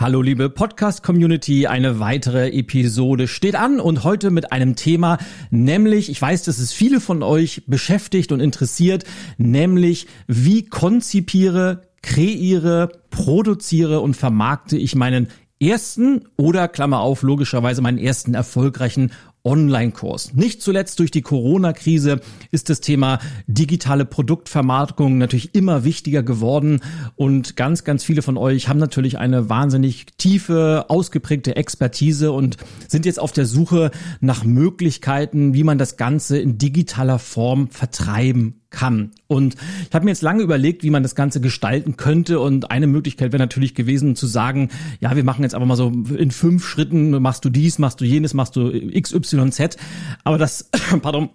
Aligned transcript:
Hallo 0.00 0.22
liebe 0.22 0.48
Podcast-Community, 0.48 1.66
eine 1.66 2.00
weitere 2.00 2.48
Episode 2.48 3.28
steht 3.28 3.54
an 3.54 3.80
und 3.80 4.02
heute 4.02 4.30
mit 4.30 4.50
einem 4.50 4.74
Thema, 4.74 5.18
nämlich, 5.50 6.08
ich 6.08 6.22
weiß, 6.22 6.44
dass 6.44 6.58
es 6.58 6.72
viele 6.72 7.00
von 7.00 7.22
euch 7.22 7.64
beschäftigt 7.66 8.32
und 8.32 8.40
interessiert, 8.40 9.04
nämlich 9.36 10.06
wie 10.26 10.64
konzipiere, 10.64 11.82
kreiere, 12.00 12.88
produziere 13.10 14.00
und 14.00 14.16
vermarkte 14.16 14.78
ich 14.78 14.94
meinen 14.94 15.28
ersten 15.60 16.24
oder 16.38 16.66
Klammer 16.68 17.00
auf, 17.00 17.20
logischerweise 17.20 17.82
meinen 17.82 17.98
ersten 17.98 18.32
erfolgreichen 18.32 19.12
Online-Kurs. 19.44 20.34
Nicht 20.34 20.62
zuletzt 20.62 20.98
durch 20.98 21.10
die 21.10 21.22
Corona-Krise 21.22 22.20
ist 22.50 22.68
das 22.68 22.80
Thema 22.80 23.18
digitale 23.46 24.04
Produktvermarktung 24.04 25.18
natürlich 25.18 25.54
immer 25.54 25.84
wichtiger 25.84 26.22
geworden 26.22 26.80
und 27.16 27.56
ganz, 27.56 27.84
ganz 27.84 28.04
viele 28.04 28.22
von 28.22 28.36
euch 28.36 28.68
haben 28.68 28.78
natürlich 28.78 29.18
eine 29.18 29.48
wahnsinnig 29.48 30.06
tiefe, 30.18 30.86
ausgeprägte 30.88 31.56
Expertise 31.56 32.32
und 32.32 32.56
sind 32.88 33.06
jetzt 33.06 33.20
auf 33.20 33.32
der 33.32 33.46
Suche 33.46 33.90
nach 34.20 34.44
Möglichkeiten, 34.44 35.54
wie 35.54 35.64
man 35.64 35.78
das 35.78 35.96
Ganze 35.96 36.38
in 36.38 36.58
digitaler 36.58 37.18
Form 37.18 37.68
vertreiben 37.68 38.59
kann. 38.70 39.10
Und 39.26 39.56
ich 39.88 39.94
habe 39.94 40.04
mir 40.04 40.12
jetzt 40.12 40.22
lange 40.22 40.42
überlegt, 40.42 40.82
wie 40.82 40.90
man 40.90 41.02
das 41.02 41.14
Ganze 41.14 41.40
gestalten 41.40 41.96
könnte. 41.96 42.40
Und 42.40 42.70
eine 42.70 42.86
Möglichkeit 42.86 43.32
wäre 43.32 43.42
natürlich 43.42 43.74
gewesen 43.74 44.16
zu 44.16 44.26
sagen, 44.26 44.70
ja, 45.00 45.14
wir 45.14 45.24
machen 45.24 45.42
jetzt 45.42 45.54
einfach 45.54 45.66
mal 45.66 45.76
so 45.76 45.88
in 45.88 46.30
fünf 46.30 46.66
Schritten, 46.66 47.10
machst 47.22 47.44
du 47.44 47.50
dies, 47.50 47.78
machst 47.78 48.00
du 48.00 48.04
jenes, 48.04 48.34
machst 48.34 48.56
du 48.56 48.70
XYZ. 48.70 49.76
Aber 50.24 50.38
das, 50.38 50.70
pardon, 51.02 51.30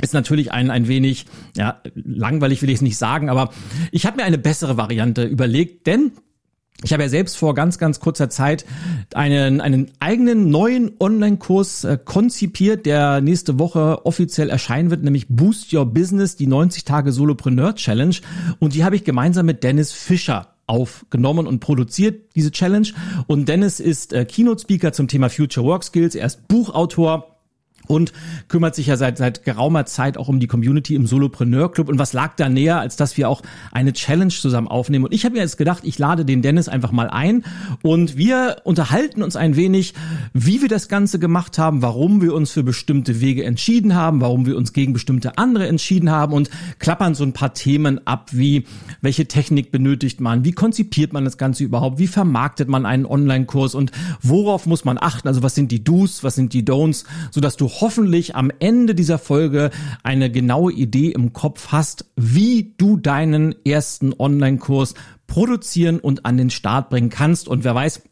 ist 0.00 0.14
natürlich 0.14 0.52
ein, 0.52 0.70
ein 0.70 0.88
wenig, 0.88 1.26
ja, 1.56 1.82
langweilig 1.94 2.62
will 2.62 2.70
ich 2.70 2.76
es 2.76 2.82
nicht 2.82 2.96
sagen, 2.96 3.28
aber 3.28 3.50
ich 3.90 4.06
habe 4.06 4.16
mir 4.16 4.24
eine 4.24 4.38
bessere 4.38 4.76
Variante 4.76 5.24
überlegt, 5.24 5.86
denn 5.86 6.12
ich 6.84 6.92
habe 6.92 7.02
ja 7.02 7.08
selbst 7.08 7.36
vor 7.36 7.54
ganz, 7.54 7.78
ganz 7.78 7.98
kurzer 7.98 8.30
Zeit 8.30 8.64
einen, 9.12 9.60
einen 9.60 9.90
eigenen 9.98 10.48
neuen 10.48 10.92
Online-Kurs 11.00 11.82
äh, 11.82 11.98
konzipiert, 12.02 12.86
der 12.86 13.20
nächste 13.20 13.58
Woche 13.58 14.06
offiziell 14.06 14.48
erscheinen 14.48 14.90
wird, 14.90 15.02
nämlich 15.02 15.26
Boost 15.28 15.72
Your 15.74 15.86
Business, 15.86 16.36
die 16.36 16.46
90 16.46 16.84
Tage 16.84 17.10
Solopreneur 17.10 17.74
Challenge. 17.74 18.14
Und 18.60 18.74
die 18.74 18.84
habe 18.84 18.94
ich 18.94 19.02
gemeinsam 19.02 19.46
mit 19.46 19.64
Dennis 19.64 19.90
Fischer 19.90 20.54
aufgenommen 20.68 21.48
und 21.48 21.58
produziert, 21.58 22.36
diese 22.36 22.52
Challenge. 22.52 22.88
Und 23.26 23.48
Dennis 23.48 23.80
ist 23.80 24.12
äh, 24.12 24.24
Keynote-Speaker 24.24 24.92
zum 24.92 25.08
Thema 25.08 25.30
Future 25.30 25.66
Work 25.66 25.82
Skills. 25.82 26.14
Er 26.14 26.26
ist 26.26 26.46
Buchautor 26.46 27.37
und 27.88 28.12
kümmert 28.48 28.74
sich 28.74 28.86
ja 28.86 28.96
seit, 28.96 29.18
seit 29.18 29.44
geraumer 29.44 29.86
Zeit 29.86 30.16
auch 30.16 30.28
um 30.28 30.40
die 30.40 30.46
Community 30.46 30.94
im 30.94 31.06
Solopreneur 31.06 31.72
Club. 31.72 31.88
Und 31.88 31.98
was 31.98 32.12
lag 32.12 32.36
da 32.36 32.48
näher, 32.48 32.78
als 32.80 32.96
dass 32.96 33.16
wir 33.16 33.28
auch 33.28 33.42
eine 33.72 33.92
Challenge 33.92 34.32
zusammen 34.32 34.68
aufnehmen? 34.68 35.06
Und 35.06 35.12
ich 35.12 35.24
habe 35.24 35.34
mir 35.34 35.40
jetzt 35.40 35.58
gedacht, 35.58 35.82
ich 35.84 35.98
lade 35.98 36.24
den 36.24 36.42
Dennis 36.42 36.68
einfach 36.68 36.92
mal 36.92 37.08
ein 37.08 37.44
und 37.82 38.16
wir 38.16 38.58
unterhalten 38.64 39.22
uns 39.22 39.36
ein 39.36 39.56
wenig, 39.56 39.94
wie 40.32 40.62
wir 40.62 40.68
das 40.68 40.88
Ganze 40.88 41.18
gemacht 41.18 41.58
haben, 41.58 41.82
warum 41.82 42.20
wir 42.20 42.34
uns 42.34 42.52
für 42.52 42.62
bestimmte 42.62 43.20
Wege 43.20 43.44
entschieden 43.44 43.94
haben, 43.94 44.20
warum 44.20 44.46
wir 44.46 44.56
uns 44.56 44.72
gegen 44.72 44.92
bestimmte 44.92 45.38
andere 45.38 45.66
entschieden 45.66 46.10
haben 46.10 46.32
und 46.32 46.50
klappern 46.78 47.14
so 47.14 47.24
ein 47.24 47.32
paar 47.32 47.54
Themen 47.54 48.06
ab, 48.06 48.30
wie 48.32 48.64
welche 49.00 49.26
Technik 49.26 49.70
benötigt 49.70 50.20
man, 50.20 50.44
wie 50.44 50.52
konzipiert 50.52 51.12
man 51.12 51.24
das 51.24 51.38
Ganze 51.38 51.64
überhaupt, 51.64 51.98
wie 51.98 52.06
vermarktet 52.06 52.68
man 52.68 52.86
einen 52.86 53.06
Online-Kurs 53.06 53.74
und 53.74 53.92
worauf 54.22 54.66
muss 54.66 54.84
man 54.84 54.98
achten? 54.98 55.28
Also 55.28 55.42
was 55.42 55.54
sind 55.54 55.72
die 55.72 55.82
Do's, 55.82 56.24
was 56.24 56.34
sind 56.34 56.52
die 56.52 56.64
Don'ts, 56.64 57.04
sodass 57.30 57.56
du 57.56 57.68
hoffentlich 57.80 58.36
am 58.36 58.50
Ende 58.58 58.94
dieser 58.94 59.18
Folge 59.18 59.70
eine 60.02 60.30
genaue 60.30 60.72
Idee 60.72 61.10
im 61.10 61.32
Kopf 61.32 61.68
hast, 61.68 62.06
wie 62.16 62.74
du 62.78 62.96
deinen 62.96 63.54
ersten 63.64 64.12
Online-Kurs 64.18 64.94
produzieren 65.26 65.98
und 66.00 66.24
an 66.24 66.36
den 66.36 66.50
Start 66.50 66.90
bringen 66.90 67.10
kannst. 67.10 67.48
Und 67.48 67.64
wer 67.64 67.74
weiß, 67.74 68.02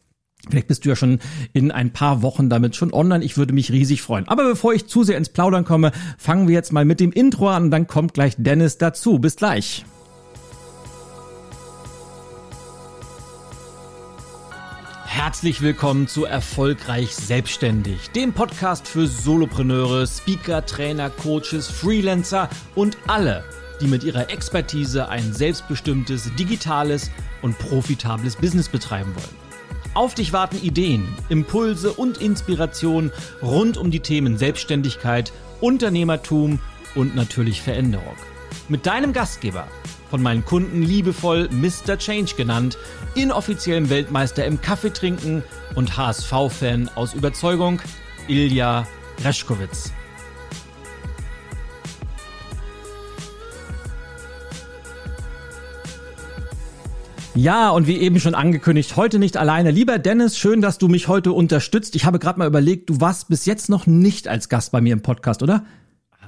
Vielleicht 0.49 0.67
bist 0.67 0.85
du 0.85 0.89
ja 0.89 0.95
schon 0.95 1.19
in 1.51 1.71
ein 1.71 1.91
paar 1.91 2.21
Wochen 2.21 2.49
damit 2.49 2.75
schon 2.75 2.93
online. 2.93 3.25
Ich 3.25 3.37
würde 3.37 3.53
mich 3.53 3.71
riesig 3.71 4.01
freuen. 4.01 4.27
Aber 4.27 4.47
bevor 4.47 4.73
ich 4.73 4.87
zu 4.87 5.03
sehr 5.03 5.17
ins 5.17 5.29
Plaudern 5.29 5.65
komme, 5.65 5.91
fangen 6.17 6.47
wir 6.47 6.53
jetzt 6.53 6.71
mal 6.71 6.85
mit 6.85 6.99
dem 6.99 7.11
Intro 7.11 7.49
an 7.49 7.69
dann 7.69 7.87
kommt 7.87 8.13
gleich 8.13 8.35
Dennis 8.37 8.77
dazu. 8.77 9.19
Bis 9.19 9.35
gleich. 9.35 9.83
Herzlich 15.09 15.61
willkommen 15.61 16.07
zu 16.07 16.25
Erfolgreich 16.25 17.15
Selbstständig, 17.15 18.09
dem 18.11 18.33
Podcast 18.33 18.89
für 18.89 19.07
Solopreneure, 19.07 20.05
Speaker, 20.05 20.65
Trainer, 20.65 21.09
Coaches, 21.09 21.69
Freelancer 21.69 22.49
und 22.75 22.97
alle, 23.07 23.45
die 23.79 23.87
mit 23.87 24.03
ihrer 24.03 24.29
Expertise 24.29 25.07
ein 25.07 25.33
selbstbestimmtes, 25.33 26.35
digitales 26.35 27.09
und 27.41 27.57
profitables 27.57 28.35
Business 28.35 28.67
betreiben 28.67 29.15
wollen. 29.15 29.35
Auf 29.93 30.13
dich 30.13 30.33
warten 30.33 30.57
Ideen, 30.61 31.07
Impulse 31.29 31.93
und 31.93 32.17
Inspiration 32.17 33.11
rund 33.41 33.77
um 33.77 33.89
die 33.89 34.01
Themen 34.01 34.37
Selbstständigkeit, 34.37 35.31
Unternehmertum 35.61 36.59
und 36.95 37.15
natürlich 37.15 37.61
Veränderung. 37.61 38.15
Mit 38.67 38.85
deinem 38.85 39.13
Gastgeber, 39.13 39.67
von 40.09 40.21
meinen 40.21 40.45
Kunden 40.45 40.81
liebevoll 40.81 41.49
Mr. 41.51 41.97
Change 41.97 42.35
genannt, 42.35 42.77
inoffiziellen 43.15 43.89
Weltmeister 43.89 44.45
im 44.45 44.61
Kaffeetrinken 44.61 45.43
und 45.75 45.97
HSV-Fan 45.97 46.89
aus 46.95 47.13
Überzeugung, 47.13 47.81
Ilja 48.27 48.87
Reschkowitz. 49.23 49.91
Ja, 57.37 57.69
und 57.69 57.85
wie 57.85 57.97
eben 57.97 58.19
schon 58.19 58.33
angekündigt, 58.33 58.95
heute 58.95 59.19
nicht 59.19 59.37
alleine. 59.37 59.69
Lieber 59.69 59.99
Dennis, 59.99 60.39
schön, 60.39 60.59
dass 60.59 60.79
du 60.79 60.87
mich 60.87 61.07
heute 61.07 61.33
unterstützt. 61.33 61.95
Ich 61.95 62.03
habe 62.03 62.17
gerade 62.17 62.39
mal 62.39 62.47
überlegt, 62.47 62.89
du 62.89 62.99
warst 62.99 63.29
bis 63.29 63.45
jetzt 63.45 63.69
noch 63.69 63.85
nicht 63.85 64.27
als 64.27 64.49
Gast 64.49 64.71
bei 64.71 64.81
mir 64.81 64.93
im 64.93 65.03
Podcast, 65.03 65.43
oder? 65.43 65.63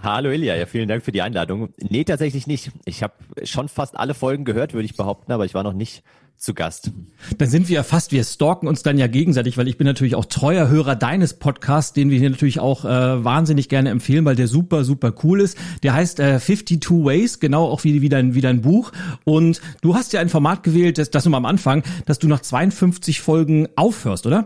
Hallo 0.02 0.30
Ilja, 0.32 0.56
ja, 0.56 0.66
vielen 0.66 0.88
Dank 0.88 1.04
für 1.04 1.12
die 1.12 1.22
Einladung. 1.22 1.70
Nee, 1.78 2.06
tatsächlich 2.06 2.48
nicht. 2.48 2.72
Ich 2.86 3.04
habe 3.04 3.14
schon 3.44 3.68
fast 3.68 3.98
alle 3.98 4.14
Folgen 4.14 4.46
gehört, 4.46 4.74
würde 4.74 4.86
ich 4.86 4.96
behaupten, 4.96 5.32
aber 5.32 5.44
ich 5.44 5.54
war 5.54 5.64
noch 5.64 5.74
nicht 5.74 6.04
zu 6.38 6.54
Gast. 6.54 6.92
Dann 7.38 7.50
sind 7.50 7.68
wir 7.68 7.76
ja 7.76 7.84
fast, 7.84 8.14
wir 8.14 8.24
stalken 8.24 8.70
uns 8.70 8.82
dann 8.82 8.98
ja 8.98 9.08
gegenseitig, 9.08 9.58
weil 9.58 9.68
ich 9.68 9.78
bin 9.78 9.86
natürlich 9.86 10.16
auch 10.16 10.24
treuer 10.24 10.70
Hörer 10.70 10.96
deines 10.96 11.34
Podcasts, 11.34 11.92
den 11.92 12.10
wir 12.10 12.18
hier 12.18 12.30
natürlich 12.30 12.62
auch 12.62 12.86
äh, 12.86 13.24
wahnsinnig 13.26 13.68
gerne 13.68 13.90
empfehlen, 13.90 14.24
weil 14.24 14.38
der 14.38 14.48
super, 14.48 14.86
super 14.86 15.14
cool 15.24 15.42
ist. 15.42 15.58
Der 15.84 15.94
heißt 15.94 16.22
äh, 16.22 16.40
52 16.40 16.90
Ways, 17.04 17.42
genau 17.42 17.66
auch 17.66 17.84
wie, 17.84 18.02
wie, 18.02 18.08
dein, 18.08 18.36
wie 18.36 18.42
dein 18.42 18.62
Buch. 18.62 18.94
Und 19.26 19.60
du 19.82 19.96
hast 19.96 20.14
ja 20.14 20.22
ein 20.22 20.30
Format 20.30 20.64
gewählt, 20.64 20.98
das, 20.98 21.12
das 21.12 21.26
nur 21.26 21.32
mal 21.32 21.38
am 21.40 21.46
Anfang, 21.46 21.84
dass 22.06 22.20
du 22.20 22.30
nach 22.30 22.40
52 22.40 23.20
Folgen 23.20 23.68
aufhörst, 23.76 24.26
oder? 24.26 24.46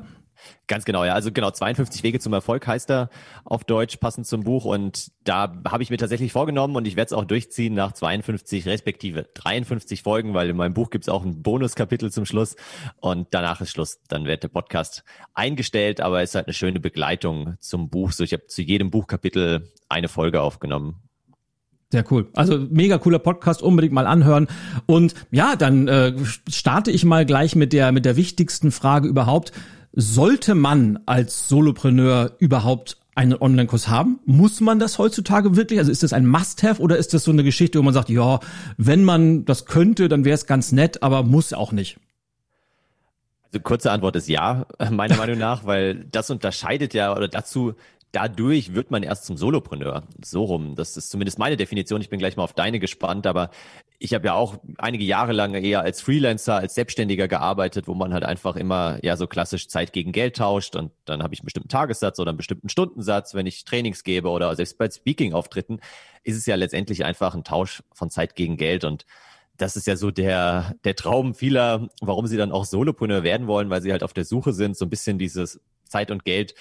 Ganz 0.68 0.86
genau, 0.86 1.04
ja. 1.04 1.14
Also 1.14 1.32
genau, 1.32 1.52
52 1.52 2.04
Wege 2.04 2.20
zum 2.20 2.34
Erfolg 2.34 2.66
heißt 2.66 2.90
er 2.90 3.10
auf 3.44 3.64
Deutsch, 3.64 3.98
passend 3.98 4.28
zum 4.28 4.44
Buch. 4.44 4.66
Und 4.66 5.12
da 5.24 5.54
habe 5.68 5.84
ich 5.84 5.90
mir 5.90 5.98
tatsächlich 5.98 6.32
vorgenommen 6.32 6.76
und 6.76 6.88
ich 6.88 6.96
werde 6.96 7.08
es 7.08 7.14
auch 7.14 7.26
durchziehen 7.26 7.74
nach 7.74 7.92
52 7.92 8.66
respektive 8.66 9.28
53 9.34 10.02
Folgen, 10.02 10.34
weil 10.34 10.50
in 10.50 10.56
meinem 10.56 10.74
Buch 10.74 10.90
gibt 10.90 11.06
es 11.06 11.10
auch 11.10 11.24
ein 11.24 11.42
Bonuskapitel 11.42 12.12
zum 12.12 12.26
Schluss 12.26 12.56
und 13.02 13.28
danach 13.32 13.62
ist 13.62 13.72
Schluss. 13.72 14.00
Dann 14.08 14.26
wird 14.26 14.44
der 14.44 14.50
Podcast 14.50 15.04
eingestellt, 15.34 16.02
aber 16.02 16.22
es 16.22 16.32
ist 16.32 16.36
halt 16.36 16.48
eine 16.48 16.54
schöne 16.54 16.80
Begleitung 16.80 17.56
zum 17.60 17.90
Buch. 17.90 18.12
So, 18.12 18.24
ich 18.24 18.34
habe 18.34 18.48
zu 18.48 18.62
jedem 18.62 18.90
Buchkapitel 18.90 19.72
eine 19.90 20.08
Folge 20.08 20.42
aufgenommen. 20.42 21.04
Sehr 21.94 22.04
cool. 22.10 22.28
Also 22.34 22.58
mega 22.72 22.98
cooler 22.98 23.20
Podcast, 23.20 23.62
unbedingt 23.62 23.94
mal 23.94 24.08
anhören. 24.08 24.48
Und 24.88 25.14
ja, 25.30 25.56
dann 25.56 25.88
äh, 25.88 26.16
starte 26.50 26.90
ich 26.90 27.06
mal 27.06 27.24
gleich 27.24 27.56
mit 27.56 27.72
der 27.72 27.92
mit 27.92 28.04
der 28.04 28.16
wichtigsten 28.16 28.72
Frage 28.72 29.08
überhaupt. 29.08 29.52
Sollte 29.94 30.56
man 30.56 31.00
als 31.06 31.48
Solopreneur 31.48 32.36
überhaupt 32.40 32.98
einen 33.16 33.40
Online-Kurs 33.40 33.88
haben? 33.88 34.20
Muss 34.26 34.60
man 34.60 34.80
das 34.80 34.98
heutzutage 34.98 35.56
wirklich? 35.56 35.80
Also 35.80 35.92
ist 35.92 36.02
das 36.02 36.14
ein 36.14 36.26
Must-Have 36.26 36.82
oder 36.82 36.98
ist 36.98 37.14
das 37.14 37.24
so 37.24 37.32
eine 37.32 37.44
Geschichte, 37.44 37.78
wo 37.78 37.84
man 37.84 37.94
sagt, 37.94 38.10
ja, 38.10 38.40
wenn 38.78 39.04
man 39.04 39.46
das 39.46 39.66
könnte, 39.66 40.10
dann 40.10 40.26
wäre 40.26 40.34
es 40.34 40.48
ganz 40.48 40.72
nett, 40.72 41.04
aber 41.04 41.22
muss 41.22 41.54
auch 41.54 41.72
nicht? 41.72 42.00
Also 43.46 43.60
kurze 43.60 43.92
Antwort 43.92 44.16
ist 44.16 44.28
ja, 44.28 44.66
meiner 44.90 45.16
Meinung 45.18 45.38
nach, 45.38 45.64
weil 45.66 46.06
das 46.06 46.32
unterscheidet 46.32 46.96
ja 46.96 47.16
oder 47.16 47.28
dazu 47.28 47.76
dadurch 48.14 48.76
wird 48.76 48.92
man 48.92 49.04
erst 49.04 49.26
zum 49.26 49.38
Solopreneur. 49.38 50.04
So 50.24 50.44
rum. 50.44 50.76
Das 50.76 50.96
ist 50.96 51.10
zumindest 51.10 51.40
meine 51.40 51.58
Definition. 51.58 52.00
Ich 52.00 52.10
bin 52.10 52.20
gleich 52.20 52.38
mal 52.38 52.44
auf 52.44 52.54
deine 52.54 52.80
gespannt, 52.80 53.28
aber 53.28 53.50
ich 53.98 54.14
habe 54.14 54.28
ja 54.28 54.34
auch 54.36 54.58
einige 54.78 55.04
Jahre 55.04 55.34
lang 55.34 55.56
eher 55.56 55.82
als 55.82 56.00
Freelancer, 56.02 56.56
als 56.56 56.76
Selbstständiger 56.76 57.28
gearbeitet, 57.28 57.88
wo 57.88 57.96
man 57.96 58.14
halt 58.14 58.24
einfach 58.24 58.56
immer 58.56 59.00
ja 59.04 59.18
so 59.18 59.26
klassisch 59.28 59.68
Zeit 59.68 59.94
gegen 59.94 60.12
Geld 60.12 60.38
tauscht 60.38 60.76
und 60.76 60.92
dann 61.06 61.24
habe 61.24 61.34
ich 61.34 61.40
einen 61.40 61.46
bestimmten 61.46 61.70
Tagessatz 61.70 62.20
oder 62.20 62.30
einen 62.30 62.38
bestimmten 62.38 62.70
Stundensatz, 62.70 63.34
wenn 63.34 63.48
ich 63.48 63.66
Trainings 63.66 64.04
gebe 64.04 64.30
oder 64.30 64.56
selbst 64.56 64.78
bei 64.78 64.90
Speaking-Auftritten, 64.90 65.80
ist 66.24 66.38
es 66.38 66.46
ja 66.46 66.56
letztendlich 66.56 67.06
einfach 67.06 67.34
ein 67.34 67.44
Tausch 67.44 67.82
von 67.94 68.12
Zeit 68.12 68.36
gegen 68.36 68.58
Geld 68.58 68.84
und 68.84 69.06
das 69.58 69.76
ist 69.76 69.88
ja 69.88 69.96
so 69.96 70.12
der, 70.12 70.76
der 70.84 70.96
Traum 70.96 71.34
vieler, 71.34 71.88
warum 72.02 72.28
sie 72.28 72.38
dann 72.38 72.52
auch 72.52 72.66
Solopreneur 72.66 73.24
werden 73.24 73.48
wollen, 73.48 73.70
weil 73.70 73.82
sie 73.82 73.92
halt 73.92 74.04
auf 74.04 74.14
der 74.14 74.26
Suche 74.26 74.54
sind, 74.54 74.78
so 74.78 74.86
ein 74.86 74.90
bisschen 74.90 75.18
dieses 75.18 75.62
Zeit 75.94 76.12
und 76.12 76.26
Geld 76.26 76.56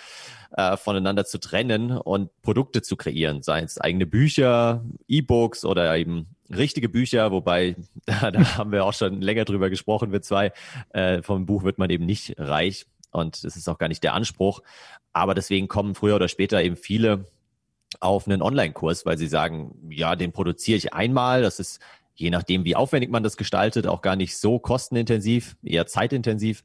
äh, 0.56 0.76
voneinander 0.76 1.24
zu 1.24 1.38
trennen 1.38 1.90
und 1.90 2.30
Produkte 2.42 2.82
zu 2.82 2.96
kreieren, 2.96 3.42
seien 3.42 3.64
es 3.64 3.80
eigene 3.80 4.06
Bücher, 4.06 4.84
E-Books 5.08 5.64
oder 5.64 5.96
eben 5.96 6.26
richtige 6.50 6.90
Bücher, 6.90 7.32
wobei 7.32 7.76
da, 8.06 8.30
da 8.30 8.58
haben 8.58 8.72
wir 8.72 8.84
auch 8.84 8.92
schon 8.92 9.22
länger 9.22 9.46
drüber 9.46 9.70
gesprochen, 9.70 10.12
wir 10.12 10.20
zwei. 10.20 10.52
Äh, 10.90 11.22
vom 11.22 11.46
Buch 11.46 11.64
wird 11.64 11.78
man 11.78 11.88
eben 11.88 12.04
nicht 12.04 12.34
reich 12.38 12.84
und 13.10 13.42
das 13.44 13.56
ist 13.56 13.68
auch 13.68 13.78
gar 13.78 13.88
nicht 13.88 14.02
der 14.02 14.12
Anspruch. 14.12 14.60
Aber 15.14 15.34
deswegen 15.34 15.68
kommen 15.68 15.94
früher 15.94 16.16
oder 16.16 16.28
später 16.28 16.62
eben 16.62 16.76
viele 16.76 17.24
auf 18.00 18.26
einen 18.26 18.42
Online-Kurs, 18.42 19.04
weil 19.06 19.18
sie 19.18 19.26
sagen, 19.28 19.74
ja, 19.90 20.16
den 20.16 20.32
produziere 20.32 20.78
ich 20.78 20.92
einmal. 20.94 21.42
Das 21.42 21.58
ist 21.60 21.80
je 22.14 22.30
nachdem, 22.30 22.64
wie 22.64 22.76
aufwendig 22.76 23.10
man 23.10 23.22
das 23.22 23.36
gestaltet, 23.36 23.86
auch 23.86 24.02
gar 24.02 24.16
nicht 24.16 24.36
so 24.36 24.58
kostenintensiv, 24.58 25.56
eher 25.62 25.86
zeitintensiv. 25.86 26.62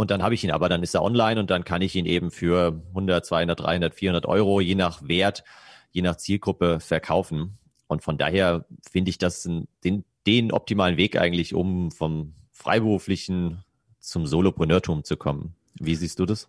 Und 0.00 0.10
dann 0.10 0.22
habe 0.22 0.32
ich 0.32 0.42
ihn 0.42 0.50
aber, 0.50 0.70
dann 0.70 0.82
ist 0.82 0.94
er 0.94 1.02
online 1.02 1.38
und 1.38 1.50
dann 1.50 1.62
kann 1.62 1.82
ich 1.82 1.94
ihn 1.94 2.06
eben 2.06 2.30
für 2.30 2.80
100, 2.88 3.26
200, 3.26 3.60
300, 3.60 3.94
400 3.94 4.24
Euro, 4.24 4.62
je 4.62 4.74
nach 4.74 5.06
Wert, 5.06 5.44
je 5.90 6.00
nach 6.00 6.16
Zielgruppe 6.16 6.80
verkaufen. 6.80 7.58
Und 7.86 8.02
von 8.02 8.16
daher 8.16 8.64
finde 8.90 9.10
ich 9.10 9.18
das 9.18 9.42
den, 9.84 10.04
den 10.26 10.52
optimalen 10.52 10.96
Weg 10.96 11.20
eigentlich, 11.20 11.52
um 11.52 11.90
vom 11.90 12.32
freiberuflichen 12.50 13.62
zum 13.98 14.26
Solopreneurtum 14.26 15.04
zu 15.04 15.18
kommen. 15.18 15.54
Wie 15.74 15.94
siehst 15.94 16.18
du 16.18 16.24
das? 16.24 16.48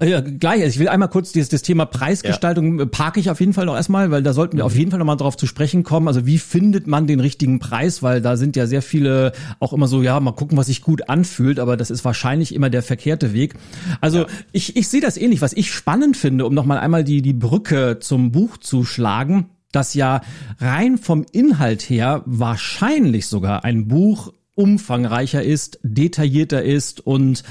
Ja, 0.00 0.20
gleich. 0.20 0.62
Also 0.62 0.74
ich 0.74 0.78
will 0.80 0.88
einmal 0.88 1.08
kurz 1.08 1.30
dieses 1.30 1.48
das 1.48 1.62
Thema 1.62 1.86
Preisgestaltung 1.86 2.80
ja. 2.80 2.86
parke 2.86 3.20
ich 3.20 3.30
auf 3.30 3.38
jeden 3.38 3.52
Fall 3.52 3.66
noch 3.66 3.76
erstmal, 3.76 4.10
weil 4.10 4.22
da 4.24 4.32
sollten 4.32 4.56
wir 4.56 4.64
mhm. 4.64 4.66
auf 4.66 4.76
jeden 4.76 4.90
Fall 4.90 4.98
noch 4.98 5.06
mal 5.06 5.16
drauf 5.16 5.36
zu 5.36 5.46
sprechen 5.46 5.84
kommen. 5.84 6.08
Also 6.08 6.26
wie 6.26 6.38
findet 6.38 6.86
man 6.88 7.06
den 7.06 7.20
richtigen 7.20 7.60
Preis? 7.60 8.02
Weil 8.02 8.20
da 8.20 8.36
sind 8.36 8.56
ja 8.56 8.66
sehr 8.66 8.82
viele 8.82 9.32
auch 9.60 9.72
immer 9.72 9.86
so, 9.86 10.02
ja, 10.02 10.18
mal 10.18 10.32
gucken, 10.32 10.58
was 10.58 10.66
sich 10.66 10.82
gut 10.82 11.08
anfühlt, 11.08 11.60
aber 11.60 11.76
das 11.76 11.90
ist 11.90 12.04
wahrscheinlich 12.04 12.54
immer 12.54 12.70
der 12.70 12.82
verkehrte 12.82 13.32
Weg. 13.32 13.54
Also 14.00 14.20
ja. 14.20 14.26
ich, 14.50 14.76
ich 14.76 14.88
sehe 14.88 15.00
das 15.00 15.16
ähnlich. 15.16 15.40
Was 15.40 15.52
ich 15.52 15.70
spannend 15.72 16.16
finde, 16.16 16.44
um 16.46 16.54
noch 16.54 16.64
mal 16.64 16.78
einmal 16.78 17.04
die, 17.04 17.22
die 17.22 17.32
Brücke 17.32 17.98
zum 18.00 18.32
Buch 18.32 18.56
zu 18.56 18.84
schlagen, 18.84 19.50
dass 19.70 19.94
ja 19.94 20.22
rein 20.58 20.98
vom 20.98 21.24
Inhalt 21.30 21.82
her 21.82 22.22
wahrscheinlich 22.26 23.26
sogar 23.26 23.64
ein 23.64 23.86
Buch 23.86 24.32
umfangreicher 24.54 25.42
ist, 25.42 25.80
detaillierter 25.82 26.62
ist 26.62 27.04
und 27.04 27.42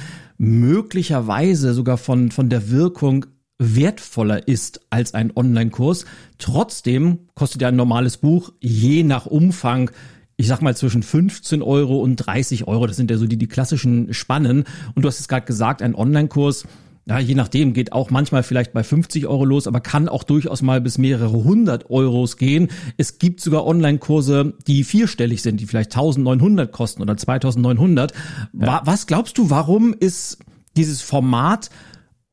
möglicherweise 0.43 1.73
sogar 1.73 1.97
von, 1.97 2.29
von 2.29 2.49
der 2.49 2.69
Wirkung 2.69 3.25
wertvoller 3.59 4.47
ist 4.47 4.81
als 4.89 5.13
ein 5.13 5.31
Online-Kurs. 5.35 6.05
Trotzdem 6.37 7.19
kostet 7.33 7.61
ja 7.61 7.69
ein 7.69 7.77
normales 7.77 8.17
Buch 8.17 8.51
je 8.59 9.03
nach 9.03 9.25
Umfang 9.25 9.89
ich 10.35 10.47
sag 10.47 10.61
mal 10.61 10.75
zwischen 10.75 11.03
15 11.03 11.61
Euro 11.61 12.01
und 12.01 12.15
30 12.17 12.67
Euro. 12.67 12.87
Das 12.87 12.97
sind 12.97 13.11
ja 13.11 13.17
so 13.17 13.27
die, 13.27 13.37
die 13.37 13.47
klassischen 13.47 14.13
Spannen. 14.13 14.65
Und 14.95 15.03
du 15.03 15.07
hast 15.07 15.19
es 15.19 15.27
gerade 15.27 15.45
gesagt, 15.45 15.81
ein 15.81 15.95
Online-Kurs 15.95 16.65
ja, 17.05 17.19
je 17.19 17.35
nachdem, 17.35 17.73
geht 17.73 17.91
auch 17.91 18.11
manchmal 18.11 18.44
vielleicht 18.44 18.71
bei 18.71 18.83
50 18.83 19.27
Euro 19.27 19.44
los, 19.44 19.67
aber 19.67 19.81
kann 19.81 20.07
auch 20.07 20.23
durchaus 20.23 20.61
mal 20.61 20.79
bis 20.79 20.97
mehrere 20.97 21.44
hundert 21.44 21.89
Euros 21.89 22.38
gehen. 22.38 22.69
Es 22.97 23.19
gibt 23.19 23.41
sogar 23.41 23.65
Online-Kurse, 23.65 24.53
die 24.67 24.85
vierstellig 24.85 25.41
sind, 25.41 25.59
die 25.59 25.65
vielleicht 25.65 25.91
1900 25.95 26.71
kosten 26.71 27.01
oder 27.01 27.17
2900. 27.17 28.13
Ja. 28.53 28.81
Was 28.85 29.05
glaubst 29.05 29.38
du, 29.38 29.50
warum 29.50 29.94
ist 29.94 30.38
dieses 30.77 31.01
Format 31.01 31.69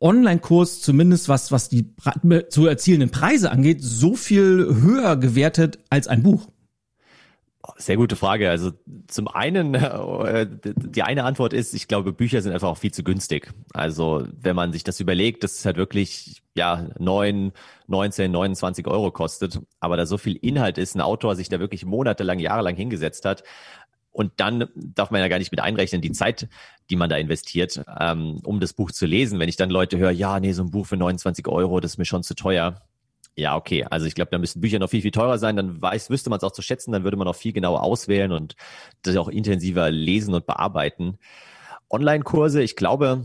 Online-Kurs, 0.01 0.81
zumindest 0.81 1.29
was, 1.29 1.51
was 1.51 1.69
die 1.69 1.95
zu 2.49 2.67
erzielenden 2.67 3.11
Preise 3.11 3.51
angeht, 3.51 3.83
so 3.83 4.15
viel 4.15 4.67
höher 4.81 5.17
gewertet 5.17 5.81
als 5.91 6.07
ein 6.07 6.23
Buch? 6.23 6.49
Sehr 7.77 7.97
gute 7.97 8.17
Frage. 8.17 8.49
Also 8.49 8.73
zum 9.07 9.29
einen, 9.29 9.75
äh, 9.75 10.47
die 10.65 11.03
eine 11.03 11.25
Antwort 11.25 11.53
ist, 11.53 11.75
ich 11.75 11.89
glaube, 11.89 12.13
Bücher 12.13 12.41
sind 12.41 12.53
einfach 12.53 12.69
auch 12.69 12.79
viel 12.79 12.93
zu 12.93 13.05
günstig. 13.05 13.53
Also 13.75 14.27
wenn 14.33 14.57
man 14.57 14.73
sich 14.73 14.83
das 14.83 14.99
überlegt, 14.99 15.45
dass 15.45 15.59
es 15.59 15.67
halt 15.67 15.77
wirklich 15.77 16.43
ja 16.55 16.89
neun, 16.99 17.53
19, 17.87 18.31
29 18.31 18.87
Euro 18.87 19.11
kostet, 19.11 19.61
aber 19.79 19.99
da 19.99 20.07
so 20.07 20.17
viel 20.17 20.37
Inhalt 20.37 20.79
ist, 20.79 20.95
ein 20.95 21.03
Autor 21.03 21.37
sich 21.37 21.51
da 21.51 21.61
wirklich 21.61 21.85
monatelang, 21.85 22.39
jahrelang 22.39 22.77
hingesetzt 22.77 23.27
hat. 23.27 23.45
Und 24.11 24.33
dann 24.39 24.69
darf 24.75 25.11
man 25.11 25.21
ja 25.21 25.29
gar 25.29 25.39
nicht 25.39 25.53
mit 25.53 25.61
einrechnen, 25.61 26.01
die 26.01 26.13
Zeit, 26.13 26.49
die 26.89 26.97
man 26.97 27.11
da 27.11 27.17
investiert, 27.17 27.83
ähm, 28.01 28.41
um 28.43 28.59
das 28.59 28.73
Buch 28.73 28.91
zu 28.91 29.07
lesen. 29.07 29.39
Wenn 29.39 29.49
ich 29.49 29.57
dann 29.57 29.71
Leute 29.71 29.99
höre, 29.99 30.11
ja, 30.11 30.41
nee, 30.41 30.53
so 30.53 30.65
ein 30.65 30.71
Buch 30.71 30.87
für 30.87 30.97
29 30.97 31.47
Euro, 31.47 31.79
das 31.79 31.93
ist 31.93 31.99
mir 31.99 32.07
schon 32.07 32.23
zu 32.23 32.35
teuer 32.35 32.81
ja, 33.37 33.57
okay. 33.57 33.85
Also 33.89 34.07
ich 34.07 34.15
glaube, 34.15 34.31
da 34.31 34.39
müssten 34.39 34.61
Bücher 34.61 34.79
noch 34.79 34.91
viel, 34.91 35.03
viel 35.03 35.11
teurer 35.11 35.39
sein. 35.39 35.57
Dann 35.57 35.81
weiß, 35.81 36.11
wüsste 36.11 36.31
man 36.31 36.39
es 36.39 36.45
auch 36.45 36.53
zu 36.53 36.63
schätzen. 36.63 36.93
Dann 36.93 37.05
würde 37.05 37.17
man 37.17 37.29
auch 37.29 37.37
viel 37.37 37.53
genauer 37.53 37.83
auswählen 37.83 38.33
und 38.33 38.57
das 39.03 39.17
auch 39.17 39.29
intensiver 39.29 39.91
lesen 39.91 40.35
und 40.35 40.47
bearbeiten. 40.47 41.19
Online-Kurse, 41.89 42.63
ich 42.63 42.77
glaube, 42.77 43.25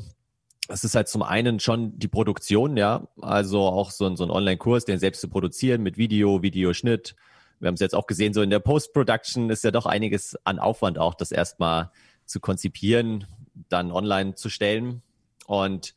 es 0.67 0.83
ist 0.83 0.95
halt 0.95 1.07
zum 1.07 1.21
einen 1.21 1.59
schon 1.59 1.97
die 1.99 2.07
Produktion, 2.07 2.77
ja. 2.77 3.07
Also 3.21 3.61
auch 3.61 3.91
so 3.91 4.05
ein, 4.05 4.15
so 4.15 4.23
ein 4.23 4.31
Online-Kurs, 4.31 4.85
den 4.85 4.99
selbst 4.99 5.21
zu 5.21 5.29
produzieren 5.29 5.83
mit 5.83 5.97
Video, 5.97 6.41
Videoschnitt. 6.41 7.15
Wir 7.59 7.67
haben 7.67 7.75
es 7.75 7.81
jetzt 7.81 7.95
auch 7.95 8.07
gesehen, 8.07 8.33
so 8.33 8.41
in 8.41 8.49
der 8.49 8.59
Post-Production 8.59 9.49
ist 9.49 9.63
ja 9.63 9.71
doch 9.71 9.85
einiges 9.85 10.37
an 10.43 10.59
Aufwand 10.59 10.97
auch, 10.97 11.13
das 11.13 11.31
erstmal 11.31 11.91
zu 12.25 12.39
konzipieren, 12.39 13.27
dann 13.69 13.91
online 13.91 14.35
zu 14.35 14.49
stellen. 14.49 15.01
Und 15.45 15.93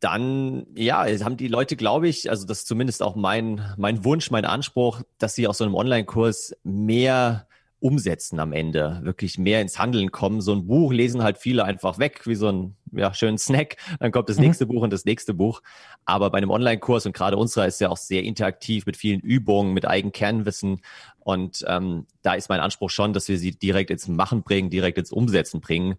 dann, 0.00 0.66
ja, 0.74 1.04
haben 1.04 1.36
die 1.36 1.48
Leute, 1.48 1.76
glaube 1.76 2.08
ich, 2.08 2.30
also 2.30 2.46
das 2.46 2.60
ist 2.60 2.68
zumindest 2.68 3.02
auch 3.02 3.16
mein, 3.16 3.62
mein 3.76 4.04
Wunsch, 4.04 4.30
mein 4.30 4.46
Anspruch, 4.46 5.02
dass 5.18 5.34
sie 5.34 5.46
aus 5.46 5.58
so 5.58 5.64
einem 5.64 5.74
Online-Kurs 5.74 6.56
mehr 6.64 7.46
umsetzen 7.80 8.38
am 8.40 8.52
Ende, 8.52 9.00
wirklich 9.02 9.38
mehr 9.38 9.62
ins 9.62 9.78
Handeln 9.78 10.10
kommen. 10.10 10.40
So 10.40 10.52
ein 10.52 10.66
Buch 10.66 10.92
lesen 10.92 11.22
halt 11.22 11.38
viele 11.38 11.64
einfach 11.64 11.98
weg, 11.98 12.26
wie 12.26 12.34
so 12.34 12.48
ein 12.48 12.76
ja, 12.92 13.12
schönen 13.14 13.38
Snack. 13.38 13.76
Dann 13.98 14.12
kommt 14.12 14.28
das 14.28 14.36
mhm. 14.36 14.44
nächste 14.44 14.66
Buch 14.66 14.82
und 14.82 14.92
das 14.92 15.04
nächste 15.06 15.32
Buch. 15.32 15.62
Aber 16.04 16.30
bei 16.30 16.38
einem 16.38 16.50
Online-Kurs 16.50 17.06
und 17.06 17.14
gerade 17.14 17.36
unserer 17.36 17.66
ist 17.66 17.80
ja 17.80 17.88
auch 17.88 17.96
sehr 17.96 18.22
interaktiv 18.22 18.84
mit 18.84 18.96
vielen 18.96 19.20
Übungen, 19.20 19.72
mit 19.72 19.86
Eigenkernwissen. 19.86 20.80
Und 21.20 21.64
ähm, 21.68 22.06
da 22.22 22.34
ist 22.34 22.48
mein 22.48 22.60
Anspruch 22.60 22.90
schon, 22.90 23.12
dass 23.12 23.28
wir 23.28 23.38
sie 23.38 23.52
direkt 23.52 23.90
ins 23.90 24.08
Machen 24.08 24.42
bringen, 24.42 24.68
direkt 24.68 24.98
ins 24.98 25.12
Umsetzen 25.12 25.60
bringen 25.60 25.96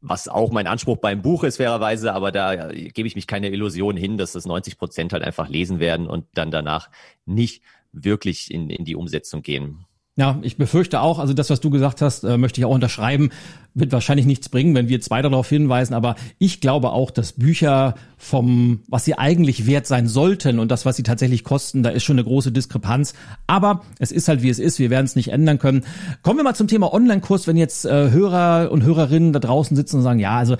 was 0.00 0.28
auch 0.28 0.50
mein 0.50 0.66
Anspruch 0.66 0.98
beim 0.98 1.22
Buch 1.22 1.44
ist, 1.44 1.56
fairerweise, 1.56 2.12
aber 2.12 2.30
da 2.32 2.72
gebe 2.72 3.08
ich 3.08 3.16
mich 3.16 3.26
keine 3.26 3.50
Illusion 3.50 3.96
hin, 3.96 4.18
dass 4.18 4.32
das 4.32 4.46
90 4.46 4.78
Prozent 4.78 5.12
halt 5.12 5.22
einfach 5.22 5.48
lesen 5.48 5.80
werden 5.80 6.06
und 6.06 6.26
dann 6.34 6.50
danach 6.50 6.90
nicht 7.24 7.62
wirklich 7.92 8.50
in, 8.52 8.70
in 8.70 8.84
die 8.84 8.94
Umsetzung 8.94 9.42
gehen. 9.42 9.86
Ja, 10.18 10.38
ich 10.40 10.56
befürchte 10.56 11.02
auch, 11.02 11.18
also 11.18 11.34
das, 11.34 11.50
was 11.50 11.60
du 11.60 11.68
gesagt 11.68 12.00
hast, 12.00 12.24
äh, 12.24 12.38
möchte 12.38 12.58
ich 12.58 12.64
auch 12.64 12.74
unterschreiben, 12.74 13.28
wird 13.74 13.92
wahrscheinlich 13.92 14.24
nichts 14.24 14.48
bringen, 14.48 14.74
wenn 14.74 14.88
wir 14.88 15.02
zwei 15.02 15.20
darauf 15.20 15.46
hinweisen, 15.46 15.92
aber 15.92 16.14
ich 16.38 16.62
glaube 16.62 16.92
auch, 16.92 17.10
dass 17.10 17.34
Bücher 17.34 17.96
vom, 18.16 18.80
was 18.88 19.04
sie 19.04 19.18
eigentlich 19.18 19.66
wert 19.66 19.86
sein 19.86 20.08
sollten 20.08 20.58
und 20.58 20.70
das, 20.70 20.86
was 20.86 20.96
sie 20.96 21.02
tatsächlich 21.02 21.44
kosten, 21.44 21.82
da 21.82 21.90
ist 21.90 22.04
schon 22.04 22.16
eine 22.16 22.24
große 22.24 22.50
Diskrepanz. 22.50 23.12
Aber 23.46 23.82
es 23.98 24.10
ist 24.10 24.28
halt, 24.28 24.40
wie 24.40 24.48
es 24.48 24.58
ist, 24.58 24.78
wir 24.78 24.88
werden 24.88 25.04
es 25.04 25.16
nicht 25.16 25.32
ändern 25.32 25.58
können. 25.58 25.84
Kommen 26.22 26.38
wir 26.38 26.44
mal 26.44 26.54
zum 26.54 26.68
Thema 26.68 26.94
Online-Kurs, 26.94 27.46
wenn 27.46 27.58
jetzt 27.58 27.84
äh, 27.84 28.10
Hörer 28.10 28.70
und 28.72 28.84
Hörerinnen 28.84 29.34
da 29.34 29.38
draußen 29.38 29.76
sitzen 29.76 29.96
und 29.96 30.02
sagen, 30.02 30.18
ja, 30.18 30.38
also 30.38 30.56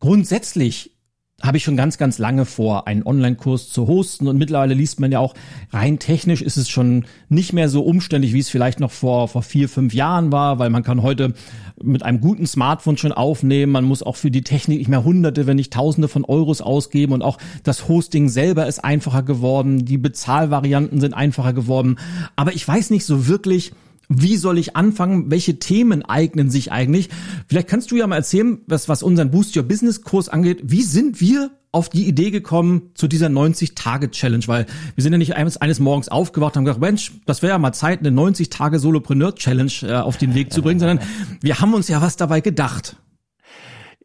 grundsätzlich 0.00 0.95
habe 1.42 1.58
ich 1.58 1.64
schon 1.64 1.76
ganz, 1.76 1.98
ganz 1.98 2.16
lange 2.18 2.46
vor, 2.46 2.86
einen 2.86 3.02
Online-Kurs 3.02 3.68
zu 3.68 3.86
hosten. 3.86 4.26
Und 4.26 4.38
mittlerweile 4.38 4.72
liest 4.72 5.00
man 5.00 5.12
ja 5.12 5.18
auch, 5.18 5.34
rein 5.70 5.98
technisch 5.98 6.40
ist 6.40 6.56
es 6.56 6.70
schon 6.70 7.04
nicht 7.28 7.52
mehr 7.52 7.68
so 7.68 7.82
umständlich, 7.82 8.32
wie 8.32 8.38
es 8.38 8.48
vielleicht 8.48 8.80
noch 8.80 8.90
vor, 8.90 9.28
vor 9.28 9.42
vier, 9.42 9.68
fünf 9.68 9.92
Jahren 9.92 10.32
war, 10.32 10.58
weil 10.58 10.70
man 10.70 10.82
kann 10.82 11.02
heute 11.02 11.34
mit 11.82 12.02
einem 12.02 12.20
guten 12.20 12.46
Smartphone 12.46 12.96
schon 12.96 13.12
aufnehmen. 13.12 13.72
Man 13.72 13.84
muss 13.84 14.02
auch 14.02 14.16
für 14.16 14.30
die 14.30 14.42
Technik 14.42 14.78
nicht 14.78 14.88
mehr 14.88 15.04
hunderte, 15.04 15.46
wenn 15.46 15.56
nicht 15.56 15.74
tausende 15.74 16.08
von 16.08 16.24
Euros 16.24 16.62
ausgeben. 16.62 17.12
Und 17.12 17.20
auch 17.20 17.36
das 17.64 17.86
Hosting 17.86 18.30
selber 18.30 18.66
ist 18.66 18.82
einfacher 18.82 19.22
geworden. 19.22 19.84
Die 19.84 19.98
Bezahlvarianten 19.98 21.00
sind 21.00 21.12
einfacher 21.12 21.52
geworden. 21.52 21.98
Aber 22.36 22.54
ich 22.54 22.66
weiß 22.66 22.88
nicht 22.88 23.04
so 23.04 23.26
wirklich, 23.26 23.72
wie 24.08 24.36
soll 24.36 24.58
ich 24.58 24.76
anfangen? 24.76 25.30
Welche 25.30 25.58
Themen 25.58 26.04
eignen 26.04 26.50
sich 26.50 26.72
eigentlich? 26.72 27.08
Vielleicht 27.48 27.68
kannst 27.68 27.90
du 27.90 27.96
ja 27.96 28.06
mal 28.06 28.16
erzählen, 28.16 28.58
was, 28.66 28.88
was 28.88 29.02
unseren 29.02 29.30
Boost 29.30 29.56
Your 29.56 29.64
Business 29.64 30.02
Kurs 30.02 30.28
angeht. 30.28 30.60
Wie 30.64 30.82
sind 30.82 31.20
wir 31.20 31.50
auf 31.72 31.88
die 31.88 32.06
Idee 32.06 32.30
gekommen 32.30 32.90
zu 32.94 33.08
dieser 33.08 33.26
90-Tage-Challenge? 33.26 34.44
Weil 34.46 34.66
wir 34.94 35.02
sind 35.02 35.12
ja 35.12 35.18
nicht 35.18 35.36
eines, 35.36 35.56
eines 35.56 35.80
Morgens 35.80 36.08
aufgewacht 36.08 36.54
und 36.54 36.60
haben 36.60 36.64
gedacht, 36.66 36.80
Mensch, 36.80 37.12
das 37.26 37.42
wäre 37.42 37.52
ja 37.52 37.58
mal 37.58 37.72
Zeit, 37.72 38.00
eine 38.00 38.10
90-Tage-Solopreneur-Challenge 38.10 39.72
äh, 39.82 39.92
auf 39.94 40.16
den 40.16 40.34
Weg 40.34 40.52
zu 40.52 40.62
bringen, 40.62 40.80
sondern 40.80 41.00
wir 41.40 41.60
haben 41.60 41.74
uns 41.74 41.88
ja 41.88 42.00
was 42.00 42.16
dabei 42.16 42.40
gedacht. 42.40 42.96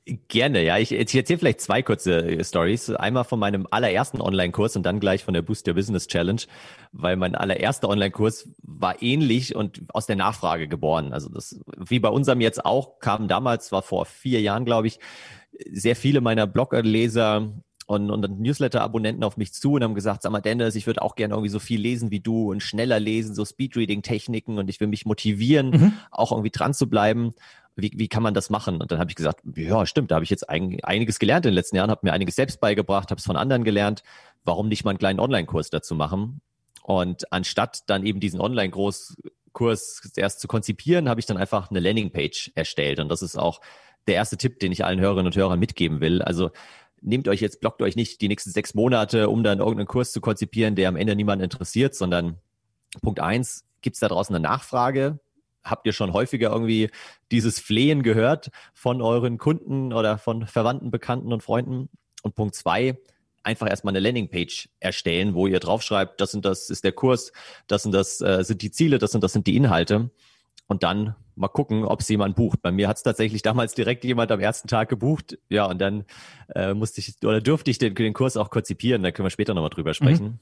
Gerne, 0.05 0.63
ja. 0.63 0.79
Ich, 0.79 0.91
ich 0.91 1.15
erzähle 1.15 1.38
vielleicht 1.38 1.62
zwei 1.62 1.84
kurze 1.84 2.25
äh, 2.25 2.43
Stories. 2.43 2.89
Einmal 2.89 3.24
von 3.24 3.38
meinem 3.39 3.67
allerersten 3.70 4.20
Online-Kurs 4.20 4.75
und 4.75 4.84
dann 4.84 5.00
gleich 5.00 5.24
von 5.24 5.36
der 5.36 5.43
Boost 5.43 5.67
Your 5.67 5.75
Business 5.75 6.08
Challenge, 6.08 6.41
weil 6.91 7.15
mein 7.17 7.36
allererster 7.36 7.88
Online-Kurs 7.88 8.50
war 8.63 9.01
ähnlich 9.03 9.55
und 9.55 9.84
aus 9.93 10.08
der 10.08 10.15
Nachfrage 10.15 10.67
geboren. 10.67 11.13
Also 11.13 11.29
das, 11.29 11.60
wie 11.77 12.00
bei 12.00 12.10
unserem 12.10 12.41
jetzt 12.41 12.65
auch, 12.65 12.98
kamen 13.00 13.27
damals, 13.27 13.72
war 13.72 13.84
vor 13.84 14.05
vier 14.05 14.41
Jahren, 14.41 14.65
glaube 14.65 14.88
ich, 14.88 15.00
sehr 15.72 15.96
viele 15.96 16.20
meiner 16.20 16.48
Blogleser 16.48 17.51
und, 17.91 18.10
und 18.10 18.39
Newsletter-Abonnenten 18.39 19.24
auf 19.24 19.38
mich 19.38 19.53
zu 19.53 19.74
und 19.74 19.84
haben 19.84 19.96
gesagt, 19.96 20.22
sag 20.22 20.31
mal 20.31 20.39
Dennis, 20.39 20.75
ich 20.75 20.88
würde 20.88 21.01
auch 21.01 21.15
gerne 21.15 21.34
irgendwie 21.34 21.50
so 21.50 21.60
viel 21.60 21.79
lesen 21.79 22.10
wie 22.10 22.22
du 22.22 22.51
und 22.51 22.63
schneller 22.63 23.00
lesen, 23.00 23.36
so 23.36 23.43
Speedreading-Techniken 23.43 24.58
und 24.58 24.70
ich 24.70 24.79
will 24.79 24.88
mich 24.88 25.05
motivieren, 25.05 25.70
mhm. 25.70 25.93
auch 26.10 26.31
irgendwie 26.31 26.51
dran 26.51 26.74
zu 26.74 26.89
bleiben. 26.89 27.34
Wie, 27.75 27.92
wie 27.96 28.08
kann 28.08 28.24
man 28.24 28.34
das 28.34 28.50
machen? 28.50 28.82
Und 28.82 28.92
dann 28.92 29.00
habe 29.00 29.10
ich 29.10 29.16
gesagt, 29.16 29.42
ja, 29.56 29.86
stimmt, 29.86 30.12
da 30.12 30.16
habe 30.16 30.24
ich 30.24 30.30
jetzt 30.30 30.50
ein, 30.50 30.78
einiges 30.84 31.20
gelernt 31.20 31.46
in 31.46 31.51
den 31.51 31.56
letzten 31.56 31.75
Jahren, 31.78 31.90
habe 31.90 32.01
mir 32.04 32.13
einiges 32.13 32.36
selbst 32.36 32.60
beigebracht, 32.60 33.12
habe 33.12 33.20
es 33.20 33.25
von 33.25 33.36
anderen 33.36 33.63
gelernt. 33.63 34.04
Warum 34.44 34.68
nicht 34.68 34.84
mal 34.84 34.92
einen 34.92 35.00
kleinen 35.00 35.20
Online-Kurs 35.20 35.70
dazu 35.70 35.96
machen? 35.96 36.42
Und 36.84 37.32
anstatt 37.32 37.84
dann 37.88 38.06
eben 38.06 38.20
diesen 38.20 38.42
Online-Großkurs 38.42 40.12
erst 40.16 40.40
zu 40.42 40.48
konzipieren, 40.48 41.08
habe 41.08 41.20
ich 41.20 41.25
dann 41.25 41.38
einfach 41.38 41.70
eine 41.70 41.80
Landingpage 41.80 42.51
erstellt. 42.56 43.00
Und 43.00 43.10
das 43.10 43.22
ist 43.22 43.38
auch 43.38 43.62
der 44.08 44.16
erste 44.16 44.38
Tipp, 44.38 44.60
den 44.60 44.72
ich 44.72 44.84
allen 44.84 45.00
Hörerinnen 45.00 45.28
und 45.28 45.36
Hörern 45.36 45.60
mitgeben 45.60 46.01
will. 46.01 46.22
Also 46.22 46.51
nehmt 47.01 47.28
euch 47.28 47.42
jetzt, 47.42 47.60
blockt 47.62 47.82
euch 47.82 47.96
nicht 47.96 48.22
die 48.22 48.28
nächsten 48.28 48.51
sechs 48.51 48.74
Monate, 48.74 49.30
um 49.30 49.44
dann 49.44 49.60
irgendeinen 49.60 49.88
Kurs 49.88 50.12
zu 50.12 50.22
konzipieren, 50.22 50.75
der 50.75 50.90
am 50.90 50.96
Ende 50.96 51.16
niemanden 51.16 51.44
interessiert, 51.44 51.96
sondern 51.96 52.38
Punkt 53.01 53.20
eins, 53.20 53.66
gibt 53.82 53.96
es 53.96 54.00
da 54.00 54.08
draußen 54.08 54.36
eine 54.36 54.44
Nachfrage? 54.44 55.20
Habt 55.63 55.86
ihr 55.86 55.94
schon 55.94 56.13
häufiger 56.13 56.51
irgendwie 56.51 56.89
dieses 57.32 57.60
Flehen 57.60 58.03
gehört 58.03 58.50
von 58.74 59.01
euren 59.01 59.38
Kunden 59.38 59.94
oder 59.94 60.18
von 60.18 60.48
Verwandten, 60.48 60.91
Bekannten 60.91 61.32
und 61.34 61.44
Freunden? 61.44 61.89
Und 62.24 62.36
Punkt 62.36 62.56
zwei, 62.56 62.98
einfach 63.44 63.70
erstmal 63.70 63.91
eine 63.91 64.00
Landingpage 64.00 64.70
erstellen, 64.80 65.34
wo 65.34 65.48
ihr 65.48 65.60
draufschreibt, 65.60 66.22
das 66.22 66.32
sind 66.32 66.46
das 66.46 66.70
ist 66.70 66.84
der 66.84 66.91
Kurs, 66.91 67.32
das 67.68 67.84
sind 67.84 67.94
das 67.94 68.22
äh, 68.22 68.44
sind 68.44 68.62
die 68.62 68.72
Ziele, 68.72 69.00
das 69.00 69.12
sind 69.12 69.24
das 69.24 69.34
sind 69.34 69.48
die 69.48 69.56
Inhalte 69.56 70.12
und 70.68 70.84
dann 70.84 71.15
mal 71.36 71.48
gucken, 71.48 71.84
ob 71.86 72.01
es 72.01 72.10
jemand 72.10 72.36
bucht. 72.36 72.62
Bei 72.62 72.72
mir 72.72 72.88
hat 72.88 72.98
es 72.98 73.03
tatsächlich 73.03 73.41
damals 73.41 73.74
direkt 73.74 74.03
jemand 74.03 74.32
am 74.32 74.39
ersten 74.39 74.68
Tag 74.68 74.89
gebucht. 74.89 75.38
Ja, 75.50 75.65
und 75.65 75.80
dann 75.80 76.06
äh, 76.53 76.74
musste 76.74 77.01
ich 77.01 77.15
oder 77.24 77.41
durfte 77.41 77.72
ich 77.72 77.77
den, 77.77 77.96
den 77.96 78.13
Kurs 78.13 78.38
auch 78.38 78.50
konzipieren. 78.50 79.03
Da 79.03 79.12
können 79.12 79.25
wir 79.25 79.32
später 79.32 79.53
nochmal 79.53 79.70
drüber 79.70 79.94
sprechen. 79.94 80.25
Mhm. 80.25 80.39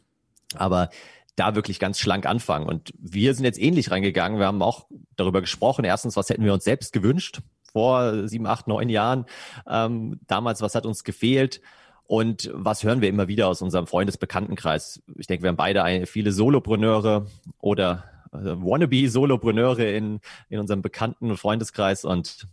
Aber 0.56 0.90
da 1.40 1.56
wirklich 1.56 1.80
ganz 1.80 2.00
schlank 2.00 2.26
anfangen. 2.26 2.68
Und 2.68 2.94
wir 2.98 3.34
sind 3.34 3.46
jetzt 3.46 3.60
ähnlich 3.60 3.92
reingegangen. 3.92 4.40
Wir 4.40 4.48
haben 4.48 4.62
auch 4.62 4.88
darüber 5.16 5.42
gesprochen. 5.42 5.86
Erstens, 5.86 6.16
was 6.16 6.30
hätten 6.30 6.44
wir 6.44 6.54
uns 6.54 6.64
selbst 6.64 6.94
gewünscht 6.94 7.40
vor 7.72 8.28
sieben, 8.28 8.48
acht, 8.48 8.68
neun 8.68 8.90
Jahren? 8.90 9.26
Ähm, 9.68 10.20
damals, 10.28 10.62
was 10.62 10.76
hat 10.76 10.86
uns 10.86 11.04
gefehlt? 11.04 11.62
Und 12.06 12.50
was 12.54 12.84
hören 12.84 13.02
wir 13.02 13.10
immer 13.10 13.28
wieder 13.28 13.48
aus 13.48 13.62
unserem 13.62 13.86
Freundesbekanntenkreis? 13.86 15.02
Ich 15.18 15.28
denke, 15.28 15.44
wir 15.44 15.50
haben 15.50 15.58
beide 15.58 15.84
eine, 15.84 16.08
viele 16.08 16.32
Solopreneure 16.32 17.28
oder 17.60 18.04
äh, 18.34 18.38
Wannabe-Solopreneure 18.38 19.96
in, 19.96 20.20
in 20.50 20.60
unserem 20.60 20.82
bekannten 20.82 21.38
Freundeskreis 21.38 22.06
und 22.06 22.48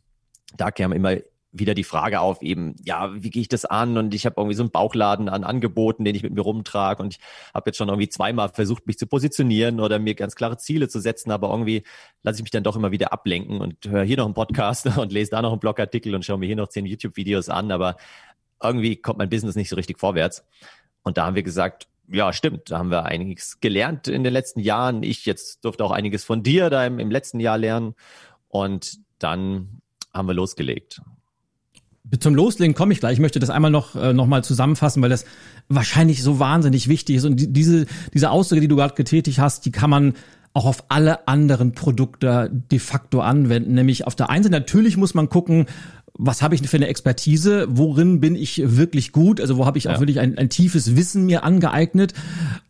da 0.57 0.71
kam 0.71 0.93
immer 0.93 1.17
wieder 1.59 1.75
die 1.75 1.85
Frage 1.85 2.21
auf, 2.21 2.43
eben, 2.43 2.75
ja, 2.85 3.11
wie 3.15 3.31
gehe 3.31 3.43
ich 3.43 3.49
das 3.49 3.65
an? 3.65 3.97
Und 3.99 4.15
ich 4.15 4.27
habe 4.27 4.37
irgendwie 4.39 4.57
so 4.57 4.63
einen 4.63 4.71
Bauchladen 4.71 5.29
an 5.29 5.45
Angeboten, 5.45 6.05
den 6.05 6.15
ich 6.15 6.23
mit 6.23 6.35
mir 6.35 6.41
rumtrage. 6.41 7.03
Und 7.03 7.15
ich 7.15 7.21
habe 7.55 7.71
jetzt 7.71 7.77
schon 7.77 7.89
irgendwie 7.89 8.09
zweimal 8.09 8.49
versucht, 8.49 8.87
mich 8.87 8.99
zu 8.99 9.07
positionieren 9.07 9.81
oder 9.81 9.99
mir 9.99 10.15
ganz 10.15 10.35
klare 10.35 10.59
Ziele 10.59 10.89
zu 10.89 11.01
setzen, 11.01 11.31
aber 11.31 11.51
irgendwie 11.51 11.83
lasse 12.23 12.39
ich 12.39 12.43
mich 12.43 12.51
dann 12.51 12.63
doch 12.63 12.77
immer 12.77 12.91
wieder 12.91 13.13
ablenken 13.13 13.61
und 13.61 13.87
höre 13.87 14.05
hier 14.05 14.17
noch 14.17 14.27
einen 14.27 14.35
Podcast 14.35 14.87
und 14.99 15.13
lese 15.13 15.31
da 15.31 15.43
noch 15.43 15.53
einen 15.53 15.61
Blogartikel 15.61 16.15
und 16.15 16.25
schaue 16.25 16.39
mir 16.39 16.47
hier 16.47 16.57
noch 16.57 16.69
zehn 16.69 16.87
YouTube-Videos 16.87 17.49
an. 17.49 17.71
Aber 17.71 17.97
irgendwie 18.63 18.97
kommt 18.97 19.19
mein 19.19 19.29
Business 19.29 19.57
nicht 19.57 19.69
so 19.69 19.77
richtig 19.77 19.99
vorwärts. 19.99 20.45
Und 21.03 21.19
da 21.19 21.27
haben 21.27 21.37
wir 21.37 21.43
gesagt, 21.43 21.89
ja, 22.09 22.33
stimmt, 22.33 22.71
da 22.71 22.79
haben 22.79 22.91
wir 22.91 23.05
einiges 23.05 23.61
gelernt 23.61 24.09
in 24.09 24.25
den 24.25 24.33
letzten 24.33 24.61
Jahren. 24.61 25.03
Ich 25.03 25.27
jetzt 25.27 25.65
durfte 25.65 25.85
auch 25.85 25.91
einiges 25.91 26.25
von 26.25 26.43
dir 26.43 26.71
da 26.71 26.87
im, 26.87 26.99
im 26.99 27.11
letzten 27.11 27.41
Jahr 27.41 27.59
lernen. 27.59 27.95
Und 28.49 28.99
dann 29.19 29.81
haben 30.13 30.29
wir 30.29 30.35
losgelegt. 30.35 31.01
Zum 32.21 32.35
Loslegen 32.35 32.75
komme 32.75 32.93
ich 32.93 33.01
gleich. 33.01 33.15
Ich 33.15 33.21
möchte 33.21 33.41
das 33.41 33.51
einmal 33.51 33.71
noch, 33.71 33.97
äh, 33.97 34.13
noch 34.13 34.27
mal 34.27 34.45
zusammenfassen, 34.45 35.03
weil 35.03 35.11
das 35.11 35.25
wahrscheinlich 35.69 36.23
so 36.23 36.39
wahnsinnig 36.39 36.89
wichtig 36.89 37.17
ist. 37.17 37.25
Und 37.25 37.37
die, 37.37 37.53
diese, 37.53 37.87
diese 38.15 38.31
Aussage, 38.31 38.61
die 38.61 38.69
du 38.69 38.77
gerade 38.77 38.95
getätigt 38.95 39.39
hast, 39.39 39.67
die 39.67 39.73
kann 39.73 39.91
man 39.91 40.15
auch 40.53 40.65
auf 40.65 40.85
alle 40.89 41.29
anderen 41.29 41.73
Produkte 41.73 42.51
de 42.71 42.79
facto 42.79 43.21
anwenden. 43.21 43.75
Nämlich 43.75 44.07
auf 44.07 44.15
der 44.15 44.31
einen 44.31 44.45
Seite 44.45 44.53
natürlich 44.53 44.97
muss 44.97 45.15
man 45.15 45.29
gucken, 45.29 45.67
was 46.19 46.43
habe 46.43 46.55
ich 46.55 46.67
für 46.67 46.77
eine 46.77 46.87
Expertise, 46.87 47.67
worin 47.69 48.21
bin 48.21 48.37
ich 48.37 48.63
wirklich 48.65 49.13
gut, 49.13 49.41
also 49.41 49.59
wo 49.59 49.67
habe 49.67 49.77
ich 49.77 49.85
ja. 49.85 49.95
auch 49.95 50.01
wirklich 50.01 50.19
ein, 50.19 50.39
ein 50.39 50.49
tiefes 50.49 50.97
Wissen 50.97 51.27
mir 51.27 51.45
angeeignet 51.45 52.15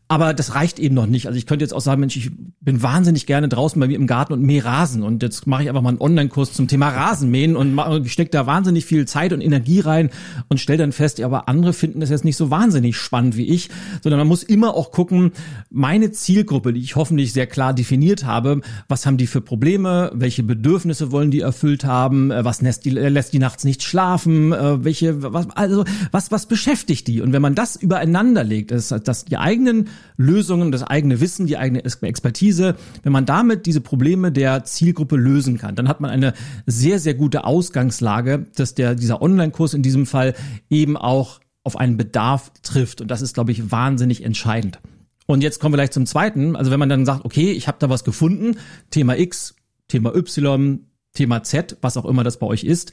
aber 0.08 0.34
das 0.34 0.54
reicht 0.54 0.78
eben 0.78 0.94
noch 0.94 1.06
nicht. 1.06 1.26
Also 1.26 1.36
ich 1.36 1.46
könnte 1.46 1.64
jetzt 1.64 1.72
auch 1.72 1.80
sagen, 1.80 2.00
Mensch, 2.00 2.16
ich 2.16 2.30
bin 2.60 2.80
wahnsinnig 2.82 3.26
gerne 3.26 3.48
draußen 3.48 3.80
bei 3.80 3.88
mir 3.88 3.96
im 3.96 4.06
Garten 4.06 4.32
und 4.32 4.42
mähe 4.42 4.64
Rasen. 4.64 5.02
Und 5.02 5.22
jetzt 5.22 5.48
mache 5.48 5.64
ich 5.64 5.68
einfach 5.68 5.82
mal 5.82 5.88
einen 5.88 6.00
Online-Kurs 6.00 6.52
zum 6.52 6.68
Thema 6.68 6.90
Rasenmähen 6.90 7.56
und 7.56 8.08
stecke 8.08 8.30
da 8.30 8.46
wahnsinnig 8.46 8.84
viel 8.86 9.06
Zeit 9.08 9.32
und 9.32 9.40
Energie 9.40 9.80
rein 9.80 10.10
und 10.48 10.60
stelle 10.60 10.78
dann 10.78 10.92
fest, 10.92 11.18
ja, 11.18 11.26
aber 11.26 11.48
andere 11.48 11.72
finden 11.72 11.98
das 11.98 12.10
jetzt 12.10 12.24
nicht 12.24 12.36
so 12.36 12.50
wahnsinnig 12.50 12.96
spannend 12.96 13.36
wie 13.36 13.46
ich, 13.46 13.68
sondern 14.00 14.18
man 14.18 14.28
muss 14.28 14.44
immer 14.44 14.74
auch 14.74 14.92
gucken, 14.92 15.32
meine 15.70 16.12
Zielgruppe, 16.12 16.72
die 16.72 16.80
ich 16.80 16.94
hoffentlich 16.94 17.32
sehr 17.32 17.48
klar 17.48 17.74
definiert 17.74 18.24
habe, 18.24 18.60
was 18.88 19.06
haben 19.06 19.16
die 19.16 19.26
für 19.26 19.40
Probleme, 19.40 20.12
welche 20.14 20.44
Bedürfnisse 20.44 21.10
wollen 21.10 21.32
die 21.32 21.40
erfüllt 21.40 21.84
haben, 21.84 22.30
äh, 22.30 22.44
was 22.44 22.62
lässt 22.62 22.84
die, 22.84 22.90
lässt 22.90 23.32
die 23.32 23.40
nachts 23.40 23.64
nicht 23.64 23.82
schlafen, 23.82 24.52
äh, 24.52 24.84
welche, 24.84 25.32
was, 25.32 25.50
also 25.50 25.84
was, 26.12 26.30
was 26.30 26.46
beschäftigt 26.46 27.08
die? 27.08 27.22
Und 27.22 27.32
wenn 27.32 27.42
man 27.42 27.56
das 27.56 27.74
übereinander 27.74 28.44
legt, 28.44 28.70
dass, 28.70 28.88
dass 28.88 29.24
die 29.24 29.36
eigenen 29.36 29.88
Lösungen, 30.16 30.72
das 30.72 30.82
eigene 30.82 31.20
Wissen, 31.20 31.46
die 31.46 31.58
eigene 31.58 31.84
Expertise, 31.84 32.76
wenn 33.02 33.12
man 33.12 33.26
damit 33.26 33.66
diese 33.66 33.80
Probleme 33.80 34.32
der 34.32 34.64
Zielgruppe 34.64 35.16
lösen 35.16 35.58
kann, 35.58 35.74
dann 35.74 35.88
hat 35.88 36.00
man 36.00 36.10
eine 36.10 36.32
sehr, 36.66 36.98
sehr 36.98 37.14
gute 37.14 37.44
Ausgangslage, 37.44 38.46
dass 38.56 38.74
der, 38.74 38.94
dieser 38.94 39.22
Online-Kurs 39.22 39.74
in 39.74 39.82
diesem 39.82 40.06
Fall 40.06 40.34
eben 40.70 40.96
auch 40.96 41.40
auf 41.64 41.76
einen 41.76 41.96
Bedarf 41.96 42.52
trifft. 42.62 43.00
Und 43.00 43.10
das 43.10 43.22
ist, 43.22 43.34
glaube 43.34 43.52
ich, 43.52 43.70
wahnsinnig 43.70 44.24
entscheidend. 44.24 44.78
Und 45.26 45.42
jetzt 45.42 45.60
kommen 45.60 45.72
wir 45.72 45.78
gleich 45.78 45.90
zum 45.90 46.06
zweiten. 46.06 46.54
Also 46.54 46.70
wenn 46.70 46.78
man 46.78 46.88
dann 46.88 47.04
sagt, 47.04 47.24
okay, 47.24 47.50
ich 47.50 47.66
habe 47.66 47.78
da 47.80 47.90
was 47.90 48.04
gefunden, 48.04 48.56
Thema 48.90 49.18
X, 49.18 49.56
Thema 49.88 50.14
Y, 50.14 50.86
Thema 51.12 51.42
Z, 51.42 51.78
was 51.80 51.96
auch 51.96 52.04
immer 52.04 52.22
das 52.22 52.38
bei 52.38 52.46
euch 52.46 52.62
ist, 52.64 52.92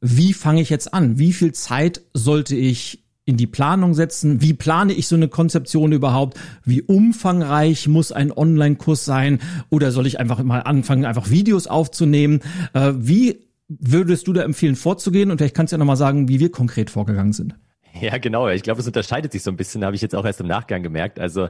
wie 0.00 0.32
fange 0.32 0.60
ich 0.60 0.70
jetzt 0.70 0.92
an? 0.92 1.18
Wie 1.18 1.32
viel 1.32 1.52
Zeit 1.52 2.02
sollte 2.14 2.56
ich 2.56 3.04
in 3.28 3.36
die 3.36 3.46
Planung 3.46 3.92
setzen. 3.92 4.40
Wie 4.40 4.54
plane 4.54 4.94
ich 4.94 5.06
so 5.06 5.14
eine 5.14 5.28
Konzeption 5.28 5.92
überhaupt? 5.92 6.40
Wie 6.64 6.80
umfangreich 6.80 7.86
muss 7.86 8.10
ein 8.10 8.32
Online-Kurs 8.32 9.04
sein? 9.04 9.40
Oder 9.68 9.92
soll 9.92 10.06
ich 10.06 10.18
einfach 10.18 10.42
mal 10.42 10.60
anfangen, 10.60 11.04
einfach 11.04 11.28
Videos 11.28 11.66
aufzunehmen? 11.66 12.40
Äh, 12.72 12.94
wie 12.96 13.44
würdest 13.68 14.28
du 14.28 14.32
da 14.32 14.40
empfehlen, 14.42 14.76
vorzugehen? 14.76 15.30
Und 15.30 15.36
vielleicht 15.36 15.54
kannst 15.54 15.72
du 15.72 15.74
ja 15.74 15.78
nochmal 15.78 15.98
sagen, 15.98 16.28
wie 16.28 16.40
wir 16.40 16.50
konkret 16.50 16.88
vorgegangen 16.88 17.34
sind. 17.34 17.54
Ja, 18.00 18.16
genau. 18.16 18.48
Ich 18.48 18.62
glaube, 18.62 18.80
es 18.80 18.86
unterscheidet 18.86 19.32
sich 19.32 19.42
so 19.42 19.50
ein 19.50 19.58
bisschen, 19.58 19.84
habe 19.84 19.94
ich 19.94 20.00
jetzt 20.00 20.14
auch 20.14 20.24
erst 20.24 20.40
im 20.40 20.46
Nachgang 20.46 20.82
gemerkt. 20.82 21.20
Also 21.20 21.48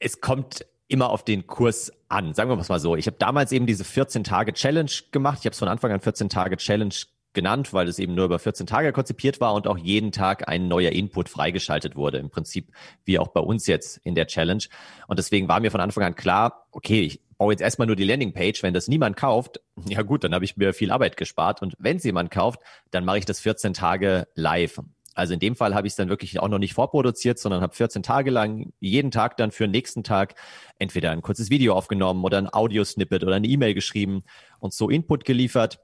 es 0.00 0.20
kommt 0.20 0.66
immer 0.88 1.10
auf 1.10 1.24
den 1.24 1.46
Kurs 1.46 1.92
an. 2.08 2.34
Sagen 2.34 2.50
wir 2.50 2.56
mal 2.56 2.80
so. 2.80 2.96
Ich 2.96 3.06
habe 3.06 3.16
damals 3.20 3.52
eben 3.52 3.66
diese 3.66 3.84
14 3.84 4.24
Tage 4.24 4.52
Challenge 4.52 4.90
gemacht. 5.12 5.38
Ich 5.40 5.46
habe 5.46 5.52
es 5.52 5.58
von 5.60 5.68
Anfang 5.68 5.92
an 5.92 6.00
14 6.00 6.28
Tage 6.28 6.56
Challenge 6.56 6.94
genannt, 7.34 7.72
weil 7.72 7.88
es 7.88 7.98
eben 7.98 8.14
nur 8.14 8.24
über 8.24 8.38
14 8.38 8.66
Tage 8.66 8.92
konzipiert 8.92 9.40
war 9.40 9.54
und 9.54 9.66
auch 9.66 9.76
jeden 9.76 10.12
Tag 10.12 10.48
ein 10.48 10.68
neuer 10.68 10.92
Input 10.92 11.28
freigeschaltet 11.28 11.96
wurde. 11.96 12.18
Im 12.18 12.30
Prinzip 12.30 12.68
wie 13.04 13.18
auch 13.18 13.28
bei 13.28 13.40
uns 13.40 13.66
jetzt 13.66 13.98
in 14.04 14.14
der 14.14 14.26
Challenge. 14.26 14.64
Und 15.06 15.18
deswegen 15.18 15.48
war 15.48 15.60
mir 15.60 15.70
von 15.70 15.80
Anfang 15.80 16.04
an 16.04 16.14
klar, 16.14 16.66
okay, 16.70 17.02
ich 17.02 17.20
baue 17.36 17.52
jetzt 17.52 17.60
erstmal 17.60 17.86
nur 17.86 17.96
die 17.96 18.04
Landingpage. 18.04 18.62
Wenn 18.62 18.74
das 18.74 18.88
niemand 18.88 19.16
kauft, 19.16 19.60
ja 19.88 20.02
gut, 20.02 20.24
dann 20.24 20.34
habe 20.34 20.44
ich 20.44 20.56
mir 20.56 20.72
viel 20.72 20.90
Arbeit 20.90 21.16
gespart. 21.16 21.60
Und 21.60 21.74
wenn 21.78 21.98
es 21.98 22.04
jemand 22.04 22.30
kauft, 22.30 22.60
dann 22.90 23.04
mache 23.04 23.18
ich 23.18 23.26
das 23.26 23.40
14 23.40 23.74
Tage 23.74 24.26
live. 24.34 24.80
Also 25.14 25.32
in 25.32 25.40
dem 25.40 25.54
Fall 25.54 25.74
habe 25.74 25.86
ich 25.86 25.92
es 25.92 25.96
dann 25.96 26.08
wirklich 26.08 26.40
auch 26.40 26.48
noch 26.48 26.58
nicht 26.58 26.74
vorproduziert, 26.74 27.38
sondern 27.38 27.62
habe 27.62 27.74
14 27.74 28.02
Tage 28.02 28.30
lang 28.30 28.72
jeden 28.80 29.12
Tag 29.12 29.36
dann 29.36 29.52
für 29.52 29.66
den 29.66 29.70
nächsten 29.70 30.02
Tag 30.02 30.34
entweder 30.78 31.12
ein 31.12 31.22
kurzes 31.22 31.50
Video 31.50 31.74
aufgenommen 31.74 32.24
oder 32.24 32.38
ein 32.38 32.52
Audiosnippet 32.52 33.22
oder 33.22 33.36
eine 33.36 33.46
E-Mail 33.46 33.74
geschrieben 33.74 34.24
und 34.58 34.74
so 34.74 34.90
Input 34.90 35.24
geliefert 35.24 35.78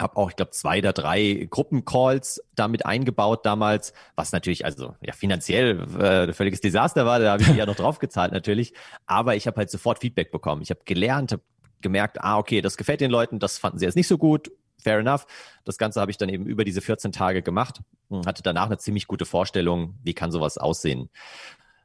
habe 0.00 0.16
auch, 0.16 0.30
ich 0.30 0.36
glaube, 0.36 0.50
zwei 0.50 0.78
oder 0.78 0.92
drei 0.92 1.46
Gruppencalls 1.48 2.42
damit 2.54 2.84
eingebaut 2.84 3.46
damals, 3.46 3.92
was 4.16 4.32
natürlich 4.32 4.64
also 4.64 4.96
ja 5.00 5.12
finanziell 5.12 5.80
äh, 6.00 6.32
völliges 6.32 6.60
Desaster 6.60 7.06
war. 7.06 7.20
Da 7.20 7.32
habe 7.32 7.42
ich 7.42 7.54
ja 7.54 7.66
noch 7.66 7.76
drauf 7.76 7.98
gezahlt 8.00 8.32
natürlich, 8.32 8.74
aber 9.06 9.36
ich 9.36 9.46
habe 9.46 9.58
halt 9.58 9.70
sofort 9.70 10.00
Feedback 10.00 10.32
bekommen. 10.32 10.62
Ich 10.62 10.70
habe 10.70 10.80
gelernt, 10.84 11.32
habe 11.32 11.42
gemerkt, 11.80 12.20
ah 12.20 12.38
okay, 12.38 12.60
das 12.60 12.76
gefällt 12.76 13.00
den 13.00 13.10
Leuten, 13.10 13.38
das 13.38 13.58
fanden 13.58 13.78
sie 13.78 13.84
jetzt 13.84 13.94
nicht 13.94 14.08
so 14.08 14.18
gut. 14.18 14.50
Fair 14.82 14.98
enough. 14.98 15.26
Das 15.64 15.78
Ganze 15.78 16.00
habe 16.00 16.10
ich 16.10 16.18
dann 16.18 16.28
eben 16.28 16.44
über 16.44 16.64
diese 16.64 16.80
14 16.80 17.12
Tage 17.12 17.42
gemacht 17.42 17.80
und 18.08 18.26
hatte 18.26 18.42
danach 18.42 18.66
eine 18.66 18.78
ziemlich 18.78 19.06
gute 19.06 19.24
Vorstellung, 19.24 19.94
wie 20.02 20.12
kann 20.12 20.30
sowas 20.30 20.58
aussehen. 20.58 21.08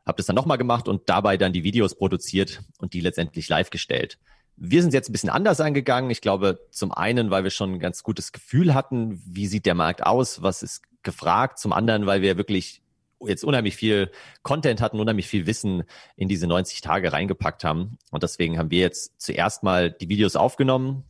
Habe 0.05 0.17
das 0.17 0.25
dann 0.25 0.35
nochmal 0.35 0.57
gemacht 0.57 0.87
und 0.87 1.07
dabei 1.07 1.37
dann 1.37 1.53
die 1.53 1.63
Videos 1.63 1.95
produziert 1.95 2.61
und 2.79 2.93
die 2.93 3.01
letztendlich 3.01 3.47
live 3.47 3.69
gestellt. 3.69 4.17
Wir 4.61 4.81
sind 4.81 4.93
jetzt 4.93 5.09
ein 5.09 5.13
bisschen 5.13 5.29
anders 5.29 5.61
angegangen. 5.61 6.11
Ich 6.11 6.19
glaube, 6.19 6.59
zum 6.69 6.91
einen, 6.91 7.31
weil 7.31 7.43
wir 7.43 7.49
schon 7.49 7.73
ein 7.73 7.79
ganz 7.79 8.03
gutes 8.03 8.33
Gefühl 8.33 8.73
hatten, 8.73 9.21
wie 9.25 9.47
sieht 9.47 9.65
der 9.65 9.75
Markt 9.75 10.05
aus, 10.05 10.41
was 10.41 10.63
ist 10.63 10.83
gefragt. 11.01 11.59
Zum 11.59 11.71
anderen, 11.71 12.05
weil 12.05 12.21
wir 12.21 12.35
wirklich 12.35 12.81
jetzt 13.21 13.45
unheimlich 13.45 13.77
viel 13.77 14.11
Content 14.43 14.81
hatten, 14.81 14.99
unheimlich 14.99 15.27
viel 15.27 15.45
Wissen 15.45 15.83
in 16.17 16.27
diese 16.27 16.47
90 16.47 16.81
Tage 16.81 17.13
reingepackt 17.13 17.63
haben. 17.63 17.97
Und 18.11 18.23
deswegen 18.23 18.57
haben 18.57 18.69
wir 18.71 18.79
jetzt 18.79 19.21
zuerst 19.21 19.63
mal 19.63 19.91
die 19.91 20.09
Videos 20.09 20.35
aufgenommen, 20.35 21.03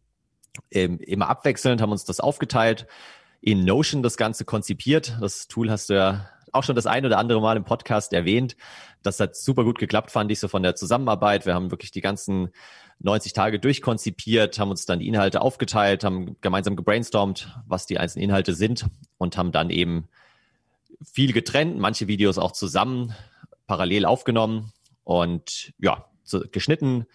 immer 0.70 1.30
abwechselnd, 1.30 1.82
haben 1.82 1.92
uns 1.92 2.06
das 2.06 2.20
aufgeteilt, 2.20 2.86
in 3.42 3.64
Notion 3.64 4.04
das 4.04 4.18
Ganze 4.18 4.46
konzipiert. 4.46 5.18
Das 5.22 5.48
Tool 5.48 5.72
hast 5.72 5.90
du 5.90 5.96
ja 5.96 6.30
auch 6.52 6.64
schon 6.64 6.76
das 6.76 6.88
ein 6.88 7.06
oder 7.06 7.18
andere 7.18 7.42
Mal 7.42 7.58
im 7.58 7.64
Podcast 7.64 8.12
erwähnt. 8.14 8.58
Das 9.04 9.20
hat 9.20 9.36
super 9.36 9.64
gut 9.64 9.80
geklappt, 9.80 10.12
fand 10.12 10.32
ich 10.32 10.40
so 10.40 10.48
von 10.48 10.64
der 10.64 10.76
Zusammenarbeit. 10.76 11.46
Wir 11.46 11.54
haben 11.54 11.72
wirklich 11.72 11.92
die 11.92 12.02
ganzen 12.02 12.50
90 13.00 13.34
Tage 13.34 13.60
durchkonzipiert, 13.60 14.60
haben 14.60 14.72
uns 14.72 14.86
dann 14.86 15.00
die 15.00 15.08
Inhalte 15.08 15.42
aufgeteilt, 15.42 16.04
haben 16.04 16.36
gemeinsam 16.42 16.76
gebrainstormt, 16.76 17.58
was 17.66 17.86
die 17.86 17.98
einzelnen 17.98 18.26
Inhalte 18.26 18.54
sind 18.54 18.86
und 19.18 19.38
haben 19.38 19.52
dann 19.52 19.70
eben 19.70 20.08
viel 21.04 21.32
getrennt, 21.32 21.80
manche 21.80 22.08
Videos 22.08 22.38
auch 22.38 22.52
zusammen 22.52 23.16
parallel 23.68 24.06
aufgenommen 24.06 24.74
und 25.04 25.74
ja, 25.80 26.06
geschnitten 26.52 27.06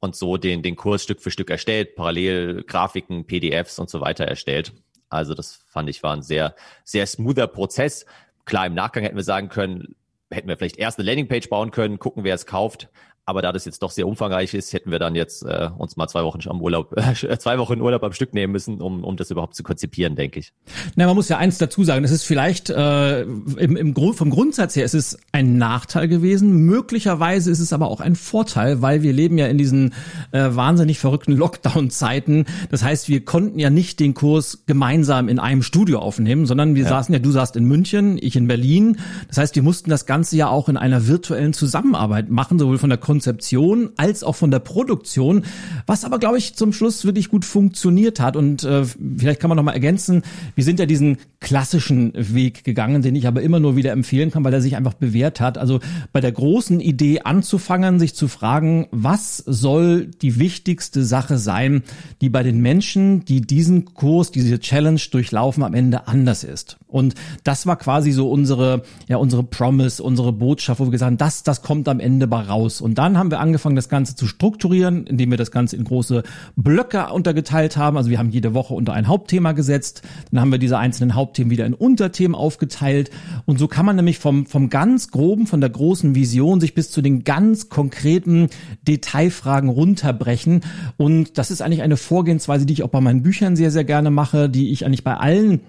und 0.00 0.16
so 0.16 0.36
den, 0.36 0.62
den 0.62 0.76
Kurs 0.76 1.02
Stück 1.02 1.20
für 1.20 1.30
Stück 1.30 1.50
erstellt, 1.50 1.94
parallel 1.94 2.62
Grafiken, 2.64 3.26
PDFs 3.26 3.78
und 3.78 3.90
so 3.90 4.00
weiter 4.00 4.24
erstellt. 4.24 4.72
Also 5.10 5.34
das 5.34 5.60
fand 5.68 5.90
ich 5.90 6.02
war 6.02 6.14
ein 6.14 6.22
sehr, 6.22 6.54
sehr 6.84 7.06
smoother 7.06 7.46
Prozess. 7.46 8.06
Klar, 8.44 8.66
im 8.66 8.74
Nachgang 8.74 9.02
hätten 9.04 9.16
wir 9.16 9.24
sagen 9.24 9.48
können, 9.48 9.94
hätten 10.30 10.48
wir 10.48 10.56
vielleicht 10.56 10.78
erst 10.78 10.98
eine 10.98 11.06
Landingpage 11.06 11.48
bauen 11.48 11.70
können, 11.70 11.98
gucken, 11.98 12.24
wer 12.24 12.34
es 12.34 12.46
kauft. 12.46 12.88
Aber 13.28 13.42
da 13.42 13.52
das 13.52 13.66
jetzt 13.66 13.82
doch 13.82 13.90
sehr 13.90 14.08
umfangreich 14.08 14.54
ist, 14.54 14.72
hätten 14.72 14.90
wir 14.90 14.98
dann 14.98 15.14
jetzt 15.14 15.42
äh, 15.42 15.68
uns 15.76 15.98
mal 15.98 16.08
zwei 16.08 16.24
Wochen 16.24 16.40
am 16.46 16.62
Urlaub, 16.62 16.96
äh, 16.96 17.38
zwei 17.38 17.58
Wochen 17.58 17.78
Urlaub 17.82 18.02
am 18.02 18.14
Stück 18.14 18.32
nehmen 18.32 18.54
müssen, 18.54 18.80
um, 18.80 19.04
um 19.04 19.18
das 19.18 19.30
überhaupt 19.30 19.54
zu 19.54 19.62
konzipieren, 19.62 20.16
denke 20.16 20.40
ich. 20.40 20.54
Na, 20.96 21.04
man 21.04 21.14
muss 21.14 21.28
ja 21.28 21.36
eins 21.36 21.58
dazu 21.58 21.84
sagen, 21.84 22.06
es 22.06 22.10
ist 22.10 22.24
vielleicht 22.24 22.70
äh, 22.70 23.24
im, 23.24 23.76
im 23.76 23.92
Grund, 23.92 24.16
vom 24.16 24.30
Grundsatz 24.30 24.76
her, 24.76 24.86
es 24.86 24.94
ist 24.94 25.18
ein 25.30 25.58
Nachteil 25.58 26.08
gewesen. 26.08 26.64
Möglicherweise 26.64 27.50
ist 27.50 27.58
es 27.58 27.74
aber 27.74 27.90
auch 27.90 28.00
ein 28.00 28.16
Vorteil, 28.16 28.80
weil 28.80 29.02
wir 29.02 29.12
leben 29.12 29.36
ja 29.36 29.46
in 29.46 29.58
diesen 29.58 29.92
äh, 30.32 30.48
wahnsinnig 30.48 30.98
verrückten 30.98 31.32
Lockdown-Zeiten. 31.32 32.46
Das 32.70 32.82
heißt, 32.82 33.10
wir 33.10 33.26
konnten 33.26 33.58
ja 33.58 33.68
nicht 33.68 34.00
den 34.00 34.14
Kurs 34.14 34.64
gemeinsam 34.64 35.28
in 35.28 35.38
einem 35.38 35.62
Studio 35.62 35.98
aufnehmen, 35.98 36.46
sondern 36.46 36.76
wir 36.76 36.84
ja. 36.84 36.88
saßen 36.88 37.12
ja, 37.12 37.18
du 37.18 37.30
saßt 37.30 37.56
in 37.56 37.64
München, 37.66 38.16
ich 38.18 38.36
in 38.36 38.48
Berlin. 38.48 38.96
Das 39.28 39.36
heißt, 39.36 39.54
wir 39.54 39.62
mussten 39.62 39.90
das 39.90 40.06
Ganze 40.06 40.34
ja 40.38 40.48
auch 40.48 40.70
in 40.70 40.78
einer 40.78 41.08
virtuellen 41.08 41.52
Zusammenarbeit 41.52 42.30
machen, 42.30 42.58
sowohl 42.58 42.78
von 42.78 42.88
der 42.88 42.98
Konzeption 43.18 43.90
als 43.96 44.22
auch 44.22 44.36
von 44.36 44.52
der 44.52 44.60
Produktion, 44.60 45.42
was 45.86 46.04
aber, 46.04 46.20
glaube 46.20 46.38
ich, 46.38 46.54
zum 46.54 46.72
Schluss 46.72 47.04
wirklich 47.04 47.30
gut 47.30 47.44
funktioniert 47.44 48.20
hat. 48.20 48.36
Und 48.36 48.62
äh, 48.62 48.84
vielleicht 48.84 49.40
kann 49.40 49.48
man 49.48 49.56
noch 49.56 49.64
mal 49.64 49.72
ergänzen, 49.72 50.22
wir 50.54 50.62
sind 50.62 50.78
ja 50.78 50.86
diesen 50.86 51.18
klassischen 51.40 52.12
Weg 52.14 52.62
gegangen, 52.62 53.02
den 53.02 53.16
ich 53.16 53.26
aber 53.26 53.42
immer 53.42 53.58
nur 53.58 53.74
wieder 53.74 53.90
empfehlen 53.90 54.30
kann, 54.30 54.44
weil 54.44 54.54
er 54.54 54.60
sich 54.60 54.76
einfach 54.76 54.94
bewährt 54.94 55.40
hat. 55.40 55.58
Also 55.58 55.80
bei 56.12 56.20
der 56.20 56.30
großen 56.30 56.80
Idee 56.80 57.22
anzufangen, 57.22 57.98
sich 57.98 58.14
zu 58.14 58.28
fragen, 58.28 58.86
was 58.92 59.38
soll 59.38 60.06
die 60.06 60.38
wichtigste 60.38 61.04
Sache 61.04 61.38
sein, 61.38 61.82
die 62.20 62.28
bei 62.28 62.44
den 62.44 62.60
Menschen, 62.60 63.24
die 63.24 63.40
diesen 63.40 63.94
Kurs, 63.94 64.30
diese 64.30 64.60
Challenge 64.60 65.00
durchlaufen, 65.10 65.64
am 65.64 65.74
Ende 65.74 66.06
anders 66.06 66.44
ist. 66.44 66.78
Und 66.88 67.14
das 67.44 67.66
war 67.66 67.76
quasi 67.76 68.12
so 68.12 68.30
unsere, 68.30 68.82
ja, 69.08 69.18
unsere 69.18 69.42
Promise, 69.42 70.02
unsere 70.02 70.32
Botschaft, 70.32 70.80
wo 70.80 70.84
wir 70.84 70.90
gesagt 70.90 71.10
haben, 71.10 71.18
das, 71.18 71.42
das 71.42 71.62
kommt 71.62 71.86
am 71.86 72.00
Ende 72.00 72.26
bei 72.26 72.40
raus. 72.40 72.80
Und 72.80 72.96
dann 72.96 73.18
haben 73.18 73.30
wir 73.30 73.40
angefangen, 73.40 73.76
das 73.76 73.90
Ganze 73.90 74.16
zu 74.16 74.26
strukturieren, 74.26 75.06
indem 75.06 75.30
wir 75.30 75.36
das 75.36 75.50
Ganze 75.50 75.76
in 75.76 75.84
große 75.84 76.22
Blöcke 76.56 77.12
untergeteilt 77.12 77.76
haben. 77.76 77.98
Also 77.98 78.08
wir 78.08 78.18
haben 78.18 78.30
jede 78.30 78.54
Woche 78.54 78.72
unter 78.72 78.94
ein 78.94 79.06
Hauptthema 79.06 79.52
gesetzt. 79.52 80.02
Dann 80.30 80.40
haben 80.40 80.50
wir 80.50 80.58
diese 80.58 80.78
einzelnen 80.78 81.14
Hauptthemen 81.14 81.50
wieder 81.50 81.66
in 81.66 81.74
Unterthemen 81.74 82.34
aufgeteilt. 82.34 83.10
Und 83.44 83.58
so 83.58 83.68
kann 83.68 83.84
man 83.84 83.96
nämlich 83.96 84.18
vom, 84.18 84.46
vom 84.46 84.70
ganz 84.70 85.10
groben, 85.10 85.46
von 85.46 85.60
der 85.60 85.70
großen 85.70 86.14
Vision 86.14 86.60
sich 86.60 86.74
bis 86.74 86.90
zu 86.90 87.02
den 87.02 87.22
ganz 87.24 87.68
konkreten 87.68 88.48
Detailfragen 88.86 89.68
runterbrechen. 89.68 90.62
Und 90.96 91.36
das 91.36 91.50
ist 91.50 91.60
eigentlich 91.60 91.82
eine 91.82 91.98
Vorgehensweise, 91.98 92.64
die 92.64 92.72
ich 92.72 92.82
auch 92.82 92.88
bei 92.88 93.02
meinen 93.02 93.22
Büchern 93.22 93.56
sehr, 93.56 93.70
sehr 93.70 93.84
gerne 93.84 94.10
mache, 94.10 94.48
die 94.48 94.72
ich 94.72 94.86
eigentlich 94.86 95.04
bei 95.04 95.16
allen 95.16 95.60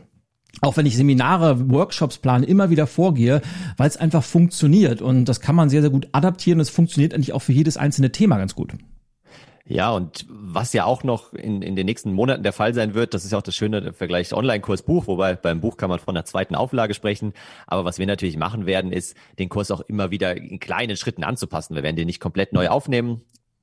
auch 0.61 0.77
wenn 0.77 0.85
ich 0.85 0.97
Seminare, 0.97 1.69
Workshops 1.69 2.17
plane, 2.17 2.45
immer 2.45 2.69
wieder 2.69 2.87
vorgehe, 2.87 3.41
weil 3.77 3.87
es 3.87 3.97
einfach 3.97 4.23
funktioniert. 4.23 5.01
Und 5.01 5.25
das 5.25 5.41
kann 5.41 5.55
man 5.55 5.69
sehr, 5.69 5.81
sehr 5.81 5.89
gut 5.89 6.09
adaptieren. 6.11 6.59
Es 6.59 6.69
funktioniert 6.69 7.13
eigentlich 7.13 7.33
auch 7.33 7.41
für 7.41 7.53
jedes 7.53 7.77
einzelne 7.77 8.11
Thema 8.11 8.37
ganz 8.37 8.55
gut. 8.55 8.73
Ja, 9.65 9.91
und 9.91 10.25
was 10.27 10.73
ja 10.73 10.85
auch 10.85 11.03
noch 11.03 11.33
in, 11.33 11.61
in 11.61 11.75
den 11.75 11.85
nächsten 11.85 12.11
Monaten 12.11 12.41
der 12.41 12.53
Fall 12.53 12.73
sein 12.73 12.95
wird, 12.95 13.13
das 13.13 13.23
ist 13.23 13.31
ja 13.31 13.37
auch 13.37 13.43
das 13.43 13.55
Schöne 13.55 13.77
im 13.77 13.93
Vergleich 13.93 14.33
Online-Kurs 14.33 14.81
Buch, 14.81 15.05
wobei 15.05 15.35
beim 15.35 15.61
Buch 15.61 15.77
kann 15.77 15.91
man 15.91 15.99
von 15.99 16.15
der 16.15 16.25
zweiten 16.25 16.55
Auflage 16.55 16.95
sprechen. 16.95 17.33
Aber 17.67 17.85
was 17.85 17.99
wir 17.99 18.07
natürlich 18.07 18.35
machen 18.35 18.65
werden, 18.65 18.91
ist, 18.91 19.15
den 19.37 19.47
Kurs 19.47 19.69
auch 19.69 19.81
immer 19.81 20.09
wieder 20.09 20.35
in 20.35 20.59
kleinen 20.59 20.97
Schritten 20.97 21.23
anzupassen. 21.23 21.75
Wir 21.75 21.83
werden 21.83 21.95
den 21.95 22.07
nicht 22.07 22.19
komplett 22.19 22.51
neu 22.51 22.69
aufnehmen 22.69 23.21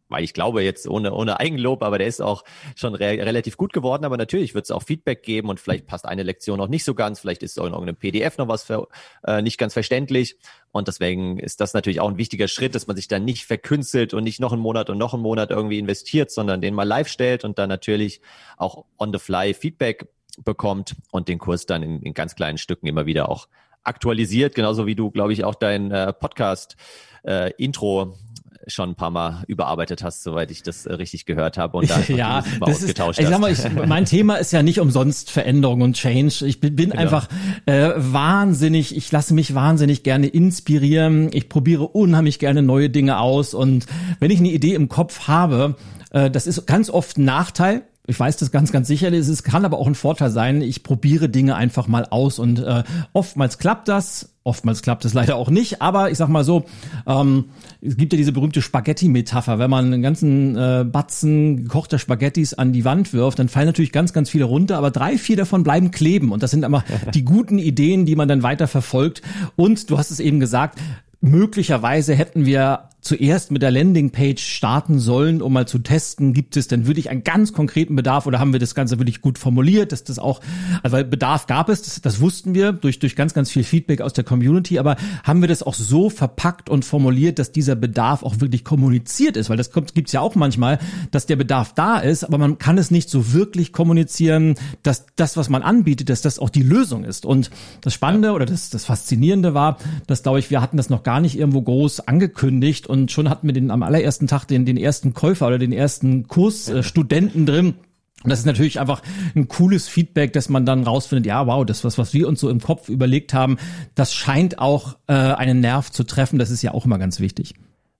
weil 0.08 0.24
ich 0.24 0.34
glaube 0.34 0.62
jetzt 0.62 0.86
ohne, 0.86 1.12
ohne 1.12 1.40
Eigenlob, 1.40 1.82
aber 1.82 1.98
der 1.98 2.06
ist 2.06 2.20
auch 2.20 2.44
schon 2.74 2.94
re 2.94 3.06
relativ 3.06 3.56
gut 3.56 3.72
geworden. 3.72 4.04
Aber 4.04 4.16
natürlich 4.16 4.54
wird 4.54 4.64
es 4.64 4.70
auch 4.70 4.82
Feedback 4.82 5.22
geben 5.22 5.48
und 5.48 5.60
vielleicht 5.60 5.86
passt 5.86 6.06
eine 6.06 6.22
Lektion 6.22 6.58
noch 6.58 6.68
nicht 6.68 6.84
so 6.84 6.94
ganz, 6.94 7.20
vielleicht 7.20 7.42
ist 7.42 7.58
auch 7.58 7.66
in 7.66 7.72
irgendeinem 7.72 7.96
PDF 7.96 8.38
noch 8.38 8.48
was 8.48 8.62
für, 8.64 8.88
äh, 9.26 9.42
nicht 9.42 9.58
ganz 9.58 9.72
verständlich. 9.72 10.36
Und 10.72 10.88
deswegen 10.88 11.38
ist 11.38 11.60
das 11.60 11.74
natürlich 11.74 12.00
auch 12.00 12.08
ein 12.08 12.18
wichtiger 12.18 12.48
Schritt, 12.48 12.74
dass 12.74 12.86
man 12.86 12.96
sich 12.96 13.08
dann 13.08 13.24
nicht 13.24 13.46
verkünstelt 13.46 14.14
und 14.14 14.24
nicht 14.24 14.40
noch 14.40 14.52
einen 14.52 14.62
Monat 14.62 14.90
und 14.90 14.98
noch 14.98 15.14
einen 15.14 15.22
Monat 15.22 15.50
irgendwie 15.50 15.78
investiert, 15.78 16.30
sondern 16.30 16.60
den 16.60 16.74
mal 16.74 16.84
live 16.84 17.08
stellt 17.08 17.44
und 17.44 17.58
dann 17.58 17.68
natürlich 17.68 18.20
auch 18.56 18.84
on 18.98 19.12
the 19.12 19.18
fly 19.18 19.54
Feedback 19.54 20.08
bekommt 20.44 20.94
und 21.10 21.28
den 21.28 21.38
Kurs 21.38 21.66
dann 21.66 21.82
in, 21.82 22.02
in 22.02 22.14
ganz 22.14 22.34
kleinen 22.34 22.58
Stücken 22.58 22.86
immer 22.86 23.06
wieder 23.06 23.28
auch 23.28 23.48
aktualisiert, 23.82 24.54
genauso 24.54 24.86
wie 24.86 24.94
du, 24.94 25.10
glaube 25.10 25.32
ich, 25.32 25.44
auch 25.44 25.54
dein 25.54 25.90
äh, 25.90 26.12
Podcast 26.12 26.76
äh, 27.24 27.52
Intro 27.56 28.18
schon 28.66 28.90
ein 28.90 28.94
paar 28.94 29.10
Mal 29.10 29.44
überarbeitet 29.46 30.02
hast, 30.02 30.22
soweit 30.22 30.50
ich 30.50 30.62
das 30.62 30.86
äh, 30.86 30.94
richtig 30.94 31.24
gehört 31.24 31.56
habe 31.56 31.76
und 31.78 31.88
da 31.88 32.00
ja, 32.08 32.42
das 32.60 32.82
ist, 32.82 32.98
ich 33.18 33.28
sag 33.28 33.38
mal, 33.38 33.52
ich, 33.52 33.60
mein 33.86 34.04
Thema 34.04 34.36
ist 34.36 34.52
ja 34.52 34.62
nicht 34.62 34.80
umsonst 34.80 35.30
Veränderung 35.30 35.82
und 35.82 35.94
Change. 35.94 36.44
Ich 36.46 36.60
bin, 36.60 36.74
bin 36.74 36.90
genau. 36.90 37.02
einfach 37.02 37.28
äh, 37.66 37.90
wahnsinnig, 37.96 38.96
ich 38.96 39.10
lasse 39.12 39.34
mich 39.34 39.54
wahnsinnig 39.54 40.02
gerne 40.02 40.26
inspirieren. 40.26 41.30
Ich 41.32 41.48
probiere 41.48 41.84
unheimlich 41.84 42.38
gerne 42.38 42.62
neue 42.62 42.90
Dinge 42.90 43.20
aus 43.20 43.54
und 43.54 43.86
wenn 44.18 44.30
ich 44.30 44.40
eine 44.40 44.50
Idee 44.50 44.74
im 44.74 44.88
Kopf 44.88 45.28
habe, 45.28 45.76
äh, 46.10 46.30
das 46.30 46.46
ist 46.46 46.66
ganz 46.66 46.90
oft 46.90 47.18
ein 47.18 47.24
Nachteil, 47.24 47.82
ich 48.06 48.18
weiß 48.18 48.36
das 48.36 48.50
ganz, 48.50 48.72
ganz 48.72 48.88
sicher. 48.88 49.12
Es 49.12 49.42
kann 49.42 49.64
aber 49.64 49.78
auch 49.78 49.86
ein 49.86 49.94
Vorteil 49.94 50.30
sein. 50.30 50.62
Ich 50.62 50.82
probiere 50.82 51.28
Dinge 51.28 51.56
einfach 51.56 51.88
mal 51.88 52.04
aus 52.04 52.38
und 52.38 52.60
äh, 52.60 52.84
oftmals 53.12 53.58
klappt 53.58 53.88
das, 53.88 54.34
oftmals 54.44 54.82
klappt 54.82 55.04
es 55.04 55.12
leider 55.12 55.36
auch 55.36 55.50
nicht. 55.50 55.82
Aber 55.82 56.10
ich 56.10 56.18
sag 56.18 56.28
mal 56.28 56.44
so, 56.44 56.64
ähm, 57.06 57.46
es 57.80 57.96
gibt 57.96 58.12
ja 58.12 58.16
diese 58.16 58.32
berühmte 58.32 58.62
Spaghetti-Metapher. 58.62 59.58
Wenn 59.58 59.70
man 59.70 59.86
einen 59.86 60.02
ganzen 60.02 60.56
äh, 60.56 60.84
Batzen 60.84 61.64
gekochter 61.64 61.98
Spaghettis 61.98 62.54
an 62.54 62.72
die 62.72 62.84
Wand 62.84 63.12
wirft, 63.12 63.38
dann 63.38 63.48
fallen 63.48 63.66
natürlich 63.66 63.92
ganz, 63.92 64.12
ganz 64.12 64.30
viele 64.30 64.44
runter, 64.44 64.78
aber 64.78 64.90
drei, 64.90 65.18
vier 65.18 65.36
davon 65.36 65.64
bleiben 65.64 65.90
kleben. 65.90 66.30
Und 66.30 66.42
das 66.42 66.52
sind 66.52 66.64
immer 66.64 66.84
die 67.14 67.24
guten 67.24 67.58
Ideen, 67.58 68.06
die 68.06 68.16
man 68.16 68.28
dann 68.28 68.42
weiter 68.42 68.68
verfolgt. 68.68 69.22
Und 69.56 69.90
du 69.90 69.98
hast 69.98 70.10
es 70.10 70.20
eben 70.20 70.38
gesagt, 70.38 70.78
möglicherweise 71.20 72.14
hätten 72.14 72.46
wir 72.46 72.90
zuerst 73.06 73.50
mit 73.50 73.62
der 73.62 73.70
Landingpage 73.70 74.42
starten 74.42 74.98
sollen, 74.98 75.40
um 75.40 75.52
mal 75.52 75.66
zu 75.66 75.78
testen, 75.78 76.32
gibt 76.32 76.56
es 76.56 76.68
denn 76.68 76.86
wirklich 76.86 77.10
einen 77.10 77.24
ganz 77.24 77.52
konkreten 77.52 77.96
Bedarf 77.96 78.26
oder 78.26 78.38
haben 78.38 78.52
wir 78.52 78.60
das 78.60 78.74
Ganze 78.74 78.98
wirklich 78.98 79.20
gut 79.20 79.38
formuliert, 79.38 79.92
dass 79.92 80.04
das 80.04 80.18
auch, 80.18 80.40
also 80.82 80.96
weil 80.96 81.04
Bedarf 81.04 81.46
gab 81.46 81.68
es, 81.68 81.82
das, 81.82 82.00
das 82.00 82.20
wussten 82.20 82.54
wir 82.54 82.72
durch, 82.72 82.98
durch 82.98 83.16
ganz, 83.16 83.34
ganz 83.34 83.50
viel 83.50 83.64
Feedback 83.64 84.00
aus 84.00 84.12
der 84.12 84.24
Community, 84.24 84.78
aber 84.78 84.96
haben 85.24 85.40
wir 85.40 85.48
das 85.48 85.62
auch 85.62 85.74
so 85.74 86.10
verpackt 86.10 86.68
und 86.68 86.84
formuliert, 86.84 87.38
dass 87.38 87.52
dieser 87.52 87.76
Bedarf 87.76 88.22
auch 88.22 88.40
wirklich 88.40 88.64
kommuniziert 88.64 89.36
ist, 89.36 89.48
weil 89.50 89.56
das 89.56 89.70
kommt, 89.70 89.94
gibt's 89.94 90.12
ja 90.12 90.20
auch 90.20 90.34
manchmal, 90.34 90.78
dass 91.10 91.26
der 91.26 91.36
Bedarf 91.36 91.74
da 91.74 91.98
ist, 91.98 92.24
aber 92.24 92.38
man 92.38 92.58
kann 92.58 92.78
es 92.78 92.90
nicht 92.90 93.08
so 93.08 93.32
wirklich 93.32 93.72
kommunizieren, 93.72 94.56
dass 94.82 95.06
das, 95.16 95.36
was 95.36 95.48
man 95.48 95.62
anbietet, 95.62 96.08
dass 96.08 96.22
das 96.22 96.38
auch 96.38 96.50
die 96.50 96.62
Lösung 96.62 97.04
ist. 97.04 97.24
Und 97.24 97.50
das 97.82 97.94
Spannende 97.94 98.32
oder 98.32 98.46
das, 98.46 98.70
das 98.70 98.84
Faszinierende 98.84 99.54
war, 99.54 99.78
dass, 100.06 100.22
glaube 100.22 100.38
ich, 100.38 100.50
wir 100.50 100.60
hatten 100.60 100.76
das 100.76 100.90
noch 100.90 101.02
gar 101.02 101.20
nicht 101.20 101.38
irgendwo 101.38 101.62
groß 101.62 102.00
angekündigt 102.00 102.86
und 102.86 102.95
schon 103.08 103.30
hatten 103.30 103.46
wir 103.46 103.54
den 103.54 103.70
am 103.70 103.82
allerersten 103.82 104.26
Tag 104.26 104.46
den, 104.46 104.64
den 104.64 104.76
ersten 104.76 105.14
Käufer 105.14 105.46
oder 105.46 105.58
den 105.58 105.72
ersten 105.72 106.26
Kursstudenten 106.28 107.42
äh, 107.42 107.50
drin. 107.50 107.74
Und 108.22 108.30
das 108.30 108.40
ist 108.40 108.46
natürlich 108.46 108.80
einfach 108.80 109.02
ein 109.34 109.46
cooles 109.46 109.88
Feedback, 109.88 110.32
dass 110.32 110.48
man 110.48 110.66
dann 110.66 110.82
rausfindet, 110.84 111.26
ja, 111.26 111.46
wow, 111.46 111.64
das, 111.64 111.84
was, 111.84 111.98
was 111.98 112.12
wir 112.12 112.26
uns 112.26 112.40
so 112.40 112.48
im 112.48 112.60
Kopf 112.60 112.88
überlegt 112.88 113.34
haben, 113.34 113.58
das 113.94 114.14
scheint 114.14 114.58
auch 114.58 114.96
äh, 115.06 115.12
einen 115.12 115.60
Nerv 115.60 115.92
zu 115.92 116.02
treffen. 116.02 116.38
Das 116.38 116.50
ist 116.50 116.62
ja 116.62 116.72
auch 116.72 116.86
immer 116.86 116.98
ganz 116.98 117.20
wichtig. 117.20 117.54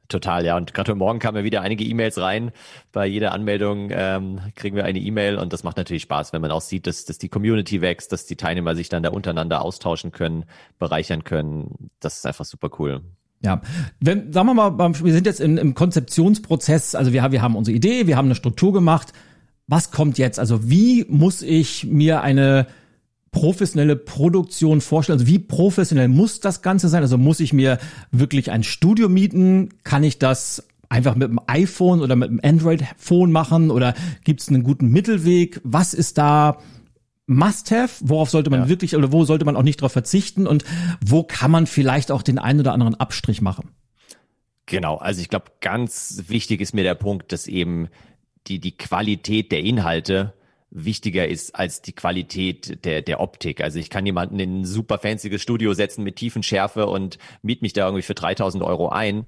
Total, 0.09 0.45
ja. 0.45 0.57
Und 0.57 0.73
gerade 0.73 0.93
heute 0.93 0.99
Morgen 0.99 1.19
kamen 1.19 1.39
ja 1.39 1.45
wieder 1.45 1.63
einige 1.63 1.85
E-Mails 1.85 2.19
rein. 2.19 2.53
Bei 2.93 3.07
jeder 3.07 3.33
Anmeldung 3.33 3.91
ähm, 3.93 4.41
kriegen 4.55 4.77
wir 4.77 4.85
eine 4.85 5.01
E-Mail 5.01 5.37
und 5.37 5.53
das 5.53 5.65
macht 5.65 5.77
natürlich 5.77 6.03
Spaß, 6.03 6.33
wenn 6.33 6.43
man 6.43 6.51
auch 6.53 6.61
sieht, 6.61 6.87
dass, 6.87 7.05
dass 7.05 7.19
die 7.19 7.29
Community 7.29 7.81
wächst, 7.81 8.13
dass 8.13 8.27
die 8.27 8.37
Teilnehmer 8.37 8.75
sich 8.75 8.89
dann 8.89 9.03
da 9.03 9.11
untereinander 9.11 9.63
austauschen 9.63 10.13
können, 10.13 10.45
bereichern 10.79 11.25
können. 11.25 11.91
Das 12.01 12.17
ist 12.19 12.27
einfach 12.27 12.45
super 12.45 12.71
cool. 12.79 13.03
Ja, 13.43 13.61
wenn, 14.01 14.33
sagen 14.33 14.49
wir 14.49 14.55
mal, 14.55 14.95
wir 15.03 15.13
sind 15.13 15.27
jetzt 15.27 15.41
in, 15.41 15.57
im 15.59 15.75
Konzeptionsprozess, 15.75 16.95
also 16.95 17.13
wir, 17.13 17.31
wir 17.31 17.43
haben 17.43 17.57
unsere 17.57 17.77
Idee, 17.77 18.07
wir 18.07 18.17
haben 18.17 18.27
eine 18.27 18.35
Struktur 18.35 18.73
gemacht. 18.73 19.13
Was 19.67 19.91
kommt 19.91 20.19
jetzt? 20.19 20.39
Also 20.39 20.69
wie 20.71 21.05
muss 21.09 21.43
ich 21.43 21.85
mir 21.85 22.23
eine 22.23 22.67
professionelle 23.33 23.97
Produktion 23.97 24.81
vorstellen? 24.81 25.19
Also 25.19 25.27
wie 25.27 25.39
professionell 25.39 26.09
muss 26.09 26.41
das 26.41 26.63
Ganze 26.63 26.89
sein? 26.89 27.03
Also 27.03 27.19
muss 27.19 27.41
ich 27.41 27.53
mir 27.53 27.79
wirklich 28.11 28.51
ein 28.51 28.63
Studio 28.63 29.09
mieten? 29.09 29.71
Kann 29.85 30.05
ich 30.05 30.19
das 30.19 30.67
einfach 30.89 31.17
mit 31.17 31.29
dem 31.29 31.41
iPhone 31.47 32.01
oder 32.01 32.17
mit 32.17 32.31
dem 32.31 32.41
Android-Phone 32.43 33.31
machen? 33.33 33.71
Oder 33.71 33.95
gibt 34.25 34.41
es 34.41 34.49
einen 34.49 34.63
guten 34.63 34.89
Mittelweg? 34.89 35.61
Was 35.65 35.95
ist 35.95 36.17
da 36.17 36.59
Must-have? 37.27 37.97
Worauf 38.01 38.31
sollte 38.31 38.51
man 38.51 38.61
ja. 38.61 38.69
wirklich 38.69 38.97
oder 38.97 39.13
wo 39.13 39.25
sollte 39.25 39.45
man 39.45 39.57
auch 39.57 39.63
nicht 39.63 39.81
darauf 39.81 39.93
verzichten? 39.93 40.47
Und 40.47 40.65
wo 41.05 41.25
kann 41.25 41.51
man 41.51 41.67
vielleicht 41.67 42.11
auch 42.11 42.23
den 42.23 42.39
einen 42.39 42.61
oder 42.61 42.73
anderen 42.73 42.95
Abstrich 42.95 43.43
machen? 43.43 43.71
Genau, 44.67 44.97
also 44.97 45.21
ich 45.21 45.29
glaube, 45.29 45.47
ganz 45.61 46.25
wichtig 46.29 46.61
ist 46.61 46.75
mir 46.75 46.83
der 46.83 46.95
Punkt, 46.95 47.33
dass 47.33 47.47
eben 47.47 47.89
die, 48.49 48.59
die 48.59 48.77
Qualität 48.77 49.53
der 49.53 49.61
Inhalte 49.61 50.35
wichtiger 50.71 51.27
ist 51.27 51.55
als 51.55 51.81
die 51.83 51.93
Qualität 51.93 52.85
der, 52.85 53.03
der 53.03 53.21
Optik. 53.21 53.61
Also 53.61 53.79
ich 53.79 53.91
kann 53.91 54.05
jemanden 54.05 54.39
in 54.39 54.61
ein 54.61 54.65
super 54.65 54.99
fancyes 54.99 55.41
Studio 55.41 55.73
setzen 55.75 56.03
mit 56.05 56.17
Tiefenschärfe 56.17 56.87
und 56.87 57.19
miet 57.43 57.63
mich 57.63 57.73
da 57.73 57.87
irgendwie 57.87 58.03
für 58.03 58.15
3000 58.15 58.63
Euro 58.63 58.89
ein 58.89 59.27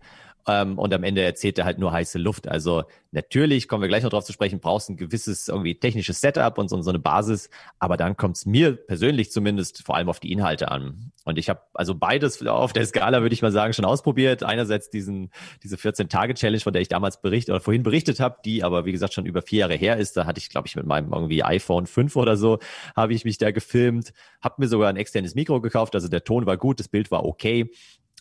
ähm, 0.49 0.79
und 0.79 0.93
am 0.95 1.05
Ende 1.05 1.23
erzählt 1.23 1.59
er 1.59 1.67
halt 1.67 1.79
nur 1.79 1.93
heiße 1.93 2.19
Luft. 2.19 2.49
Also 2.49 2.85
natürlich, 3.13 3.69
kommen 3.69 3.83
wir 3.83 3.89
gleich 3.89 4.03
noch 4.03 4.11
drauf 4.11 4.25
zu 4.25 4.33
sprechen, 4.33 4.61
brauchst 4.61 4.89
ein 4.89 4.97
gewisses 4.97 5.49
irgendwie 5.49 5.75
technisches 5.75 6.21
Setup 6.21 6.57
und 6.57 6.69
so, 6.69 6.81
so 6.81 6.91
eine 6.91 6.99
Basis, 6.99 7.51
aber 7.79 7.99
dann 7.99 8.17
kommt 8.17 8.39
es 8.39 8.47
mir 8.47 8.75
persönlich 8.75 9.31
zumindest 9.31 9.85
vor 9.85 9.97
allem 9.97 10.09
auf 10.09 10.21
die 10.21 10.33
Inhalte 10.33 10.71
an. 10.71 11.13
Und 11.25 11.37
ich 11.37 11.51
habe 11.51 11.61
also 11.75 11.95
beides 11.95 12.45
auf 12.47 12.73
der 12.73 12.87
Skala, 12.87 13.21
würde 13.21 13.35
ich 13.35 13.43
mal 13.43 13.53
sagen, 13.53 13.75
schon 13.75 13.85
ausprobiert. 13.85 14.43
Einerseits 14.43 14.89
diesen, 14.89 15.31
diese 15.63 15.77
14-Tage-Challenge, 15.77 16.61
von 16.61 16.73
der 16.73 16.81
ich 16.81 16.89
damals 16.89 17.21
berichtet 17.21 17.51
oder 17.51 17.61
vorhin 17.61 17.83
berichtet 17.83 18.19
habe, 18.19 18.39
die 18.43 18.65
aber 18.65 18.87
wie 18.87 18.93
gesagt 18.93 19.13
schon 19.13 19.27
über 19.27 19.43
vier 19.43 19.61
Jahre 19.61 19.75
her 19.75 19.99
ist. 19.99 20.17
Da 20.17 20.25
hatte 20.25 20.39
ich, 20.39 20.49
glaube 20.49 20.67
ich, 20.67 20.77
mit 20.77 20.87
meinem 20.87 21.13
irgendwie 21.13 21.45
iPhone 21.45 21.87
5 21.87 22.17
oder 22.17 22.39
so, 22.39 22.59
habe 22.97 23.13
ich 23.13 23.27
mich 23.27 23.37
da 23.37 23.51
gefilmt, 23.51 24.15
habe 24.41 24.55
mir 24.59 24.69
sogar 24.69 24.89
ein 24.89 24.97
externes 24.97 25.35
Mikro 25.35 25.61
gekauft, 25.61 25.95
also 25.95 26.09
der 26.09 26.25
Ton 26.25 26.47
war 26.47 26.57
gut, 26.57 26.81
das 26.81 26.89
Bild 26.89 27.11
war 27.11 27.27
okay 27.27 27.71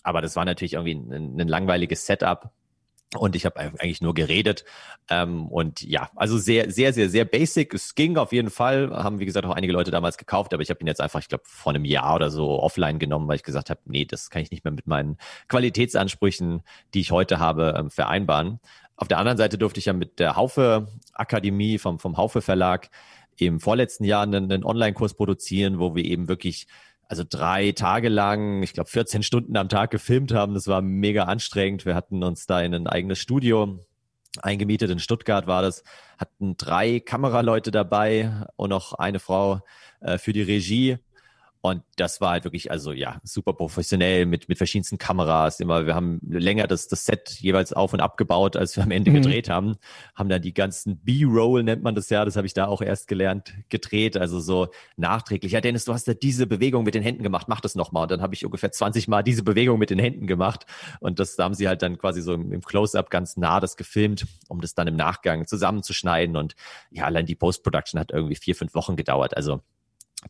aber 0.07 0.21
das 0.21 0.37
war 0.37 0.45
natürlich 0.45 0.75
irgendwie 0.75 0.95
ein, 0.95 1.37
ein 1.37 1.47
langweiliges 1.49 2.05
Setup. 2.05 2.49
Und 3.17 3.35
ich 3.35 3.45
habe 3.45 3.59
eigentlich 3.59 4.01
nur 4.01 4.13
geredet. 4.13 4.63
Ähm, 5.09 5.47
und 5.47 5.81
ja, 5.81 6.09
also 6.15 6.37
sehr, 6.37 6.71
sehr, 6.71 6.93
sehr, 6.93 7.09
sehr 7.09 7.25
basic. 7.25 7.73
Es 7.73 7.93
ging 7.93 8.17
auf 8.17 8.31
jeden 8.31 8.49
Fall. 8.49 8.89
Haben, 8.91 9.19
wie 9.19 9.25
gesagt, 9.25 9.45
auch 9.45 9.55
einige 9.55 9.73
Leute 9.73 9.91
damals 9.91 10.17
gekauft, 10.17 10.53
aber 10.53 10.63
ich 10.63 10.69
habe 10.69 10.79
ihn 10.79 10.87
jetzt 10.87 11.01
einfach, 11.01 11.19
ich 11.19 11.27
glaube, 11.27 11.43
vor 11.45 11.73
einem 11.73 11.83
Jahr 11.83 12.15
oder 12.15 12.29
so 12.29 12.61
offline 12.61 12.99
genommen, 12.99 13.27
weil 13.27 13.35
ich 13.35 13.43
gesagt 13.43 13.69
habe, 13.69 13.81
nee, 13.85 14.05
das 14.05 14.29
kann 14.29 14.41
ich 14.41 14.51
nicht 14.51 14.63
mehr 14.63 14.71
mit 14.71 14.87
meinen 14.87 15.17
Qualitätsansprüchen, 15.49 16.63
die 16.93 17.01
ich 17.01 17.11
heute 17.11 17.39
habe, 17.39 17.75
ähm, 17.77 17.89
vereinbaren. 17.89 18.61
Auf 18.95 19.09
der 19.09 19.17
anderen 19.17 19.37
Seite 19.37 19.57
durfte 19.57 19.79
ich 19.79 19.87
ja 19.87 19.93
mit 19.93 20.19
der 20.19 20.37
Haufe 20.37 20.87
Akademie 21.13 21.79
vom, 21.79 21.99
vom 21.99 22.15
Haufe 22.15 22.41
Verlag 22.41 22.89
im 23.37 23.59
vorletzten 23.59 24.05
Jahr 24.05 24.23
einen, 24.23 24.51
einen 24.51 24.63
Online-Kurs 24.63 25.15
produzieren, 25.15 25.79
wo 25.79 25.95
wir 25.95 26.05
eben 26.05 26.29
wirklich 26.29 26.67
also 27.07 27.23
drei 27.27 27.71
Tage 27.71 28.09
lang, 28.09 28.63
ich 28.63 28.73
glaube 28.73 28.89
14 28.89 29.23
Stunden 29.23 29.55
am 29.57 29.69
Tag 29.69 29.91
gefilmt 29.91 30.33
haben. 30.33 30.53
Das 30.53 30.67
war 30.67 30.81
mega 30.81 31.23
anstrengend. 31.23 31.85
Wir 31.85 31.95
hatten 31.95 32.23
uns 32.23 32.45
da 32.45 32.61
in 32.61 32.73
ein 32.73 32.87
eigenes 32.87 33.19
Studio 33.19 33.79
eingemietet. 34.41 34.91
In 34.91 34.99
Stuttgart 34.99 35.47
war 35.47 35.61
das, 35.61 35.83
hatten 36.17 36.57
drei 36.57 36.99
Kameraleute 36.99 37.71
dabei 37.71 38.45
und 38.55 38.69
noch 38.69 38.93
eine 38.93 39.19
Frau 39.19 39.61
äh, 40.01 40.17
für 40.17 40.33
die 40.33 40.41
Regie. 40.41 40.97
Und 41.61 41.83
das 41.95 42.21
war 42.21 42.31
halt 42.31 42.43
wirklich, 42.43 42.71
also 42.71 42.91
ja, 42.91 43.19
super 43.23 43.53
professionell 43.53 44.25
mit, 44.25 44.47
mit 44.49 44.57
verschiedensten 44.57 44.97
Kameras. 44.97 45.59
Immer, 45.59 45.85
wir 45.85 45.95
haben 45.95 46.19
länger 46.27 46.67
das, 46.67 46.87
das 46.87 47.05
Set 47.05 47.37
jeweils 47.39 47.73
auf 47.73 47.93
und 47.93 47.99
abgebaut, 47.99 48.55
als 48.55 48.75
wir 48.75 48.83
am 48.83 48.91
Ende 48.91 49.11
mhm. 49.11 49.15
gedreht 49.15 49.49
haben. 49.49 49.75
Haben 50.15 50.29
dann 50.29 50.41
die 50.41 50.53
ganzen 50.53 50.99
B-Roll, 50.99 51.63
nennt 51.63 51.83
man 51.83 51.95
das 51.95 52.09
ja, 52.09 52.25
das 52.25 52.35
habe 52.35 52.47
ich 52.47 52.53
da 52.53 52.67
auch 52.67 52.81
erst 52.81 53.07
gelernt, 53.07 53.53
gedreht. 53.69 54.17
Also 54.17 54.39
so 54.39 54.67
nachträglich. 54.97 55.51
Ja, 55.51 55.61
Dennis, 55.61 55.85
du 55.85 55.93
hast 55.93 56.07
ja 56.07 56.13
diese 56.13 56.47
Bewegung 56.47 56.83
mit 56.83 56.95
den 56.95 57.03
Händen 57.03 57.23
gemacht, 57.23 57.47
mach 57.47 57.61
das 57.61 57.75
nochmal. 57.75 58.03
Und 58.03 58.11
dann 58.11 58.21
habe 58.21 58.33
ich 58.33 58.45
ungefähr 58.45 58.71
20 58.71 59.07
Mal 59.07 59.23
diese 59.23 59.43
Bewegung 59.43 59.79
mit 59.79 59.89
den 59.89 59.99
Händen 59.99 60.27
gemacht. 60.27 60.65
Und 60.99 61.19
das 61.19 61.35
da 61.35 61.45
haben 61.45 61.53
sie 61.53 61.67
halt 61.67 61.81
dann 61.81 61.97
quasi 61.97 62.21
so 62.21 62.33
im, 62.33 62.51
im 62.51 62.61
Close-Up 62.61 63.09
ganz 63.09 63.37
nah 63.37 63.59
das 63.59 63.77
gefilmt, 63.77 64.27
um 64.47 64.61
das 64.61 64.75
dann 64.75 64.87
im 64.87 64.95
Nachgang 64.95 65.47
zusammenzuschneiden. 65.47 66.35
Und 66.35 66.55
ja, 66.91 67.05
allein 67.05 67.25
die 67.25 67.35
Post-Production 67.35 67.99
hat 67.99 68.11
irgendwie 68.11 68.35
vier, 68.35 68.55
fünf 68.55 68.73
Wochen 68.75 68.95
gedauert. 68.95 69.35
Also 69.35 69.61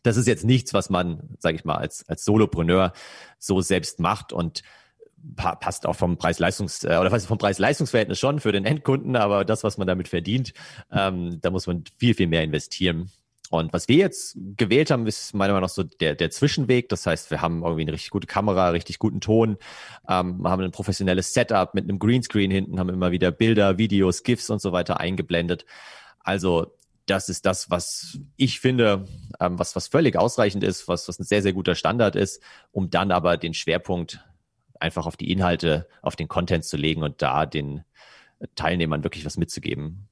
das 0.02 0.16
ist 0.16 0.26
jetzt 0.26 0.44
nichts, 0.44 0.74
was 0.74 0.90
man, 0.90 1.36
sage 1.38 1.56
ich 1.56 1.64
mal, 1.64 1.76
als, 1.76 2.08
als 2.08 2.24
Solopreneur 2.24 2.92
so 3.38 3.60
selbst 3.60 4.00
macht 4.00 4.32
und 4.32 4.62
pa 5.36 5.54
passt 5.56 5.86
auch 5.86 5.96
vom 5.96 6.16
Preis-Leistungs- 6.16 6.86
äh, 6.86 6.98
oder 6.98 7.10
was 7.10 7.26
vom 7.26 7.38
Preis-Leistungsverhältnis 7.38 8.18
schon 8.18 8.40
für 8.40 8.52
den 8.52 8.64
Endkunden, 8.64 9.16
aber 9.16 9.44
das, 9.44 9.64
was 9.64 9.78
man 9.78 9.86
damit 9.86 10.08
verdient, 10.08 10.52
ähm, 10.92 11.40
da 11.40 11.50
muss 11.50 11.66
man 11.66 11.84
viel, 11.98 12.14
viel 12.14 12.28
mehr 12.28 12.42
investieren. 12.42 13.10
Und 13.50 13.72
was 13.72 13.88
wir 13.88 13.96
jetzt 13.96 14.36
gewählt 14.56 14.90
haben, 14.90 15.06
ist 15.06 15.32
meiner 15.32 15.54
Meinung 15.54 15.64
nach 15.64 15.74
so 15.74 15.82
der, 15.82 16.14
der 16.14 16.30
Zwischenweg. 16.30 16.90
Das 16.90 17.06
heißt, 17.06 17.30
wir 17.30 17.40
haben 17.40 17.62
irgendwie 17.62 17.82
eine 17.82 17.92
richtig 17.92 18.10
gute 18.10 18.26
Kamera, 18.26 18.70
richtig 18.70 18.98
guten 18.98 19.22
Ton, 19.22 19.56
ähm, 20.06 20.46
haben 20.46 20.62
ein 20.62 20.70
professionelles 20.70 21.32
Setup 21.32 21.74
mit 21.74 21.84
einem 21.84 21.98
Greenscreen 21.98 22.50
hinten, 22.50 22.78
haben 22.78 22.90
immer 22.90 23.10
wieder 23.10 23.30
Bilder, 23.30 23.78
Videos, 23.78 24.22
GIFs 24.22 24.50
und 24.50 24.60
so 24.60 24.72
weiter 24.72 25.00
eingeblendet. 25.00 25.64
Also 26.20 26.74
das 27.10 27.28
ist 27.28 27.46
das, 27.46 27.70
was 27.70 28.18
ich 28.36 28.60
finde, 28.60 29.06
ähm, 29.40 29.58
was, 29.58 29.74
was 29.76 29.88
völlig 29.88 30.16
ausreichend 30.16 30.64
ist, 30.64 30.88
was, 30.88 31.08
was 31.08 31.18
ein 31.18 31.24
sehr, 31.24 31.42
sehr 31.42 31.52
guter 31.52 31.74
Standard 31.74 32.16
ist, 32.16 32.42
um 32.70 32.90
dann 32.90 33.10
aber 33.10 33.36
den 33.36 33.54
Schwerpunkt 33.54 34.24
einfach 34.80 35.06
auf 35.06 35.16
die 35.16 35.30
Inhalte, 35.30 35.88
auf 36.02 36.16
den 36.16 36.28
Content 36.28 36.64
zu 36.64 36.76
legen 36.76 37.02
und 37.02 37.20
da 37.22 37.46
den 37.46 37.84
Teilnehmern 38.54 39.02
wirklich 39.02 39.24
was 39.24 39.36
mitzugeben. 39.36 40.08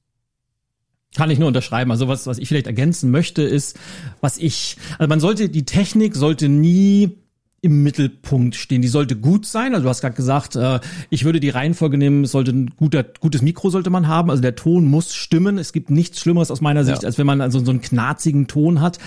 Kann 1.15 1.31
ich 1.31 1.39
nur 1.39 1.47
unterschreiben. 1.47 1.89
Also 1.91 2.07
was, 2.07 2.27
was 2.27 2.37
ich 2.37 2.47
vielleicht 2.47 2.67
ergänzen 2.67 3.11
möchte, 3.11 3.41
ist, 3.41 3.79
was 4.19 4.37
ich, 4.37 4.77
also 4.99 5.07
man 5.07 5.19
sollte, 5.19 5.49
die 5.49 5.65
Technik 5.65 6.15
sollte 6.15 6.49
nie 6.49 7.17
im 7.61 7.81
Mittelpunkt 7.81 8.55
stehen. 8.55 8.83
Die 8.83 8.87
sollte 8.87 9.15
gut 9.15 9.45
sein. 9.45 9.73
Also 9.73 9.83
du 9.83 9.89
hast 9.89 10.01
gerade 10.01 10.15
gesagt, 10.15 10.55
äh, 10.55 10.79
ich 11.09 11.25
würde 11.25 11.39
die 11.39 11.49
Reihenfolge 11.49 11.97
nehmen, 11.97 12.23
es 12.23 12.31
sollte 12.31 12.51
ein 12.51 12.71
guter, 12.77 13.03
gutes 13.03 13.41
Mikro 13.41 13.69
sollte 13.71 13.89
man 13.89 14.07
haben. 14.07 14.29
Also 14.29 14.41
der 14.41 14.55
Ton 14.55 14.85
muss 14.85 15.15
stimmen. 15.15 15.57
Es 15.57 15.73
gibt 15.73 15.89
nichts 15.89 16.19
Schlimmeres 16.19 16.51
aus 16.51 16.61
meiner 16.61 16.85
Sicht, 16.85 17.01
ja. 17.01 17.07
als 17.07 17.17
wenn 17.17 17.25
man 17.25 17.41
also 17.41 17.63
so 17.63 17.71
einen 17.71 17.81
knarzigen 17.81 18.47
Ton 18.47 18.79
hat. 18.79 18.99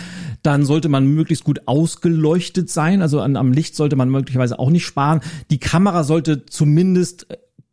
Dann 0.42 0.64
sollte 0.64 0.88
man 0.88 1.06
möglichst 1.06 1.44
gut 1.44 1.62
ausgeleuchtet 1.66 2.70
sein. 2.70 3.02
Also 3.02 3.20
an, 3.20 3.36
am 3.36 3.52
Licht 3.52 3.76
sollte 3.76 3.94
man 3.94 4.10
möglicherweise 4.10 4.58
auch 4.58 4.70
nicht 4.70 4.84
sparen. 4.84 5.20
Die 5.50 5.58
Kamera 5.58 6.02
sollte 6.02 6.44
zumindest 6.44 7.28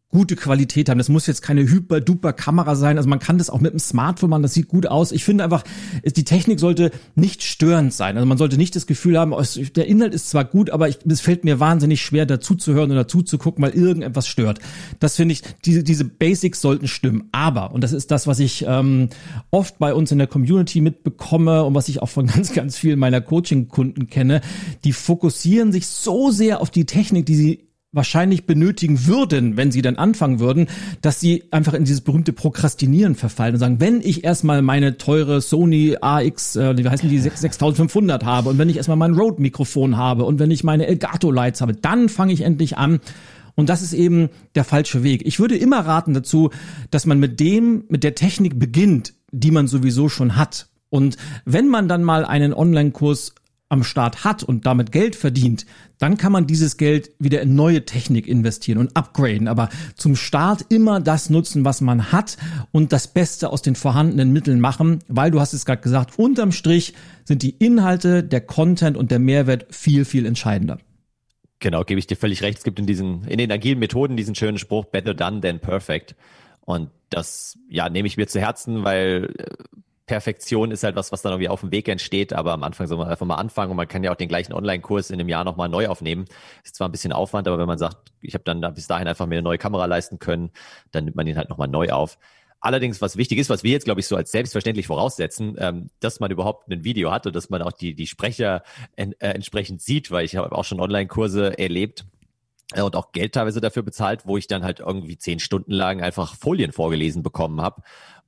gute 0.09 0.37
Qualität 0.37 0.87
haben. 0.87 0.97
Das 0.97 1.09
muss 1.09 1.27
jetzt 1.27 1.41
keine 1.41 1.61
hyper-duper 1.63 2.31
Kamera 2.31 2.75
sein. 2.75 2.97
Also 2.97 3.09
man 3.09 3.19
kann 3.19 3.37
das 3.37 3.49
auch 3.49 3.59
mit 3.59 3.73
dem 3.73 3.79
Smartphone 3.79 4.29
machen, 4.29 4.41
das 4.41 4.53
sieht 4.53 4.69
gut 4.69 4.87
aus. 4.87 5.11
Ich 5.11 5.25
finde 5.25 5.43
einfach, 5.43 5.63
die 6.05 6.23
Technik 6.23 6.61
sollte 6.61 6.91
nicht 7.15 7.43
störend 7.43 7.93
sein. 7.93 8.15
Also 8.15 8.25
man 8.25 8.37
sollte 8.37 8.57
nicht 8.57 8.75
das 8.75 8.87
Gefühl 8.87 9.19
haben, 9.19 9.33
oh, 9.33 9.43
der 9.75 9.87
Inhalt 9.87 10.13
ist 10.13 10.29
zwar 10.29 10.45
gut, 10.45 10.69
aber 10.69 10.87
es 10.87 11.21
fällt 11.21 11.43
mir 11.43 11.59
wahnsinnig 11.59 12.01
schwer, 12.01 12.25
dazu 12.25 12.55
zu 12.55 12.73
hören 12.73 12.91
oder 12.91 13.07
zuzugucken, 13.07 13.61
weil 13.61 13.71
irgendetwas 13.71 14.27
stört. 14.27 14.59
Das 15.01 15.17
finde 15.17 15.33
ich, 15.33 15.41
diese, 15.65 15.83
diese 15.83 16.05
Basics 16.05 16.61
sollten 16.61 16.87
stimmen. 16.87 17.27
Aber, 17.33 17.73
und 17.73 17.83
das 17.83 17.91
ist 17.91 18.09
das, 18.09 18.27
was 18.27 18.39
ich 18.39 18.65
ähm, 18.65 19.09
oft 19.51 19.77
bei 19.77 19.93
uns 19.93 20.13
in 20.13 20.19
der 20.19 20.27
Community 20.27 20.79
mitbekomme 20.79 21.65
und 21.65 21.75
was 21.75 21.89
ich 21.89 22.01
auch 22.01 22.09
von 22.09 22.27
ganz, 22.33 22.53
ganz 22.53 22.77
vielen 22.77 22.97
meiner 22.97 23.19
Coaching-Kunden 23.19 24.07
kenne, 24.07 24.39
die 24.85 24.93
fokussieren 24.93 25.73
sich 25.73 25.87
so 25.87 26.31
sehr 26.31 26.61
auf 26.61 26.69
die 26.69 26.85
Technik, 26.85 27.25
die 27.25 27.35
sie 27.35 27.66
wahrscheinlich 27.93 28.45
benötigen 28.45 29.05
würden, 29.05 29.55
wenn 29.55 29.71
sie 29.71 29.81
dann 29.81 29.95
anfangen 29.95 30.39
würden, 30.39 30.67
dass 31.01 31.19
sie 31.19 31.45
einfach 31.51 31.73
in 31.73 31.85
dieses 31.85 32.01
berühmte 32.01 32.33
Prokrastinieren 32.33 33.15
verfallen 33.15 33.55
und 33.55 33.59
sagen, 33.59 33.79
wenn 33.79 34.01
ich 34.01 34.23
erstmal 34.23 34.61
meine 34.61 34.97
teure 34.97 35.41
Sony 35.41 35.97
AX, 36.01 36.55
äh, 36.57 36.77
wie 36.77 36.87
heißen 36.87 37.09
die, 37.09 37.19
6500 37.19 38.25
habe 38.25 38.49
und 38.49 38.57
wenn 38.57 38.69
ich 38.69 38.77
erstmal 38.77 38.97
mein 38.97 39.13
Rode-Mikrofon 39.13 39.95
habe 39.95 40.25
und 40.25 40.39
wenn 40.39 40.51
ich 40.51 40.63
meine 40.63 40.85
Elgato 40.85 41.31
Lights 41.31 41.61
habe, 41.61 41.73
dann 41.73 42.09
fange 42.09 42.33
ich 42.33 42.41
endlich 42.41 42.77
an. 42.77 42.99
Und 43.55 43.69
das 43.69 43.81
ist 43.81 43.93
eben 43.93 44.29
der 44.53 44.63
falsche 44.63 45.03
Weg. 45.03 45.25
Ich 45.25 45.39
würde 45.39 45.57
immer 45.57 45.79
raten 45.79 46.13
dazu, 46.13 46.51
dass 46.91 47.07
man 47.07 47.19
mit 47.19 47.39
dem, 47.39 47.85
mit 47.89 48.03
der 48.03 48.13
Technik 48.13 48.59
beginnt, 48.59 49.13
die 49.31 49.49
man 49.49 49.67
sowieso 49.67 50.09
schon 50.09 50.35
hat. 50.35 50.67
Und 50.89 51.17
wenn 51.43 51.67
man 51.67 51.87
dann 51.87 52.03
mal 52.03 52.23
einen 52.23 52.53
Online-Kurs 52.53 53.33
am 53.69 53.83
Start 53.83 54.23
hat 54.23 54.43
und 54.43 54.65
damit 54.65 54.91
Geld 54.91 55.15
verdient, 55.15 55.65
dann 55.97 56.17
kann 56.17 56.31
man 56.31 56.47
dieses 56.47 56.77
Geld 56.77 57.11
wieder 57.19 57.41
in 57.41 57.55
neue 57.55 57.85
Technik 57.85 58.27
investieren 58.27 58.77
und 58.77 58.95
upgraden. 58.95 59.47
Aber 59.47 59.69
zum 59.95 60.15
Start 60.15 60.65
immer 60.69 60.99
das 60.99 61.29
nutzen, 61.29 61.65
was 61.65 61.81
man 61.81 62.11
hat 62.11 62.37
und 62.71 62.93
das 62.93 63.07
Beste 63.07 63.49
aus 63.49 63.61
den 63.61 63.75
vorhandenen 63.75 64.31
Mitteln 64.31 64.59
machen, 64.59 64.99
weil 65.07 65.31
du 65.31 65.39
hast 65.39 65.53
es 65.53 65.65
gerade 65.65 65.81
gesagt, 65.81 66.17
unterm 66.17 66.51
Strich 66.51 66.93
sind 67.25 67.43
die 67.43 67.51
Inhalte, 67.51 68.23
der 68.23 68.41
Content 68.41 68.95
und 68.95 69.11
der 69.11 69.19
Mehrwert 69.19 69.65
viel, 69.69 70.05
viel 70.05 70.25
entscheidender. 70.25 70.77
Genau, 71.59 71.83
gebe 71.83 71.99
ich 71.99 72.07
dir 72.07 72.15
völlig 72.15 72.43
recht. 72.43 72.59
Es 72.59 72.63
gibt 72.63 72.79
in 72.79 72.85
diesen, 72.85 73.23
in 73.25 73.39
den 73.39 73.51
agilen 73.51 73.79
Methoden 73.79 74.15
diesen 74.15 74.35
schönen 74.35 74.59
Spruch, 74.59 74.85
better 74.85 75.13
done 75.13 75.41
than 75.41 75.59
perfect. 75.59 76.15
Und 76.61 76.91
das, 77.09 77.57
ja, 77.69 77.89
nehme 77.89 78.07
ich 78.07 78.17
mir 78.17 78.27
zu 78.27 78.39
Herzen, 78.39 78.83
weil 78.83 79.33
äh, 79.37 79.45
Perfektion 80.07 80.71
ist 80.71 80.83
halt 80.83 80.95
was, 80.95 81.11
was 81.11 81.21
dann 81.21 81.33
irgendwie 81.33 81.49
auf 81.49 81.59
dem 81.59 81.71
Weg 81.71 81.89
entsteht, 81.89 82.31
aber 82.31 82.53
am 82.53 82.63
Anfang 82.63 82.87
soll 82.87 82.97
man 82.97 83.09
einfach 83.09 83.25
mal 83.25 83.35
anfangen 83.35 83.71
und 83.71 83.77
man 83.77 83.89
kann 83.89 84.03
ja 84.03 84.11
auch 84.11 84.15
den 84.15 84.29
gleichen 84.29 84.53
Online-Kurs 84.53 85.09
in 85.09 85.19
einem 85.19 85.27
Jahr 85.27 85.43
nochmal 85.43 85.67
neu 85.67 85.87
aufnehmen. 85.87 86.25
Ist 86.63 86.75
zwar 86.75 86.87
ein 86.87 86.93
bisschen 86.93 87.11
Aufwand, 87.11 87.47
aber 87.47 87.59
wenn 87.59 87.67
man 87.67 87.77
sagt, 87.77 88.13
ich 88.21 88.33
habe 88.33 88.43
dann 88.45 88.61
bis 88.73 88.87
dahin 88.87 89.07
einfach 89.07 89.27
mir 89.27 89.35
eine 89.35 89.43
neue 89.43 89.57
Kamera 89.57 89.85
leisten 89.85 90.17
können, 90.17 90.51
dann 90.91 91.05
nimmt 91.05 91.17
man 91.17 91.27
ihn 91.27 91.37
halt 91.37 91.49
nochmal 91.49 91.67
neu 91.67 91.89
auf. 91.89 92.17
Allerdings, 92.61 93.01
was 93.01 93.17
wichtig 93.17 93.37
ist, 93.37 93.49
was 93.49 93.63
wir 93.63 93.71
jetzt, 93.71 93.83
glaube 93.83 93.99
ich, 93.99 94.07
so 94.07 94.15
als 94.15 94.31
selbstverständlich 94.31 94.87
voraussetzen, 94.87 95.55
ähm, 95.59 95.89
dass 95.99 96.21
man 96.21 96.31
überhaupt 96.31 96.71
ein 96.71 96.85
Video 96.85 97.11
hat 97.11 97.27
und 97.27 97.35
dass 97.35 97.49
man 97.49 97.61
auch 97.61 97.73
die, 97.73 97.93
die 97.93 98.07
Sprecher 98.07 98.63
en, 98.95 99.11
äh, 99.19 99.29
entsprechend 99.29 99.81
sieht, 99.81 100.09
weil 100.09 100.25
ich 100.25 100.37
habe 100.37 100.53
auch 100.53 100.63
schon 100.63 100.79
Online-Kurse 100.79 101.59
erlebt, 101.59 102.05
äh, 102.73 102.81
und 102.81 102.95
auch 102.95 103.11
Geld 103.11 103.33
teilweise 103.33 103.61
dafür 103.61 103.83
bezahlt, 103.83 104.25
wo 104.25 104.37
ich 104.37 104.47
dann 104.47 104.63
halt 104.63 104.79
irgendwie 104.79 105.17
zehn 105.17 105.39
Stunden 105.39 105.71
lang 105.71 106.01
einfach 106.01 106.35
Folien 106.35 106.71
vorgelesen 106.71 107.23
bekommen 107.23 107.61
habe 107.61 107.81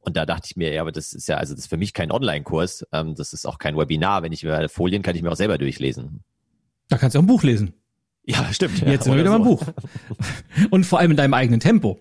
Und 0.09 0.17
da 0.17 0.25
dachte 0.25 0.47
ich 0.49 0.57
mir, 0.57 0.73
ja, 0.73 0.81
aber 0.81 0.91
das 0.91 1.13
ist 1.13 1.27
ja, 1.27 1.37
also 1.37 1.53
das 1.53 1.65
ist 1.65 1.69
für 1.69 1.77
mich 1.77 1.93
kein 1.93 2.11
Online-Kurs, 2.11 2.87
ähm, 2.91 3.13
das 3.13 3.31
ist 3.31 3.45
auch 3.45 3.59
kein 3.59 3.77
Webinar. 3.77 4.23
Wenn 4.23 4.31
ich 4.31 4.43
über 4.43 4.67
Folien 4.67 5.03
kann 5.03 5.15
ich 5.15 5.21
mir 5.21 5.31
auch 5.31 5.35
selber 5.35 5.59
durchlesen. 5.59 6.23
Da 6.87 6.97
kannst 6.97 7.13
du 7.13 7.19
auch 7.19 7.23
ein 7.23 7.27
Buch 7.27 7.43
lesen. 7.43 7.75
Ja, 8.25 8.43
stimmt. 8.51 8.79
Jetzt 8.79 8.87
ja, 8.87 9.01
sind 9.03 9.13
wir 9.13 9.19
wieder 9.19 9.31
so. 9.31 9.37
beim 9.37 9.43
Buch. 9.43 9.61
Und 10.71 10.87
vor 10.87 10.97
allem 10.97 11.11
in 11.11 11.17
deinem 11.17 11.35
eigenen 11.35 11.59
Tempo. 11.59 11.99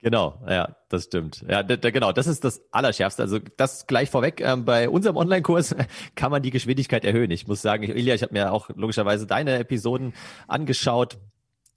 Genau, 0.00 0.42
ja, 0.48 0.74
das 0.88 1.04
stimmt. 1.04 1.44
Ja, 1.48 1.62
genau, 1.62 2.10
das 2.10 2.26
ist 2.26 2.42
das 2.42 2.60
Allerschärfste. 2.72 3.22
Also 3.22 3.38
das 3.38 3.86
gleich 3.86 4.10
vorweg, 4.10 4.40
ähm, 4.40 4.64
bei 4.64 4.88
unserem 4.88 5.16
Online-Kurs 5.16 5.76
kann 6.16 6.32
man 6.32 6.42
die 6.42 6.50
Geschwindigkeit 6.50 7.04
erhöhen. 7.04 7.30
Ich 7.30 7.46
muss 7.46 7.62
sagen, 7.62 7.84
Ilja, 7.84 8.16
ich 8.16 8.22
habe 8.24 8.32
mir 8.32 8.50
auch 8.50 8.68
logischerweise 8.74 9.28
deine 9.28 9.58
Episoden 9.58 10.12
angeschaut. 10.48 11.18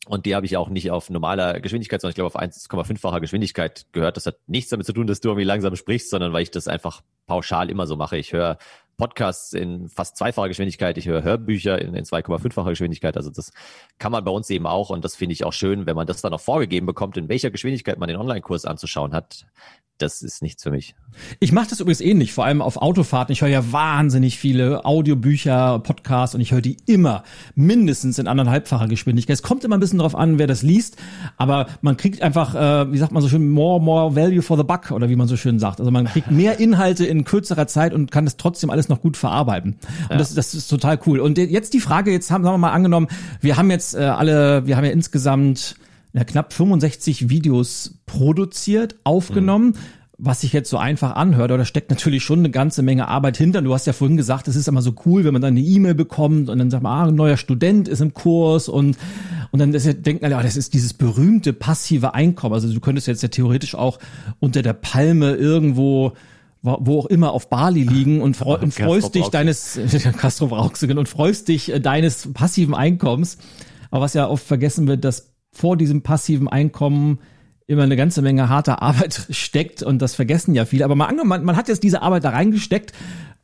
Und 0.07 0.25
die 0.25 0.35
habe 0.35 0.45
ich 0.45 0.57
auch 0.57 0.69
nicht 0.69 0.89
auf 0.89 1.09
normaler 1.09 1.59
Geschwindigkeit, 1.59 2.01
sondern 2.01 2.11
ich 2.11 2.15
glaube 2.15 2.27
auf 2.27 2.41
1,5-facher 2.41 3.21
Geschwindigkeit 3.21 3.85
gehört. 3.91 4.17
Das 4.17 4.25
hat 4.25 4.37
nichts 4.47 4.71
damit 4.71 4.87
zu 4.87 4.93
tun, 4.93 5.05
dass 5.05 5.21
du 5.21 5.29
irgendwie 5.29 5.45
langsam 5.45 5.75
sprichst, 5.75 6.09
sondern 6.09 6.33
weil 6.33 6.41
ich 6.43 6.51
das 6.51 6.67
einfach 6.67 7.01
pauschal 7.27 7.69
immer 7.69 7.85
so 7.85 7.95
mache. 7.95 8.17
Ich 8.17 8.33
höre 8.33 8.57
Podcasts 9.01 9.53
in 9.53 9.89
fast 9.89 10.15
zweifacher 10.15 10.47
Geschwindigkeit, 10.47 10.95
ich 10.95 11.07
höre 11.07 11.23
Hörbücher 11.23 11.81
in, 11.81 11.95
in 11.95 12.05
2,5-facher 12.05 12.69
Geschwindigkeit. 12.69 13.17
Also 13.17 13.31
das 13.31 13.51
kann 13.97 14.11
man 14.11 14.23
bei 14.23 14.29
uns 14.29 14.47
eben 14.51 14.67
auch 14.67 14.91
und 14.91 15.03
das 15.03 15.15
finde 15.15 15.33
ich 15.33 15.43
auch 15.43 15.53
schön, 15.53 15.87
wenn 15.87 15.95
man 15.95 16.05
das 16.05 16.21
dann 16.21 16.31
auch 16.33 16.39
vorgegeben 16.39 16.85
bekommt, 16.85 17.17
in 17.17 17.27
welcher 17.27 17.49
Geschwindigkeit 17.49 17.97
man 17.97 18.09
den 18.09 18.17
Online-Kurs 18.17 18.65
anzuschauen 18.65 19.15
hat 19.15 19.47
das 20.01 20.21
ist 20.21 20.41
nichts 20.41 20.63
für 20.63 20.71
mich. 20.71 20.95
Ich 21.39 21.51
mache 21.51 21.69
das 21.69 21.79
übrigens 21.79 22.01
ähnlich, 22.01 22.33
vor 22.33 22.45
allem 22.45 22.61
auf 22.61 22.77
Autofahrten. 22.77 23.33
Ich 23.33 23.41
höre 23.41 23.49
ja 23.49 23.71
wahnsinnig 23.71 24.39
viele 24.39 24.85
Audiobücher, 24.85 25.79
Podcasts 25.79 26.33
und 26.35 26.41
ich 26.41 26.51
höre 26.51 26.61
die 26.61 26.77
immer 26.85 27.23
mindestens 27.55 28.17
in 28.17 28.27
anderthalbfacher 28.27 28.87
Geschwindigkeit. 28.87 29.35
Es 29.35 29.43
kommt 29.43 29.63
immer 29.63 29.77
ein 29.77 29.79
bisschen 29.79 29.99
drauf 29.99 30.15
an, 30.15 30.39
wer 30.39 30.47
das 30.47 30.63
liest, 30.63 30.97
aber 31.37 31.67
man 31.81 31.97
kriegt 31.97 32.21
einfach, 32.21 32.55
äh, 32.55 32.91
wie 32.91 32.97
sagt 32.97 33.11
man 33.11 33.21
so 33.21 33.29
schön, 33.29 33.49
more, 33.49 33.81
more 33.81 34.15
value 34.15 34.41
for 34.41 34.57
the 34.57 34.63
buck 34.63 34.91
oder 34.91 35.09
wie 35.09 35.15
man 35.15 35.27
so 35.27 35.37
schön 35.37 35.59
sagt. 35.59 35.79
Also 35.79 35.91
man 35.91 36.05
kriegt 36.05 36.31
mehr 36.31 36.59
Inhalte 36.59 37.05
in 37.05 37.23
kürzerer 37.23 37.67
Zeit 37.67 37.93
und 37.93 38.11
kann 38.11 38.25
das 38.25 38.37
trotzdem 38.37 38.69
alles 38.69 38.89
noch 38.91 39.01
gut 39.01 39.17
verarbeiten. 39.17 39.77
Und 40.04 40.12
ja. 40.12 40.17
das, 40.17 40.34
das 40.34 40.54
ist 40.54 40.67
total 40.67 40.99
cool. 41.06 41.19
Und 41.19 41.38
jetzt 41.38 41.73
die 41.73 41.80
Frage, 41.80 42.12
jetzt 42.12 42.30
haben, 42.30 42.43
sagen 42.43 42.54
wir 42.54 42.60
mal 42.60 42.71
angenommen, 42.71 43.08
wir 43.39 43.58
haben 43.58 43.71
jetzt 43.71 43.95
äh, 43.95 43.99
alle, 43.99 44.67
wir 44.67 44.77
haben 44.77 44.86
ja 44.86 44.91
insgesamt 44.91 45.75
ja, 46.13 46.23
knapp 46.23 46.54
65 46.54 47.30
Videos 47.30 47.99
produziert, 48.06 48.95
aufgenommen. 49.04 49.67
Mhm. 49.67 49.75
Was 50.23 50.41
sich 50.41 50.54
jetzt 50.54 50.69
so 50.69 50.77
einfach 50.77 51.15
anhört, 51.15 51.51
oder 51.51 51.65
steckt 51.65 51.89
natürlich 51.89 52.23
schon 52.23 52.39
eine 52.39 52.51
ganze 52.51 52.84
Menge 52.84 53.08
Arbeit 53.08 53.38
hinter. 53.38 53.63
Du 53.63 53.73
hast 53.73 53.88
ja 53.88 53.93
vorhin 53.93 54.17
gesagt, 54.17 54.47
es 54.47 54.56
ist 54.56 54.67
immer 54.67 54.84
so 54.84 54.93
cool, 55.04 55.23
wenn 55.23 55.34
man 55.34 55.41
dann 55.41 55.58
eine 55.58 55.62
E-Mail 55.62 55.95
bekommt 55.95 56.47
und 56.47 56.60
dann 56.60 56.69
sagt 56.69 56.84
man, 56.84 56.91
ah, 56.91 57.08
ein 57.08 57.15
neuer 57.15 57.38
Student 57.38 57.88
ist 57.88 58.01
im 58.01 58.13
Kurs 58.13 58.69
und 58.69 58.97
und 59.51 59.60
dann 59.60 59.73
das, 59.73 59.84
denken 59.84 60.23
alle, 60.23 60.38
ah, 60.38 60.43
das 60.43 60.58
ist 60.58 60.73
dieses 60.73 60.93
berühmte 60.93 61.54
passive 61.54 62.13
Einkommen. 62.13 62.54
Also 62.54 62.71
du 62.73 62.80
könntest 62.80 63.08
jetzt 63.08 63.21
ja 63.21 63.30
theoretisch 63.30 63.75
auch 63.75 63.99
unter 64.39 64.62
der 64.62 64.73
Palme 64.73 65.34
irgendwo 65.34 66.13
wo 66.62 67.00
auch 67.00 67.06
immer 67.08 67.32
auf 67.32 67.50
Bali 67.50 67.84
liegen 67.84 68.21
und, 68.21 68.38
freu, 68.38 68.58
und 68.58 68.74
freust 68.74 69.15
dich 69.15 69.28
deines 69.28 69.80
Castro 70.17 70.56
und 70.56 71.10
freust 71.10 71.47
dich 71.47 71.71
äh, 71.71 71.80
deines 71.80 72.32
passiven 72.34 72.76
Einkommens. 72.76 73.38
Aber 73.89 74.02
was 74.02 74.13
ja 74.13 74.28
oft 74.28 74.45
vergessen 74.45 74.88
wird, 74.88 75.04
dass 75.04 75.34
vor 75.52 75.76
diesem 75.76 76.02
passiven 76.02 76.47
Einkommen 76.47 77.19
immer 77.67 77.84
eine 77.84 77.95
ganze 77.95 78.21
Menge 78.21 78.50
harter 78.50 78.82
Arbeit 78.82 79.28
steckt 79.30 79.84
und 79.84 80.02
das 80.02 80.15
vergessen 80.15 80.56
ja 80.56 80.65
viele. 80.65 80.86
Aber 80.86 80.95
mal 80.95 81.06
angenommen, 81.06 81.45
man 81.45 81.56
hat 81.56 81.67
jetzt 81.67 81.84
diese 81.84 82.02
Arbeit 82.02 82.24
da 82.24 82.30
reingesteckt. 82.30 82.93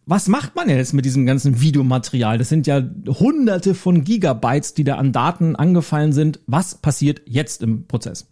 Was 0.06 0.30
macht 0.30 0.56
man 0.56 0.70
jetzt 0.70 0.94
mit 0.94 1.04
diesem 1.04 1.26
ganzen 1.26 1.60
Videomaterial? 1.60 2.38
Das 2.38 2.48
sind 2.48 2.66
ja 2.66 2.82
hunderte 3.08 3.76
von 3.76 4.06
Gigabytes, 4.06 4.74
die 4.74 4.86
da 4.86 4.96
an 4.96 5.12
Daten 5.12 5.58
angefallen 5.58 6.14
sind. 6.14 6.40
Was 6.48 6.76
passiert 6.76 7.24
jetzt 7.26 7.62
im 7.62 7.88
Prozess? 7.88 8.30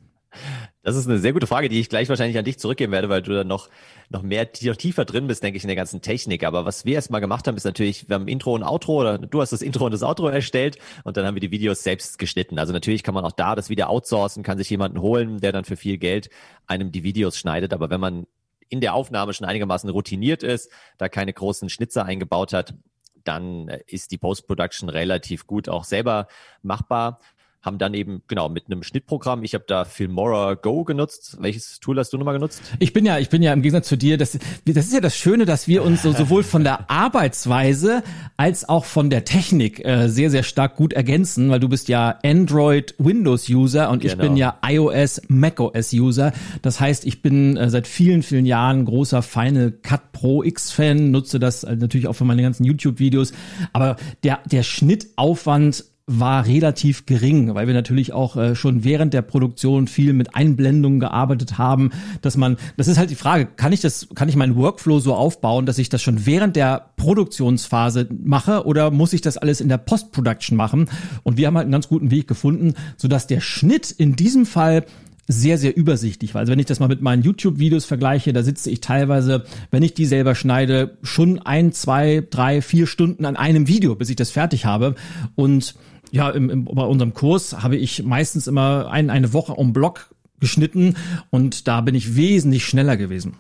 Das 0.86 0.96
ist 0.96 1.08
eine 1.08 1.18
sehr 1.18 1.34
gute 1.34 1.48
Frage, 1.48 1.68
die 1.68 1.80
ich 1.80 1.90
gleich 1.90 2.10
wahrscheinlich 2.10 2.38
an 2.38 2.46
dich 2.46 2.60
zurückgeben 2.60 2.92
werde, 2.92 3.10
weil 3.10 3.24
du 3.24 3.34
da 3.34 3.44
noch, 3.44 3.70
noch 4.12 4.22
mehr 4.22 4.48
noch 4.62 4.76
tiefer 4.76 5.04
drin 5.04 5.26
bist, 5.26 5.42
denke 5.42 5.58
ich, 5.58 5.64
in 5.64 5.68
der 5.68 5.76
ganzen 5.76 6.04
Technik. 6.04 6.44
Aber 6.44 6.64
was 6.66 6.86
wir 6.86 6.94
erstmal 6.94 7.22
gemacht 7.22 7.48
haben, 7.48 7.58
ist 7.58 7.64
natürlich, 7.64 8.08
wir 8.08 8.14
haben 8.14 8.28
Intro 8.28 8.54
und 8.54 8.62
Outro 8.62 9.02
oder 9.02 9.18
du 9.18 9.42
hast 9.42 9.52
das 9.52 9.64
Intro 9.64 9.86
und 9.86 9.94
das 9.94 10.04
Outro 10.04 10.28
erstellt 10.28 10.78
und 11.04 11.18
dann 11.18 11.26
haben 11.26 11.34
wir 11.34 11.42
die 11.42 11.50
Videos 11.50 11.82
selbst 11.82 12.20
geschnitten. 12.20 12.60
Also 12.60 12.72
natürlich 12.72 13.02
kann 13.02 13.16
man 13.16 13.26
auch 13.26 13.32
da 13.32 13.56
das 13.56 13.72
wieder 13.72 13.90
outsourcen, 13.90 14.44
kann 14.44 14.60
sich 14.60 14.70
jemanden 14.70 15.02
holen, 15.02 15.40
der 15.40 15.52
dann 15.52 15.66
für 15.66 15.76
viel 15.76 15.98
Geld 15.98 16.30
einem 16.68 16.92
die 16.92 17.02
Videos 17.02 17.36
schneidet. 17.36 17.74
Aber 17.74 17.90
wenn 17.90 18.00
man 18.00 18.28
in 18.70 18.80
der 18.80 18.94
Aufnahme 18.94 19.34
schon 19.34 19.48
einigermaßen 19.48 19.90
routiniert 19.90 20.44
ist, 20.44 20.70
da 21.00 21.10
keine 21.10 21.34
großen 21.34 21.68
Schnitzer 21.70 22.06
eingebaut 22.06 22.54
hat, 22.54 22.76
dann 23.24 23.70
ist 23.88 24.12
die 24.12 24.20
Post-Production 24.20 24.90
relativ 24.90 25.48
gut 25.48 25.68
auch 25.68 25.84
selber 25.84 26.28
machbar 26.62 27.20
haben 27.66 27.80
dann 27.80 27.94
eben, 27.94 28.22
genau, 28.28 28.48
mit 28.48 28.66
einem 28.68 28.84
Schnittprogramm, 28.84 29.44
ich 29.44 29.56
habe 29.56 29.66
da 29.68 29.86
Filmora 29.86 30.54
Go 30.54 30.84
genutzt. 30.84 31.38
Welches 31.40 31.80
Tool 31.80 31.98
hast 31.98 32.14
du 32.14 32.18
nochmal 32.18 32.36
genutzt? 32.36 32.62
Ich 32.80 32.94
bin 32.94 33.06
ja, 33.06 33.18
ich 33.18 33.30
bin 33.30 33.42
ja 33.42 33.52
im 33.54 33.64
Gegensatz 33.64 33.88
zu 33.88 33.98
dir, 33.98 34.18
das, 34.18 34.38
das 34.66 34.86
ist 34.86 34.94
ja 34.94 35.02
das 35.02 35.18
Schöne, 35.18 35.46
dass 35.46 35.68
wir 35.68 35.84
uns 35.84 36.04
so, 36.04 36.12
sowohl 36.14 36.44
von 36.44 36.64
der 36.64 36.90
Arbeitsweise 36.90 38.04
als 38.38 38.70
auch 38.70 38.86
von 38.86 39.10
der 39.10 39.26
Technik 39.26 39.84
äh, 39.84 40.08
sehr, 40.10 40.30
sehr 40.30 40.44
stark 40.44 40.76
gut 40.76 40.94
ergänzen, 40.94 41.50
weil 41.50 41.60
du 41.60 41.68
bist 41.68 41.88
ja 41.88 42.20
Android 42.24 42.94
Windows 43.00 43.50
User 43.50 43.90
und 43.90 44.02
genau. 44.02 44.14
ich 44.14 44.20
bin 44.20 44.38
ja 44.38 44.60
iOS 44.64 45.24
macOS 45.28 45.92
User. 45.94 46.34
Das 46.62 46.80
heißt, 46.80 47.06
ich 47.06 47.24
bin 47.24 47.58
äh, 47.58 47.70
seit 47.70 47.88
vielen, 47.88 48.22
vielen 48.22 48.46
Jahren 48.46 48.86
großer 48.86 49.24
Final 49.24 49.72
Cut 49.72 50.12
Pro 50.12 50.44
X 50.44 50.72
Fan, 50.72 51.10
nutze 51.10 51.40
das 51.40 51.64
äh, 51.64 51.76
natürlich 51.76 52.08
auch 52.08 52.14
für 52.14 52.26
meine 52.26 52.44
ganzen 52.44 52.64
YouTube 52.64 53.00
Videos, 53.00 53.34
aber 53.74 53.96
der, 54.24 54.40
der 54.46 54.62
Schnittaufwand 54.62 55.86
war 56.08 56.46
relativ 56.46 57.08
gering, 57.08 57.56
weil 57.56 57.66
wir 57.66 57.74
natürlich 57.74 58.14
auch 58.14 58.38
äh, 58.38 58.56
schon 58.56 58.84
während 58.84 59.14
der 59.14 59.24
Produktion 59.24 59.88
viel 59.88 60.14
mit 60.14 60.36
Einblendungen 60.36 61.00
gearbeitet 61.00 61.58
haben, 61.58 61.92
dass 62.22 62.38
man, 62.38 62.58
das 62.78 62.88
ist 62.88 63.00
halt 63.00 63.10
die 63.10 63.16
Frage, 63.16 63.48
kann 63.48 63.74
ich 63.74 63.82
das, 63.82 64.08
kann 64.14 64.30
ich 64.30 64.36
meinen 64.36 64.56
Workflow 64.56 65.00
so 65.00 65.16
aufbauen, 65.16 65.66
dass 65.66 65.80
ich 65.80 65.90
das 65.90 66.04
schon 66.04 66.28
während 66.28 66.56
der 66.56 66.92
Produktionsphase 66.98 68.08
mache 68.24 68.66
oder 68.66 68.92
muss 68.92 69.14
ich 69.14 69.22
das 69.22 69.38
alles 69.38 69.62
in 69.62 69.70
der 69.70 69.80
Post-Production 69.80 70.56
machen? 70.56 70.90
Und 71.24 71.38
wir 71.38 71.48
haben 71.48 71.56
halt 71.56 71.66
einen 71.66 71.72
ganz 71.72 71.88
guten 71.88 72.12
Weg 72.12 72.28
gefunden, 72.28 72.76
sodass 72.98 73.26
der 73.26 73.42
Schnitt 73.42 73.90
in 73.90 74.16
diesem 74.16 74.46
Fall 74.46 74.86
sehr, 75.28 75.58
sehr 75.58 75.76
übersichtlich 75.76 76.36
war. 76.36 76.42
Also 76.42 76.52
wenn 76.52 76.60
ich 76.60 76.68
das 76.68 76.80
mal 76.80 76.88
mit 76.88 77.02
meinen 77.02 77.24
YouTube-Videos 77.24 77.86
vergleiche, 77.86 78.32
da 78.32 78.44
sitze 78.44 78.70
ich 78.70 78.82
teilweise, 78.82 79.46
wenn 79.72 79.82
ich 79.82 79.96
die 79.96 80.06
selber 80.06 80.36
schneide, 80.36 80.98
schon 81.02 81.40
ein, 81.40 81.72
zwei, 81.72 82.24
drei, 82.30 82.62
vier 82.62 82.86
Stunden 82.86 83.26
an 83.26 83.36
einem 83.36 83.68
Video, 83.68 83.96
bis 83.96 84.10
ich 84.10 84.16
das 84.16 84.30
fertig 84.30 84.66
habe. 84.66 84.94
Und 85.34 85.74
ja, 86.16 86.30
im, 86.30 86.50
im, 86.50 86.66
bei 86.66 86.84
unserem 86.84 87.14
Kurs 87.14 87.62
habe 87.62 87.76
ich 87.76 88.04
meistens 88.04 88.48
immer 88.48 88.90
ein, 88.90 89.10
eine 89.10 89.34
Woche 89.34 89.52
um 89.54 89.74
Block 89.74 90.16
geschnitten 90.40 90.96
und 91.30 91.68
da 91.68 91.82
bin 91.82 91.94
ich 91.94 92.16
wesentlich 92.16 92.66
schneller 92.66 92.96
gewesen. 92.96 93.36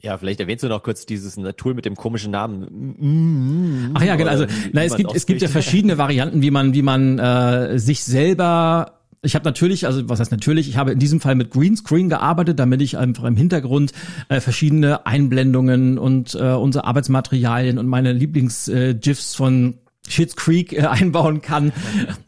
Ja, 0.00 0.16
vielleicht 0.16 0.40
erwähnst 0.40 0.64
du 0.64 0.68
noch 0.68 0.82
kurz 0.82 1.04
dieses 1.04 1.38
Tool 1.56 1.74
mit 1.74 1.84
dem 1.84 1.96
komischen 1.96 2.30
Namen. 2.30 3.90
Ach 3.94 4.02
ja, 4.02 4.16
genau. 4.16 4.30
Also, 4.30 4.46
na, 4.72 4.84
es 4.84 4.96
gibt 4.96 5.14
es 5.14 5.26
gibt 5.26 5.42
ja 5.42 5.48
verschiedene 5.48 5.98
Varianten, 5.98 6.42
wie 6.42 6.50
man 6.50 6.74
wie 6.74 6.82
man 6.82 7.18
äh, 7.18 7.78
sich 7.78 8.02
selber 8.04 9.00
ich 9.22 9.34
habe 9.34 9.44
natürlich, 9.44 9.84
also 9.84 10.08
was 10.08 10.18
heißt 10.18 10.30
natürlich, 10.30 10.70
ich 10.70 10.78
habe 10.78 10.92
in 10.92 10.98
diesem 10.98 11.20
Fall 11.20 11.34
mit 11.34 11.50
Greenscreen 11.50 12.08
gearbeitet, 12.08 12.58
damit 12.58 12.80
ich 12.80 12.96
einfach 12.96 13.24
im 13.24 13.36
Hintergrund 13.36 13.92
äh, 14.30 14.40
verschiedene 14.40 15.04
Einblendungen 15.04 15.98
und 15.98 16.34
äh, 16.34 16.54
unsere 16.54 16.86
Arbeitsmaterialien 16.86 17.76
und 17.76 17.86
meine 17.86 18.14
Lieblings-GIFs 18.14 19.34
äh, 19.34 19.36
von 19.36 19.74
Shits 20.10 20.36
Creek 20.36 20.72
äh, 20.72 20.80
einbauen 20.86 21.40
kann. 21.40 21.72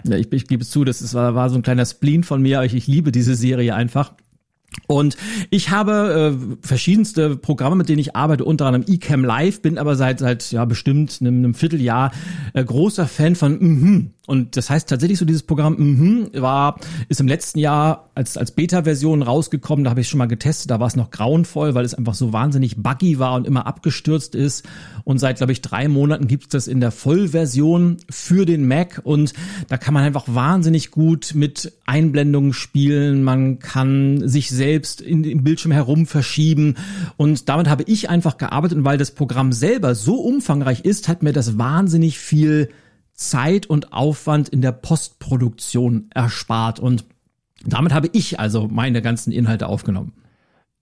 Ja, 0.04 0.16
ich, 0.16 0.32
ich 0.32 0.46
gebe 0.46 0.62
es 0.62 0.70
zu, 0.70 0.84
das 0.84 1.02
ist, 1.02 1.14
war, 1.14 1.34
war 1.34 1.50
so 1.50 1.56
ein 1.56 1.62
kleiner 1.62 1.86
Spleen 1.86 2.24
von 2.24 2.42
mir, 2.42 2.62
ich, 2.62 2.74
ich 2.74 2.86
liebe 2.86 3.12
diese 3.12 3.34
Serie 3.34 3.74
einfach. 3.74 4.12
Und 4.86 5.16
ich 5.50 5.70
habe 5.70 6.36
äh, 6.38 6.66
verschiedenste 6.66 7.36
Programme, 7.36 7.76
mit 7.76 7.88
denen 7.88 7.98
ich 7.98 8.16
arbeite, 8.16 8.44
unter 8.44 8.66
anderem 8.66 8.86
eCam 8.88 9.24
Live, 9.24 9.60
bin 9.60 9.78
aber 9.78 9.96
seit 9.96 10.18
seit 10.18 10.50
ja 10.50 10.64
bestimmt 10.64 11.18
einem, 11.20 11.38
einem 11.38 11.54
Vierteljahr 11.54 12.12
äh, 12.54 12.64
großer 12.64 13.06
Fan 13.06 13.34
von 13.36 13.58
mhm. 13.60 14.10
Und 14.26 14.56
das 14.56 14.70
heißt 14.70 14.88
tatsächlich 14.88 15.18
so 15.18 15.24
dieses 15.24 15.42
Programm 15.42 15.74
mhm 15.78 16.28
war 16.32 16.78
ist 17.08 17.20
im 17.20 17.26
letzten 17.26 17.58
Jahr 17.58 18.11
als 18.14 18.37
als 18.37 18.52
Beta-Version 18.52 19.20
rausgekommen. 19.22 19.85
Da 19.85 19.90
habe 19.90 20.00
ich 20.00 20.08
schon 20.08 20.18
mal 20.18 20.26
getestet. 20.26 20.70
Da 20.70 20.78
war 20.78 20.87
es 20.87 20.94
noch 20.94 21.11
grauenvoll, 21.11 21.74
weil 21.74 21.85
es 21.85 21.94
einfach 21.94 22.14
so 22.14 22.32
wahnsinnig 22.32 22.76
buggy 22.76 23.18
war 23.18 23.35
und 23.35 23.48
immer 23.48 23.66
abgestürzt 23.66 24.37
ist. 24.37 24.64
Und 25.02 25.18
seit 25.18 25.38
glaube 25.38 25.52
ich 25.52 25.61
drei 25.61 25.88
Monaten 25.88 26.28
gibt 26.28 26.44
es 26.44 26.48
das 26.50 26.68
in 26.68 26.78
der 26.78 26.92
Vollversion 26.92 27.96
für 28.11 28.46
den 28.46 28.68
Mac 28.68 29.00
und 29.02 29.32
da 29.68 29.76
kann 29.76 29.92
man 29.92 30.04
einfach 30.04 30.26
wahnsinnig 30.28 30.92
gut 30.92 31.32
mit 31.35 31.72
Einblendungen 31.85 32.52
spielen. 32.52 33.24
Man 33.24 33.58
kann 33.58 34.28
sich 34.28 34.50
selbst 34.50 35.00
in, 35.00 35.24
im 35.24 35.42
Bildschirm 35.42 35.72
herum 35.72 36.06
verschieben 36.06 36.76
und 37.16 37.48
damit 37.48 37.68
habe 37.68 37.82
ich 37.88 38.08
einfach 38.08 38.38
gearbeitet 38.38 38.78
und 38.78 38.85
weil 38.85 38.98
das 38.98 39.11
Programm 39.11 39.52
selber 39.52 39.96
so 39.96 40.20
umfangreich 40.20 40.85
ist, 40.85 41.08
hat 41.08 41.24
mir 41.24 41.32
das 41.32 41.58
wahnsinnig 41.58 42.20
viel 42.20 42.68
Zeit 43.28 43.66
und 43.66 43.92
Aufwand 43.92 44.48
in 44.48 44.62
der 44.62 44.72
Postproduktion 44.72 46.11
erspart 46.14 46.80
und 46.80 47.04
damit 47.64 47.92
habe 47.92 48.08
ich 48.12 48.40
also 48.40 48.68
meine 48.68 49.02
ganzen 49.02 49.32
Inhalte 49.32 49.68
aufgenommen. 49.68 50.12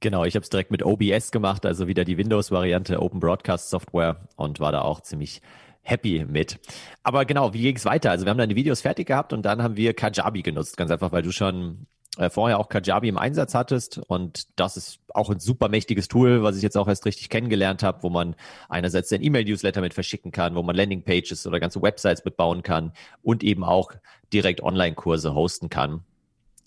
Genau, 0.00 0.24
ich 0.24 0.34
habe 0.34 0.44
es 0.44 0.48
direkt 0.48 0.70
mit 0.70 0.82
OBS 0.82 1.30
gemacht, 1.30 1.66
also 1.66 1.86
wieder 1.86 2.04
die 2.04 2.16
Windows-Variante 2.16 3.02
Open 3.02 3.20
Broadcast 3.20 3.68
Software 3.68 4.28
und 4.36 4.58
war 4.58 4.72
da 4.72 4.80
auch 4.80 5.02
ziemlich 5.02 5.42
happy 5.82 6.24
mit. 6.26 6.58
Aber 7.02 7.26
genau, 7.26 7.52
wie 7.52 7.62
ging 7.62 7.76
es 7.76 7.84
weiter? 7.84 8.10
Also 8.10 8.24
wir 8.24 8.30
haben 8.30 8.38
dann 8.38 8.48
die 8.48 8.56
Videos 8.56 8.80
fertig 8.80 9.06
gehabt 9.06 9.32
und 9.32 9.42
dann 9.42 9.62
haben 9.62 9.76
wir 9.76 9.92
Kajabi 9.92 10.42
genutzt, 10.42 10.76
ganz 10.78 10.90
einfach, 10.90 11.12
weil 11.12 11.22
du 11.22 11.32
schon 11.32 11.86
äh, 12.18 12.28
vorher 12.30 12.58
auch 12.58 12.68
Kajabi 12.68 13.08
im 13.08 13.18
Einsatz 13.18 13.54
hattest. 13.54 13.98
Und 13.98 14.48
das 14.56 14.76
ist 14.76 15.00
auch 15.14 15.30
ein 15.30 15.38
super 15.38 15.68
mächtiges 15.68 16.08
Tool, 16.08 16.42
was 16.42 16.56
ich 16.56 16.62
jetzt 16.62 16.76
auch 16.76 16.88
erst 16.88 17.06
richtig 17.06 17.28
kennengelernt 17.28 17.82
habe, 17.82 18.02
wo 18.02 18.10
man 18.10 18.34
einerseits 18.68 19.08
den 19.08 19.22
E-Mail-Newsletter 19.22 19.80
mit 19.80 19.94
verschicken 19.94 20.32
kann, 20.32 20.54
wo 20.54 20.62
man 20.62 20.76
Landingpages 20.76 21.46
oder 21.46 21.60
ganze 21.60 21.82
Websites 21.82 22.24
mitbauen 22.24 22.62
kann 22.62 22.92
und 23.22 23.42
eben 23.42 23.64
auch 23.64 23.92
direkt 24.32 24.62
Online-Kurse 24.62 25.34
hosten 25.34 25.68
kann. 25.68 26.04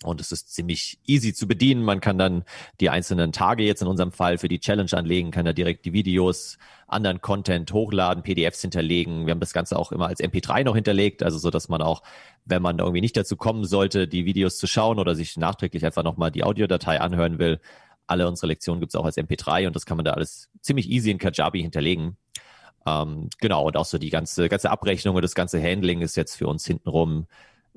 Und 0.04 0.20
es 0.20 0.32
ist 0.32 0.52
ziemlich 0.54 0.98
easy 1.06 1.34
zu 1.34 1.48
bedienen. 1.48 1.82
Man 1.82 2.00
kann 2.00 2.18
dann 2.18 2.44
die 2.80 2.90
einzelnen 2.90 3.32
Tage 3.32 3.64
jetzt 3.64 3.82
in 3.82 3.88
unserem 3.88 4.12
Fall 4.12 4.38
für 4.38 4.48
die 4.48 4.60
Challenge 4.60 4.92
anlegen, 4.92 5.30
kann 5.30 5.44
da 5.44 5.52
direkt 5.52 5.84
die 5.84 5.92
Videos, 5.92 6.58
anderen 6.86 7.20
Content 7.20 7.72
hochladen, 7.72 8.22
PDFs 8.22 8.60
hinterlegen. 8.60 9.26
Wir 9.26 9.32
haben 9.32 9.40
das 9.40 9.52
Ganze 9.52 9.78
auch 9.78 9.92
immer 9.92 10.06
als 10.06 10.20
MP3 10.20 10.64
noch 10.64 10.74
hinterlegt, 10.74 11.22
also 11.22 11.38
so, 11.38 11.50
dass 11.50 11.68
man 11.68 11.82
auch, 11.82 12.02
wenn 12.44 12.62
man 12.62 12.78
irgendwie 12.78 13.00
nicht 13.00 13.16
dazu 13.16 13.36
kommen 13.36 13.64
sollte, 13.64 14.06
die 14.06 14.26
Videos 14.26 14.58
zu 14.58 14.66
schauen 14.66 14.98
oder 14.98 15.14
sich 15.14 15.36
nachträglich 15.36 15.84
einfach 15.84 16.02
nochmal 16.02 16.30
die 16.30 16.44
Audiodatei 16.44 17.00
anhören 17.00 17.38
will, 17.38 17.60
alle 18.06 18.28
unsere 18.28 18.48
Lektionen 18.48 18.80
gibt's 18.80 18.94
auch 18.94 19.04
als 19.04 19.16
MP3 19.16 19.66
und 19.66 19.76
das 19.76 19.86
kann 19.86 19.96
man 19.96 20.04
da 20.04 20.12
alles 20.12 20.50
ziemlich 20.60 20.90
easy 20.90 21.10
in 21.10 21.18
Kajabi 21.18 21.62
hinterlegen. 21.62 22.16
Ähm, 22.86 23.30
genau, 23.40 23.66
und 23.66 23.76
auch 23.76 23.86
so 23.86 23.98
die 23.98 24.10
ganze, 24.10 24.48
ganze 24.48 24.70
Abrechnung 24.70 25.16
und 25.16 25.22
das 25.22 25.34
ganze 25.34 25.62
Handling 25.62 26.02
ist 26.02 26.16
jetzt 26.16 26.36
für 26.36 26.46
uns 26.46 26.66
hintenrum 26.66 27.26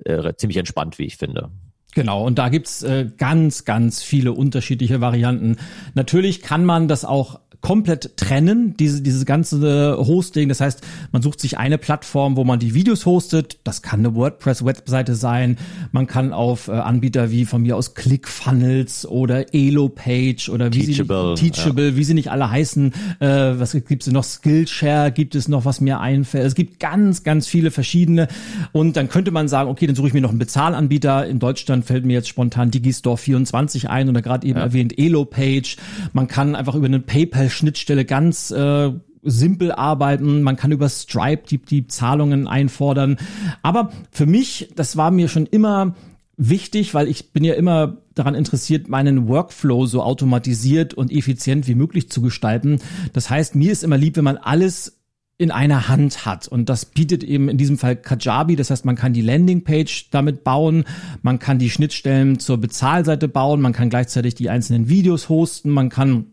äh, 0.03 0.33
ziemlich 0.35 0.57
entspannt, 0.57 0.99
wie 0.99 1.05
ich 1.05 1.17
finde. 1.17 1.49
Genau, 1.97 2.23
und 2.23 2.38
da 2.38 2.49
gibt's 2.49 2.83
äh, 2.83 3.07
ganz, 3.17 3.65
ganz 3.65 4.03
viele 4.03 4.31
unterschiedliche 4.31 5.01
Varianten. 5.01 5.57
Natürlich 5.95 6.43
kann 6.43 6.63
man 6.63 6.88
das 6.88 7.05
auch 7.05 7.39
komplett 7.61 8.17
trennen, 8.17 8.75
diese, 8.77 9.01
dieses 9.01 9.25
ganze 9.25 9.97
Hosting. 9.97 10.49
Das 10.49 10.61
heißt, 10.61 10.81
man 11.11 11.21
sucht 11.21 11.39
sich 11.39 11.57
eine 11.57 11.77
Plattform, 11.77 12.37
wo 12.37 12.43
man 12.43 12.59
die 12.59 12.73
Videos 12.73 13.05
hostet. 13.05 13.59
Das 13.63 13.81
kann 13.81 13.99
eine 13.99 14.15
WordPress-Webseite 14.15 15.15
sein. 15.15 15.57
Man 15.91 16.07
kann 16.07 16.33
auf 16.33 16.67
äh, 16.67 16.71
Anbieter 16.71 17.31
wie 17.31 17.45
von 17.45 17.63
mir 17.63 17.75
aus 17.75 17.95
ClickFunnels 17.95 19.07
oder 19.07 19.53
Elo-Page 19.53 20.49
oder 20.49 20.71
wie 20.73 20.85
Teachable, 20.85 21.35
sie, 21.35 21.51
Teachable, 21.51 21.89
ja. 21.89 21.95
wie 21.95 22.03
sie 22.03 22.13
nicht 22.13 22.31
alle 22.31 22.49
heißen. 22.49 22.93
Äh, 23.19 23.27
was 23.27 23.73
gibt's 23.87 24.07
noch? 24.07 24.23
Skillshare 24.23 25.11
gibt 25.11 25.35
es 25.35 25.47
noch, 25.47 25.65
was 25.65 25.81
mir 25.81 25.99
einfällt. 25.99 26.45
Es 26.45 26.55
gibt 26.55 26.79
ganz, 26.79 27.23
ganz 27.23 27.47
viele 27.47 27.71
verschiedene. 27.71 28.27
Und 28.71 28.97
dann 28.97 29.09
könnte 29.09 29.31
man 29.31 29.47
sagen, 29.47 29.69
okay, 29.69 29.87
dann 29.87 29.95
suche 29.95 30.07
ich 30.07 30.13
mir 30.13 30.21
noch 30.21 30.29
einen 30.29 30.39
Bezahlanbieter. 30.39 31.25
In 31.27 31.39
Deutschland 31.39 31.85
fällt 31.85 32.05
mir 32.05 32.13
jetzt 32.13 32.27
spontan 32.27 32.71
Digistore 32.71 33.17
24 33.17 33.89
ein 33.89 34.09
oder 34.09 34.21
gerade 34.21 34.47
eben 34.47 34.57
ja. 34.57 34.63
erwähnt 34.63 34.97
Elo-Page. 34.97 35.77
Man 36.13 36.27
kann 36.27 36.55
einfach 36.55 36.75
über 36.75 36.85
einen 36.85 37.03
PayPal 37.03 37.46
Schnittstelle 37.49 38.05
ganz 38.05 38.51
äh, 38.51 38.91
simpel 39.23 39.71
arbeiten. 39.71 40.41
Man 40.41 40.55
kann 40.55 40.71
über 40.71 40.89
Stripe 40.89 41.43
die, 41.49 41.57
die 41.60 41.88
Zahlungen 41.88 42.47
einfordern. 42.47 43.17
Aber 43.62 43.91
für 44.12 44.25
mich, 44.25 44.69
das 44.75 44.97
war 44.97 45.12
mir 45.12 45.27
schon 45.27 45.45
immer 45.45 45.95
wichtig, 46.38 46.93
weil 46.93 47.07
ich 47.07 47.33
bin 47.33 47.43
ja 47.43 47.55
immer 47.55 47.97
daran 48.13 48.36
interessiert, 48.36 48.88
meinen 48.88 49.27
Workflow 49.27 49.86
so 49.86 50.01
automatisiert 50.03 50.93
und 50.93 51.12
effizient 51.12 51.67
wie 51.67 51.75
möglich 51.75 52.10
zu 52.10 52.21
gestalten. 52.21 52.79
Das 53.13 53.29
heißt, 53.29 53.55
mir 53.55 53.71
ist 53.71 53.83
immer 53.83 53.97
lieb, 53.97 54.17
wenn 54.17 54.23
man 54.23 54.38
alles 54.38 54.93
in 55.39 55.51
einer 55.51 55.88
Hand 55.88 56.25
hat. 56.25 56.47
Und 56.47 56.67
das 56.67 56.86
bietet 56.86 57.23
eben 57.23 57.47
in 57.47 57.57
diesem 57.57 57.77
Fall 57.77 57.95
Kajabi. 57.95 58.55
Das 58.55 58.71
heißt, 58.71 58.86
man 58.86 58.95
kann 58.95 59.13
die 59.13 59.21
Landingpage 59.21 60.10
damit 60.10 60.43
bauen, 60.43 60.86
man 61.21 61.38
kann 61.38 61.60
die 61.60 61.69
Schnittstellen 61.69 62.39
zur 62.39 62.57
Bezahlseite 62.57 63.27
bauen, 63.27 63.62
man 63.62 63.73
kann 63.73 63.89
gleichzeitig 63.89 64.33
die 64.33 64.49
einzelnen 64.49 64.89
Videos 64.89 65.29
hosten, 65.29 65.69
man 65.69 65.89
kann 65.89 66.27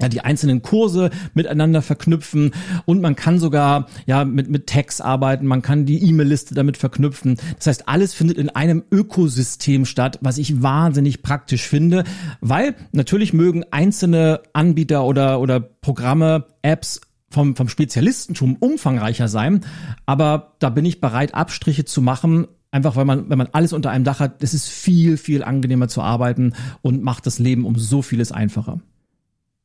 ja, 0.00 0.08
die 0.08 0.20
einzelnen 0.20 0.62
Kurse 0.62 1.10
miteinander 1.34 1.82
verknüpfen 1.82 2.52
und 2.84 3.00
man 3.00 3.16
kann 3.16 3.38
sogar 3.38 3.86
ja 4.06 4.24
mit 4.24 4.48
mit 4.48 4.66
Tags 4.66 5.00
arbeiten, 5.00 5.46
man 5.46 5.62
kann 5.62 5.86
die 5.86 6.02
E-Mail-Liste 6.08 6.54
damit 6.54 6.76
verknüpfen. 6.76 7.36
Das 7.56 7.66
heißt, 7.66 7.88
alles 7.88 8.14
findet 8.14 8.38
in 8.38 8.50
einem 8.50 8.84
Ökosystem 8.90 9.84
statt, 9.84 10.18
was 10.20 10.38
ich 10.38 10.62
wahnsinnig 10.62 11.22
praktisch 11.22 11.66
finde, 11.66 12.04
weil 12.40 12.74
natürlich 12.92 13.32
mögen 13.32 13.64
einzelne 13.70 14.40
Anbieter 14.52 15.04
oder 15.04 15.40
oder 15.40 15.60
Programme, 15.60 16.46
Apps 16.62 17.00
vom, 17.30 17.56
vom 17.56 17.68
Spezialistentum 17.68 18.56
umfangreicher 18.58 19.28
sein, 19.28 19.60
aber 20.06 20.54
da 20.58 20.70
bin 20.70 20.84
ich 20.84 21.00
bereit, 21.00 21.34
Abstriche 21.34 21.84
zu 21.84 22.00
machen, 22.00 22.46
einfach 22.70 22.96
weil 22.96 23.04
man, 23.04 23.28
wenn 23.28 23.38
man 23.38 23.48
alles 23.52 23.72
unter 23.72 23.90
einem 23.90 24.04
Dach 24.04 24.20
hat, 24.20 24.42
das 24.42 24.54
ist 24.54 24.68
viel, 24.68 25.16
viel 25.16 25.42
angenehmer 25.42 25.88
zu 25.88 26.02
arbeiten 26.02 26.54
und 26.82 27.02
macht 27.02 27.26
das 27.26 27.38
Leben 27.38 27.64
um 27.64 27.76
so 27.76 28.02
vieles 28.02 28.32
einfacher. 28.32 28.80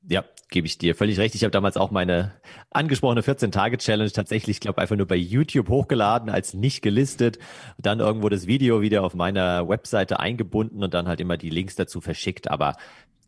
Ja, 0.09 0.23
gebe 0.49 0.67
ich 0.67 0.77
dir 0.77 0.95
völlig 0.95 1.17
recht. 1.17 1.33
Ich 1.33 1.43
habe 1.43 1.51
damals 1.51 1.77
auch 1.77 1.89
meine 1.89 2.33
angesprochene 2.71 3.21
14-Tage-Challenge 3.21 4.11
tatsächlich, 4.11 4.59
glaube 4.59 4.81
einfach 4.81 4.97
nur 4.97 5.07
bei 5.07 5.15
YouTube 5.15 5.69
hochgeladen, 5.69 6.29
als 6.29 6.53
nicht 6.53 6.81
gelistet, 6.81 7.39
dann 7.77 7.99
irgendwo 7.99 8.29
das 8.29 8.45
Video 8.45 8.81
wieder 8.81 9.03
auf 9.03 9.15
meiner 9.15 9.67
Webseite 9.67 10.19
eingebunden 10.19 10.83
und 10.83 10.93
dann 10.93 11.07
halt 11.07 11.21
immer 11.21 11.37
die 11.37 11.49
Links 11.49 11.75
dazu 11.75 12.01
verschickt. 12.01 12.51
Aber 12.51 12.75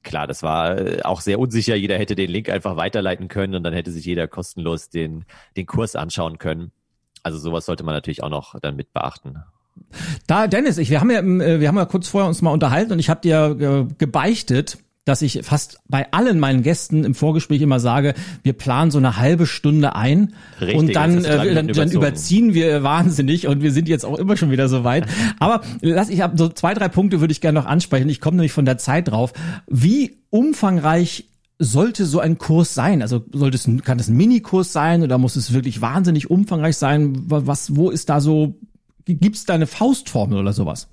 klar, 0.04 0.28
das 0.28 0.44
war 0.44 0.78
äh, 0.78 1.02
auch 1.04 1.22
sehr 1.22 1.40
unsicher. 1.40 1.76
Jeder 1.76 1.98
hätte 1.98 2.16
den 2.16 2.30
Link 2.30 2.50
einfach 2.50 2.76
weiterleiten 2.76 3.28
können 3.28 3.56
und 3.56 3.64
dann 3.64 3.74
hätte 3.74 3.92
sich 3.92 4.06
jeder 4.06 4.28
kostenlos 4.28 4.90
den, 4.90 5.26
den 5.56 5.66
Kurs 5.66 5.96
anschauen 5.96 6.38
können. 6.38 6.72
Also 7.24 7.40
sowas 7.40 7.66
sollte 7.66 7.84
man 7.84 7.96
natürlich 7.96 8.22
auch 8.22 8.30
noch 8.30 8.60
dann 8.60 8.76
mit 8.76 8.94
beachten. 8.94 9.38
Da, 10.28 10.48
Dennis, 10.48 10.78
ich, 10.78 10.90
wir 10.90 11.02
haben 11.02 11.12
ja, 11.12 11.20
äh, 11.20 11.60
wir 11.60 11.68
haben 11.68 11.78
ja 11.78 11.86
kurz 11.86 12.08
vorher 12.08 12.28
uns 12.28 12.42
mal 12.42 12.52
unterhalten 12.52 12.94
und 12.94 13.00
ich 13.00 13.10
habe 13.10 13.22
dir 13.22 13.58
äh, 13.60 13.94
gebeichtet, 13.98 14.78
dass 15.06 15.22
ich 15.22 15.40
fast 15.44 15.80
bei 15.88 16.12
allen 16.12 16.40
meinen 16.40 16.64
Gästen 16.64 17.04
im 17.04 17.14
Vorgespräch 17.14 17.62
immer 17.62 17.80
sage, 17.80 18.16
wir 18.42 18.54
planen 18.54 18.90
so 18.90 18.98
eine 18.98 19.18
halbe 19.18 19.46
Stunde 19.46 19.96
ein 19.96 20.34
Richtig, 20.60 20.78
und 20.78 20.96
dann, 20.96 21.24
äh, 21.24 21.54
dann, 21.54 21.68
dann 21.68 21.92
überziehen 21.92 22.56
wir 22.56 22.82
wahnsinnig 22.82 23.48
und 23.48 23.62
wir 23.62 23.72
sind 23.72 23.88
jetzt 23.88 24.04
auch 24.04 24.18
immer 24.18 24.36
schon 24.36 24.50
wieder 24.50 24.68
so 24.68 24.84
weit. 24.84 25.06
Aber 25.40 25.62
lass 25.82 26.10
ich 26.10 26.22
habe 26.22 26.38
so 26.38 26.50
zwei, 26.50 26.74
drei 26.74 26.90
Punkte 26.90 27.22
würde 27.22 27.32
ich 27.32 27.40
gerne 27.40 27.60
noch 27.60 27.68
ansprechen. 27.68 28.10
Ich 28.10 28.20
komme 28.20 28.38
nämlich 28.38 28.52
von 28.52 28.66
der 28.66 28.80
Zeit 28.80 29.08
drauf. 29.08 29.34
Wie 29.68 30.18
umfangreich 30.32 31.26
sollte 31.60 32.06
so 32.06 32.20
ein 32.20 32.40
Kurs 32.40 32.74
sein? 32.74 33.04
Also 33.04 33.24
sollte 33.32 33.58
es, 33.58 33.70
kann 33.84 34.00
das 34.00 34.08
ein 34.08 34.18
Minikurs 34.18 34.74
sein 34.74 35.04
oder 35.04 35.20
muss 35.20 35.36
es 35.36 35.54
wirklich 35.54 35.82
wahnsinnig 35.82 36.32
umfangreich 36.32 36.78
sein? 36.78 37.14
Was, 37.30 37.76
wo 37.76 37.92
ist 37.92 38.10
da 38.10 38.20
so, 38.20 38.56
gibt 39.06 39.36
es 39.36 39.46
da 39.46 39.54
eine 39.54 39.68
Faustformel 39.68 40.40
oder 40.40 40.52
sowas? 40.52 40.88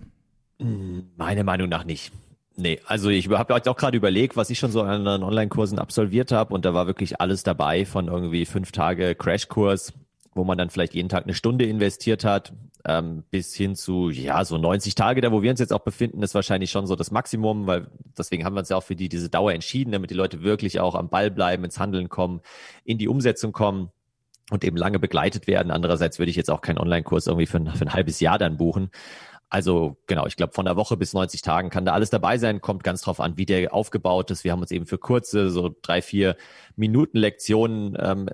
Meiner 1.17 1.45
Meinung 1.45 1.71
nach 1.71 1.85
nicht. 1.85 2.13
Nee, 2.57 2.81
also 2.87 3.09
ich 3.09 3.29
habe 3.31 3.55
auch 3.55 3.77
gerade 3.77 3.97
überlegt, 3.97 4.37
was 4.37 4.51
ich 4.51 4.59
schon 4.59 4.71
so 4.71 4.83
an 4.83 5.07
Online-Kursen 5.07 5.79
absolviert 5.79 6.33
habe 6.33 6.55
und 6.55 6.65
da 6.65 6.75
war 6.75 6.87
wirklich 6.87 7.21
alles 7.21 7.43
dabei 7.43 7.87
von 7.87 8.09
irgendwie 8.09 8.45
fünf 8.45 8.73
Tage 8.73 9.15
Crashkurs, 9.15 9.95
wo 10.35 10.45
man 10.45 10.59
dann 10.59 10.69
vielleicht 10.69 10.95
jeden 10.95 11.09
Tag 11.09 11.25
eine 11.25 11.35
Stunde 11.35 11.65
investiert 11.65 12.25
hat, 12.25 12.53
ähm, 12.85 13.25
bis 13.31 13.55
hin 13.55 13.75
zu, 13.75 14.11
ja, 14.11 14.45
so 14.45 14.59
90 14.59 14.95
Tage, 14.95 15.21
da 15.21 15.33
wo 15.33 15.43
wir 15.43 15.51
uns 15.51 15.61
jetzt 15.61 15.73
auch 15.73 15.81
befinden, 15.81 16.23
ist 16.23 16.35
wahrscheinlich 16.35 16.71
schon 16.71 16.87
so 16.87 16.95
das 16.95 17.11
Maximum, 17.11 17.67
weil 17.67 17.87
deswegen 18.19 18.45
haben 18.45 18.55
wir 18.55 18.61
uns 18.61 18.69
ja 18.69 18.77
auch 18.77 18.83
für 18.83 18.97
die, 18.97 19.09
diese 19.09 19.31
Dauer 19.31 19.53
entschieden, 19.53 19.93
damit 19.93 20.11
die 20.11 20.15
Leute 20.15 20.43
wirklich 20.43 20.81
auch 20.81 20.95
am 20.95 21.09
Ball 21.09 21.31
bleiben, 21.31 21.65
ins 21.65 21.79
Handeln 21.79 22.09
kommen, 22.09 22.41
in 22.85 22.99
die 22.99 23.09
Umsetzung 23.09 23.53
kommen 23.53 23.91
und 24.51 24.65
eben 24.65 24.77
lange 24.77 24.99
begleitet 24.99 25.47
werden. 25.47 25.71
Andererseits 25.71 26.19
würde 26.19 26.31
ich 26.31 26.37
jetzt 26.37 26.51
auch 26.51 26.61
keinen 26.61 26.79
Online-Kurs 26.79 27.27
irgendwie 27.27 27.47
für 27.47 27.59
ein, 27.59 27.69
für 27.69 27.87
ein 27.87 27.95
halbes 27.95 28.21
Jahr 28.21 28.39
dann 28.39 28.57
buchen. 28.57 28.91
Also 29.53 29.99
genau, 30.07 30.27
ich 30.27 30.37
glaube 30.37 30.55
von 30.55 30.65
der 30.65 30.77
Woche 30.77 30.97
bis 30.97 31.13
90 31.13 31.43
Tagen 31.43 31.69
kann 31.69 31.85
da 31.85 31.93
alles 31.93 32.09
dabei 32.09 32.39
sein, 32.39 32.63
kommt 32.63 32.83
ganz 32.85 33.03
drauf 33.03 33.21
an, 33.21 33.37
wie 33.37 33.45
der 33.45 33.75
aufgebaut 33.75 34.31
ist. 34.31 34.45
Wir 34.45 34.53
haben 34.53 34.63
uns 34.63 34.71
eben 34.71 34.87
für 34.87 34.97
kurze, 34.97 35.51
so 35.51 35.77
drei, 35.83 36.01
vier 36.01 36.37
Minuten 36.75 37.19
Lektionen 37.19 37.95
ähm, 38.01 38.31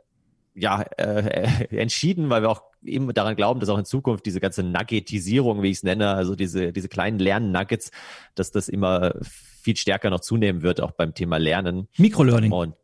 ja, 0.55 0.83
äh, 0.97 1.67
entschieden, 1.77 2.31
weil 2.31 2.43
wir 2.43 2.51
auch 2.51 2.63
eben 2.85 3.13
daran 3.15 3.35
glauben, 3.35 3.59
dass 3.59 3.69
auch 3.69 3.79
in 3.79 3.85
Zukunft 3.85 4.27
diese 4.27 4.39
ganze 4.39 4.63
Nuggetisierung, 4.63 5.61
wie 5.61 5.71
ich 5.71 5.79
es 5.79 5.83
nenne, 5.83 6.11
also 6.11 6.37
diese, 6.37 6.73
diese 6.73 6.89
kleinen 6.89 7.19
Lernnuggets, 7.19 7.91
dass 8.37 8.53
das 8.53 8.69
immer 8.69 9.15
viel 9.21 9.77
stärker 9.77 10.11
noch 10.11 10.21
zunehmen 10.21 10.63
wird, 10.63 10.81
auch 10.81 10.93
beim 10.93 11.15
Thema 11.15 11.39
Lernen. 11.39 11.89
Microlearning. 11.97 12.53
Und, 12.53 12.77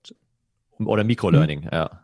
oder 0.80 1.04
Microlearning, 1.04 1.66
mhm. 1.66 1.70
ja. 1.72 2.03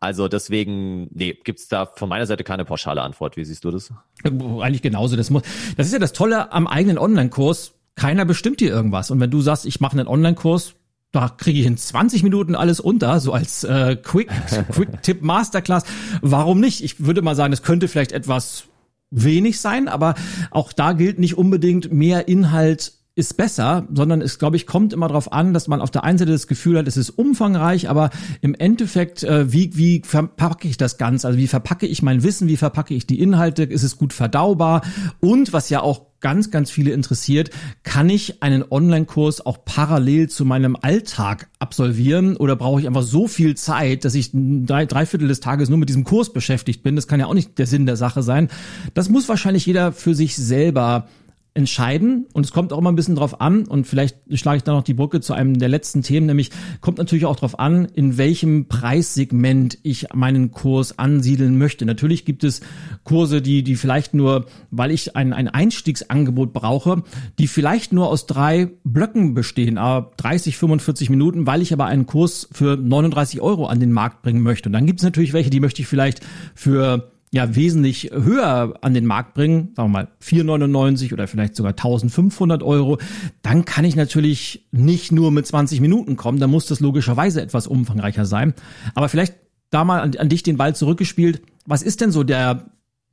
Also 0.00 0.28
deswegen, 0.28 1.08
nee, 1.12 1.38
gibt's 1.44 1.68
da 1.68 1.84
von 1.84 2.08
meiner 2.08 2.26
Seite 2.26 2.42
keine 2.42 2.64
pauschale 2.64 3.02
Antwort. 3.02 3.36
Wie 3.36 3.44
siehst 3.44 3.64
du 3.64 3.70
das? 3.70 3.92
Eigentlich 4.24 4.80
genauso. 4.80 5.14
Das, 5.14 5.28
muss, 5.28 5.42
das 5.76 5.86
ist 5.86 5.92
ja 5.92 5.98
das 5.98 6.14
Tolle 6.14 6.52
am 6.52 6.66
eigenen 6.66 6.96
Online-Kurs. 6.96 7.74
Keiner 7.96 8.24
bestimmt 8.24 8.60
dir 8.60 8.70
irgendwas. 8.70 9.10
Und 9.10 9.20
wenn 9.20 9.30
du 9.30 9.42
sagst, 9.42 9.66
ich 9.66 9.80
mache 9.80 9.92
einen 9.98 10.08
Online-Kurs, 10.08 10.74
da 11.12 11.28
kriege 11.28 11.60
ich 11.60 11.66
in 11.66 11.76
20 11.76 12.22
Minuten 12.22 12.54
alles 12.54 12.80
unter, 12.80 13.20
so 13.20 13.34
als 13.34 13.62
äh, 13.64 13.96
Quick, 13.96 14.30
Quick 14.72 15.02
Tip 15.02 15.22
Masterclass. 15.22 15.84
Warum 16.22 16.60
nicht? 16.60 16.82
Ich 16.82 17.04
würde 17.04 17.20
mal 17.20 17.34
sagen, 17.34 17.52
es 17.52 17.62
könnte 17.62 17.86
vielleicht 17.86 18.12
etwas 18.12 18.64
wenig 19.10 19.60
sein, 19.60 19.88
aber 19.88 20.14
auch 20.50 20.72
da 20.72 20.92
gilt 20.92 21.18
nicht 21.18 21.36
unbedingt 21.36 21.92
mehr 21.92 22.26
Inhalt 22.28 22.94
ist 23.16 23.36
besser, 23.36 23.86
sondern 23.92 24.22
es, 24.22 24.38
glaube 24.38 24.56
ich, 24.56 24.66
kommt 24.66 24.92
immer 24.92 25.08
darauf 25.08 25.32
an, 25.32 25.52
dass 25.52 25.68
man 25.68 25.80
auf 25.80 25.90
der 25.90 26.04
einen 26.04 26.18
Seite 26.18 26.32
das 26.32 26.46
Gefühl 26.46 26.78
hat, 26.78 26.86
es 26.86 26.96
ist 26.96 27.10
umfangreich, 27.10 27.88
aber 27.88 28.10
im 28.40 28.54
Endeffekt, 28.54 29.24
äh, 29.24 29.52
wie, 29.52 29.76
wie 29.76 30.02
verpacke 30.04 30.68
ich 30.68 30.76
das 30.76 30.96
Ganze? 30.96 31.26
Also 31.26 31.38
wie 31.38 31.48
verpacke 31.48 31.86
ich 31.86 32.02
mein 32.02 32.22
Wissen, 32.22 32.48
wie 32.48 32.56
verpacke 32.56 32.94
ich 32.94 33.06
die 33.06 33.20
Inhalte? 33.20 33.64
Ist 33.64 33.82
es 33.82 33.96
gut 33.98 34.12
verdaubar? 34.12 34.82
Und 35.20 35.52
was 35.52 35.70
ja 35.70 35.82
auch 35.82 36.10
ganz, 36.20 36.50
ganz 36.50 36.70
viele 36.70 36.92
interessiert, 36.92 37.50
kann 37.82 38.08
ich 38.08 38.42
einen 38.42 38.64
Online-Kurs 38.68 39.44
auch 39.44 39.64
parallel 39.64 40.28
zu 40.28 40.44
meinem 40.44 40.76
Alltag 40.80 41.48
absolvieren 41.58 42.36
oder 42.36 42.56
brauche 42.56 42.80
ich 42.80 42.86
einfach 42.86 43.02
so 43.02 43.26
viel 43.26 43.56
Zeit, 43.56 44.04
dass 44.04 44.14
ich 44.14 44.30
drei, 44.32 44.86
drei 44.86 45.06
Viertel 45.06 45.28
des 45.28 45.40
Tages 45.40 45.68
nur 45.68 45.78
mit 45.78 45.88
diesem 45.88 46.04
Kurs 46.04 46.32
beschäftigt 46.32 46.82
bin? 46.82 46.96
Das 46.96 47.08
kann 47.08 47.20
ja 47.20 47.26
auch 47.26 47.34
nicht 47.34 47.58
der 47.58 47.66
Sinn 47.66 47.86
der 47.86 47.96
Sache 47.96 48.22
sein. 48.22 48.48
Das 48.94 49.08
muss 49.08 49.28
wahrscheinlich 49.28 49.66
jeder 49.66 49.92
für 49.92 50.14
sich 50.14 50.36
selber 50.36 51.08
entscheiden 51.54 52.26
und 52.32 52.46
es 52.46 52.52
kommt 52.52 52.72
auch 52.72 52.78
immer 52.78 52.92
ein 52.92 52.96
bisschen 52.96 53.16
drauf 53.16 53.40
an 53.40 53.66
und 53.66 53.86
vielleicht 53.86 54.16
schlage 54.34 54.58
ich 54.58 54.62
da 54.62 54.72
noch 54.72 54.84
die 54.84 54.94
Brücke 54.94 55.20
zu 55.20 55.32
einem 55.32 55.58
der 55.58 55.68
letzten 55.68 56.02
Themen, 56.02 56.26
nämlich 56.26 56.50
kommt 56.80 56.98
natürlich 56.98 57.26
auch 57.26 57.36
drauf 57.36 57.58
an, 57.58 57.86
in 57.86 58.18
welchem 58.18 58.68
Preissegment 58.68 59.78
ich 59.82 60.06
meinen 60.14 60.52
Kurs 60.52 60.98
ansiedeln 60.98 61.58
möchte. 61.58 61.84
Natürlich 61.86 62.24
gibt 62.24 62.44
es 62.44 62.60
Kurse, 63.02 63.42
die, 63.42 63.64
die 63.64 63.74
vielleicht 63.74 64.14
nur, 64.14 64.46
weil 64.70 64.92
ich 64.92 65.16
ein, 65.16 65.32
ein 65.32 65.48
Einstiegsangebot 65.48 66.52
brauche, 66.52 67.02
die 67.38 67.48
vielleicht 67.48 67.92
nur 67.92 68.08
aus 68.08 68.26
drei 68.26 68.70
Blöcken 68.84 69.34
bestehen, 69.34 69.74
30, 69.74 70.56
45 70.56 71.10
Minuten, 71.10 71.46
weil 71.46 71.62
ich 71.62 71.72
aber 71.72 71.86
einen 71.86 72.06
Kurs 72.06 72.48
für 72.52 72.76
39 72.76 73.40
Euro 73.40 73.66
an 73.66 73.80
den 73.80 73.92
Markt 73.92 74.22
bringen 74.22 74.42
möchte. 74.42 74.68
Und 74.68 74.74
dann 74.74 74.86
gibt 74.86 75.00
es 75.00 75.04
natürlich 75.04 75.32
welche, 75.32 75.50
die 75.50 75.60
möchte 75.60 75.82
ich 75.82 75.88
vielleicht 75.88 76.20
für 76.54 77.10
ja 77.32 77.54
wesentlich 77.54 78.10
höher 78.12 78.74
an 78.80 78.92
den 78.92 79.06
Markt 79.06 79.34
bringen, 79.34 79.72
sagen 79.76 79.90
wir 79.90 80.02
mal 80.02 80.08
4,99 80.22 81.12
oder 81.12 81.28
vielleicht 81.28 81.54
sogar 81.54 81.72
1500 81.72 82.62
Euro, 82.62 82.98
dann 83.42 83.64
kann 83.64 83.84
ich 83.84 83.94
natürlich 83.94 84.66
nicht 84.72 85.12
nur 85.12 85.30
mit 85.30 85.46
20 85.46 85.80
Minuten 85.80 86.16
kommen, 86.16 86.40
dann 86.40 86.50
muss 86.50 86.66
das 86.66 86.80
logischerweise 86.80 87.40
etwas 87.40 87.66
umfangreicher 87.68 88.26
sein. 88.26 88.54
Aber 88.94 89.08
vielleicht 89.08 89.34
da 89.70 89.84
mal 89.84 90.00
an, 90.00 90.16
an 90.16 90.28
dich 90.28 90.42
den 90.42 90.56
Ball 90.56 90.74
zurückgespielt. 90.74 91.42
Was 91.66 91.82
ist 91.82 92.00
denn 92.00 92.10
so 92.10 92.24
der 92.24 92.70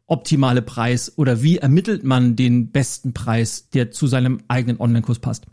optimale 0.08 0.64
Preis 0.64 1.18
oder 1.18 1.44
wie 1.44 1.58
ermittelt 1.58 2.04
man 2.04 2.36
den 2.36 2.72
besten 2.72 3.14
Preis, 3.14 3.70
der 3.70 3.92
zu 3.92 4.08
seinem 4.08 4.42
eigenen 4.48 4.80
Online-Kurs 4.80 5.20
passt? 5.20 5.46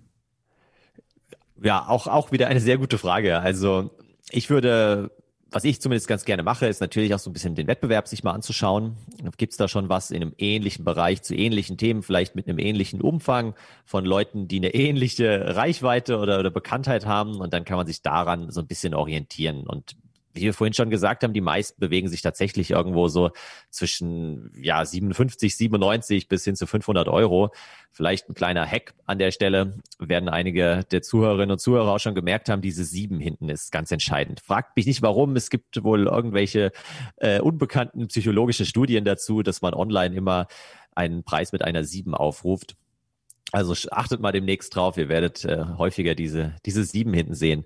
Ja, 1.63 1.87
auch, 1.87 2.07
auch 2.07 2.33
wieder 2.33 2.47
eine 2.47 2.61
sehr 2.61 2.79
gute 2.79 2.97
Frage. 2.97 3.41
Also 3.41 3.91
ich 4.31 4.49
würde 4.49 5.11
was 5.55 5.63
ich 5.63 5.81
zumindest 5.81 6.09
ganz 6.09 6.25
gerne 6.25 6.43
mache, 6.43 6.67
ist 6.67 6.81
natürlich 6.81 7.15
auch 7.15 7.21
so 7.21 7.31
ein 7.31 7.33
bisschen 7.33 7.55
den 7.55 7.69
Wettbewerb 7.69 8.09
sich 8.09 8.25
mal 8.25 8.33
anzuschauen. 8.33 8.97
Gibt 9.37 9.53
es 9.53 9.57
da 9.57 9.69
schon 9.69 9.89
was 9.89 10.11
in 10.11 10.21
einem 10.21 10.35
ähnlichen 10.37 10.85
Bereich 10.85 11.23
zu 11.23 11.35
ähnlichen 11.35 11.79
Themen, 11.79 12.03
vielleicht 12.03 12.35
mit 12.35 12.49
einem 12.49 12.59
ähnlichen 12.59 13.01
Umfang 13.01 13.55
von 13.85 14.05
Leuten, 14.05 14.49
die 14.49 14.57
eine 14.57 14.75
ähnliche 14.75 15.55
Reichweite 15.55 16.19
oder, 16.19 16.41
oder 16.41 16.51
Bekanntheit 16.51 17.07
haben 17.07 17.37
und 17.37 17.53
dann 17.53 17.65
kann 17.65 17.77
man 17.77 17.87
sich 17.87 18.03
daran 18.03 18.51
so 18.51 18.61
ein 18.61 18.67
bisschen 18.67 18.95
orientieren. 18.95 19.65
Und 19.65 19.97
wie 20.35 20.43
wir 20.43 20.55
vorhin 20.55 20.75
schon 20.75 20.91
gesagt 20.91 21.23
haben, 21.23 21.33
die 21.33 21.41
meisten 21.41 21.81
bewegen 21.81 22.09
sich 22.09 22.21
tatsächlich 22.21 22.73
irgendwo 22.73 23.09
so 23.09 23.31
zwischen 23.71 24.51
ja 24.61 24.85
57, 24.85 25.57
97 25.57 26.29
bis 26.29 26.45
hin 26.45 26.57
zu 26.57 26.67
500 26.67 27.09
Euro. 27.09 27.53
Vielleicht 27.93 28.29
ein 28.29 28.35
kleiner 28.35 28.67
Hack 28.67 28.95
an 29.07 29.19
der 29.19 29.31
Stelle, 29.31 29.79
werden 29.99 30.29
einige 30.29 30.85
der 30.91 31.03
Zuhörerinnen 31.03 31.53
und 31.53 31.61
Zuhörer 31.61 31.93
auch 31.93 32.01
schon 32.01 32.17
gemerkt 32.17 32.49
haben, 32.49 32.63
diese 32.63 32.85
sieben 32.85 33.21
hinten 33.21 33.49
ist 33.49 33.71
ganz 33.71 33.93
entscheidend. 33.93 34.41
Fragt 34.41 34.77
mich 34.77 34.87
nicht 34.87 35.03
warum, 35.03 35.37
es 35.37 35.51
gibt 35.51 35.83
wohl 35.85 36.07
irgendwelche 36.07 36.73
äh, 37.17 37.41
unbekannten 37.41 38.09
psychologische 38.09 38.67
Studien 38.67 39.05
dazu, 39.05 39.43
dass 39.43 39.63
man 39.63 39.73
online 39.73 40.17
immer 40.17 40.49
einen 40.97 41.23
Preis 41.23 41.53
mit 41.53 41.63
einer 41.63 41.85
sieben 41.85 42.15
aufruft. 42.15 42.77
Also 43.53 43.75
achtet 43.93 44.21
mal 44.21 44.33
demnächst 44.33 44.75
drauf, 44.75 44.97
ihr 44.97 45.09
werdet 45.09 45.45
äh, 45.45 45.65
häufiger 45.79 46.17
diese, 46.17 46.57
diese 46.67 46.83
sieben 46.83 47.15
hinten 47.15 47.35
sehen. 47.35 47.65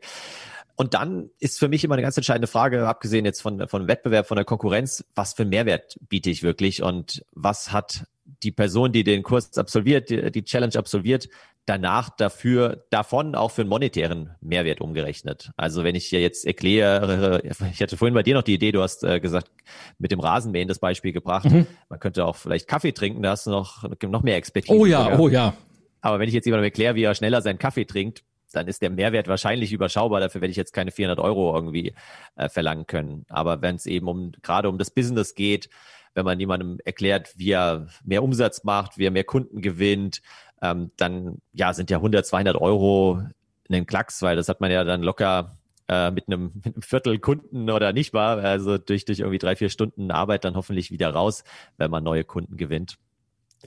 Und 0.79 0.95
dann 0.95 1.31
ist 1.41 1.59
für 1.59 1.67
mich 1.67 1.83
immer 1.83 1.95
eine 1.95 2.03
ganz 2.03 2.17
entscheidende 2.17 2.47
Frage, 2.47 2.87
abgesehen 2.87 3.25
jetzt 3.25 3.43
von, 3.43 3.67
von 3.67 3.89
Wettbewerb, 3.89 4.29
von 4.29 4.37
der 4.37 4.45
Konkurrenz, 4.45 5.05
was 5.17 5.35
für 5.35 5.43
einen 5.43 5.51
Mehrwert 5.51 5.99
biete 6.09 6.31
ich 6.31 6.45
wirklich 6.45 6.85
und 6.85 7.25
was 7.33 7.73
hat 7.73 8.07
die 8.45 8.53
Person, 8.53 8.93
die 8.93 9.03
den 9.03 9.25
Kurs 9.25 9.59
absolviert, 9.59 10.09
die, 10.09 10.31
die 10.31 10.45
Challenge 10.45 10.77
absolviert, 10.77 11.29
danach 11.67 12.11
dafür, 12.11 12.85
davon 12.91 13.35
auch 13.35 13.51
für 13.51 13.63
einen 13.63 13.71
monetären 13.71 14.37
Mehrwert 14.41 14.81
umgerechnet. 14.81 15.51
Also 15.57 15.83
wenn 15.83 15.97
ich 15.97 16.07
hier 16.07 16.21
jetzt 16.21 16.47
erkläre, 16.47 17.43
ich 17.73 17.83
hatte 17.83 17.97
vorhin 17.97 18.15
bei 18.15 18.23
dir 18.23 18.35
noch 18.35 18.43
die 18.43 18.55
Idee, 18.55 18.71
du 18.71 18.81
hast 18.81 19.03
äh, 19.03 19.19
gesagt, 19.19 19.51
mit 19.99 20.13
dem 20.13 20.21
Rasenmähen 20.21 20.69
das 20.69 20.79
Beispiel 20.79 21.13
gebracht. 21.13 21.47
Mhm. 21.47 21.67
Man 21.89 21.99
könnte 21.99 22.25
auch 22.25 22.37
vielleicht 22.37 22.69
Kaffee 22.69 22.93
trinken, 22.93 23.21
da 23.23 23.31
hast 23.31 23.49
du 23.49 23.51
noch, 23.51 23.83
noch 24.03 24.23
mehr 24.23 24.37
Expertise. 24.37 24.79
Oh 24.79 24.87
ja, 24.87 25.03
sogar. 25.03 25.19
oh 25.19 25.29
ja. 25.29 25.55
Aber 26.01 26.21
wenn 26.21 26.29
ich 26.29 26.35
jetzt 26.35 26.45
jemandem 26.45 26.67
erkläre, 26.67 26.95
wie 26.95 27.03
er 27.03 27.17
schneller 27.17 27.43
seinen 27.43 27.59
Kaffee 27.59 27.85
trinkt, 27.85 28.23
dann 28.53 28.69
ist 28.69 28.83
der 28.83 28.91
Mehrwert 28.91 29.29
wahrscheinlich 29.29 29.73
überschaubar. 29.73 30.21
Dafür 30.21 30.41
werde 30.41 30.51
ich 30.51 30.57
jetzt 30.57 30.73
keine 30.73 30.91
400 30.91 31.19
Euro 31.19 31.55
irgendwie 31.55 31.95
äh, 32.37 32.49
verlangen 32.49 32.87
können. 32.87 33.25
Aber 33.29 33.63
wenn 33.63 33.77
es 33.77 33.87
eben 33.87 34.09
um 34.09 34.33
gerade 34.43 34.69
um 34.69 34.79
das 34.79 34.91
Business 34.91 35.35
geht, 35.35 35.69
wenn 36.15 36.25
man 36.25 36.41
jemandem 36.41 36.79
erklärt, 36.85 37.35
wie 37.37 37.53
er 37.53 37.87
mehr 38.05 38.23
Umsatz 38.23 38.65
macht, 38.65 38.99
wie 38.99 39.07
er 39.07 39.11
mehr 39.11 39.25
Kunden 39.25 39.61
gewinnt, 39.61 40.23
ähm, 40.63 40.91
dann 40.97 41.39
ja 41.53 41.73
sind 41.73 41.91
ja 41.91 41.99
100, 41.99 42.27
200 42.27 42.57
Euro 42.57 43.23
ein 43.71 43.87
Klacks, 43.87 44.23
weil 44.23 44.37
das 44.37 44.49
hat 44.49 44.61
man 44.61 44.71
ja 44.71 44.83
dann 44.85 45.03
locker 45.03 45.59
äh, 45.89 46.11
mit, 46.11 46.27
einem, 46.27 46.53
mit 46.55 46.75
einem 46.75 46.83
Viertel 46.83 47.19
Kunden 47.19 47.71
oder 47.71 47.93
nicht 47.93 48.13
wahr, 48.13 48.39
also 48.39 48.79
durch, 48.79 49.05
durch 49.05 49.21
irgendwie 49.21 49.39
drei, 49.39 49.57
vier 49.57 49.71
Stunden 49.71 50.11
Arbeit 50.11 50.45
dann 50.45 50.57
hoffentlich 50.57 50.91
wieder 50.91 51.11
raus, 51.11 51.45
wenn 51.77 51.91
man 51.91 52.05
neue 52.05 52.25
Kunden 52.25 52.57
gewinnt. 52.57 52.99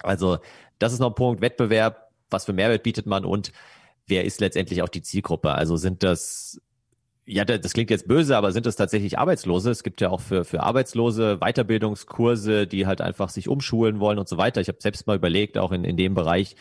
Also 0.01 0.39
das 0.79 0.93
ist 0.93 0.99
noch 0.99 1.09
ein 1.09 1.15
Punkt, 1.15 1.41
Wettbewerb, 1.41 2.09
was 2.29 2.45
für 2.45 2.53
Mehrwert 2.53 2.83
bietet 2.83 3.05
man 3.05 3.25
und 3.25 3.51
wer 4.07 4.25
ist 4.25 4.41
letztendlich 4.41 4.81
auch 4.81 4.89
die 4.89 5.01
Zielgruppe? 5.01 5.51
Also 5.53 5.77
sind 5.77 6.03
das 6.03 6.61
ja, 7.25 7.45
das 7.45 7.73
klingt 7.73 7.89
jetzt 7.89 8.07
böse, 8.07 8.35
aber 8.35 8.51
sind 8.51 8.65
das 8.65 8.75
tatsächlich 8.75 9.19
Arbeitslose? 9.19 9.71
Es 9.71 9.83
gibt 9.83 10.01
ja 10.01 10.09
auch 10.09 10.21
für, 10.21 10.43
für 10.43 10.63
Arbeitslose 10.63 11.37
Weiterbildungskurse, 11.37 12.67
die 12.67 12.87
halt 12.87 12.99
einfach 12.99 13.29
sich 13.29 13.47
umschulen 13.47 13.99
wollen 13.99 14.19
und 14.19 14.27
so 14.27 14.37
weiter. 14.37 14.59
Ich 14.59 14.67
habe 14.67 14.79
selbst 14.81 15.07
mal 15.07 15.15
überlegt, 15.15 15.57
auch 15.57 15.71
in, 15.71 15.83
in 15.83 15.97
dem 15.97 16.13
Bereich 16.13 16.55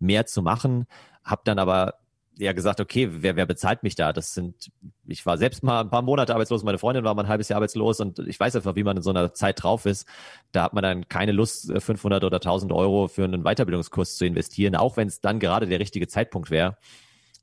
mehr 0.00 0.26
zu 0.26 0.42
machen, 0.42 0.86
habe 1.22 1.42
dann 1.44 1.58
aber 1.58 1.94
ja 2.38 2.52
gesagt, 2.52 2.80
okay, 2.80 3.08
wer, 3.10 3.36
wer 3.36 3.46
bezahlt 3.46 3.82
mich 3.82 3.94
da? 3.94 4.12
Das 4.12 4.34
sind, 4.34 4.70
ich 5.06 5.24
war 5.24 5.38
selbst 5.38 5.62
mal 5.62 5.80
ein 5.80 5.90
paar 5.90 6.02
Monate 6.02 6.34
arbeitslos, 6.34 6.62
meine 6.64 6.78
Freundin 6.78 7.04
war 7.04 7.14
mal 7.14 7.22
ein 7.22 7.28
halbes 7.28 7.48
Jahr 7.48 7.58
arbeitslos 7.58 8.00
und 8.00 8.18
ich 8.18 8.38
weiß 8.38 8.56
einfach, 8.56 8.76
wie 8.76 8.84
man 8.84 8.96
in 8.96 9.02
so 9.02 9.10
einer 9.10 9.32
Zeit 9.32 9.62
drauf 9.62 9.86
ist. 9.86 10.06
Da 10.52 10.64
hat 10.64 10.74
man 10.74 10.82
dann 10.82 11.08
keine 11.08 11.32
Lust, 11.32 11.72
500 11.72 12.24
oder 12.24 12.36
1000 12.36 12.72
Euro 12.72 13.08
für 13.08 13.24
einen 13.24 13.42
Weiterbildungskurs 13.44 14.16
zu 14.16 14.26
investieren, 14.26 14.76
auch 14.76 14.96
wenn 14.96 15.08
es 15.08 15.20
dann 15.20 15.40
gerade 15.40 15.66
der 15.66 15.80
richtige 15.80 16.08
Zeitpunkt 16.08 16.50
wäre. 16.50 16.76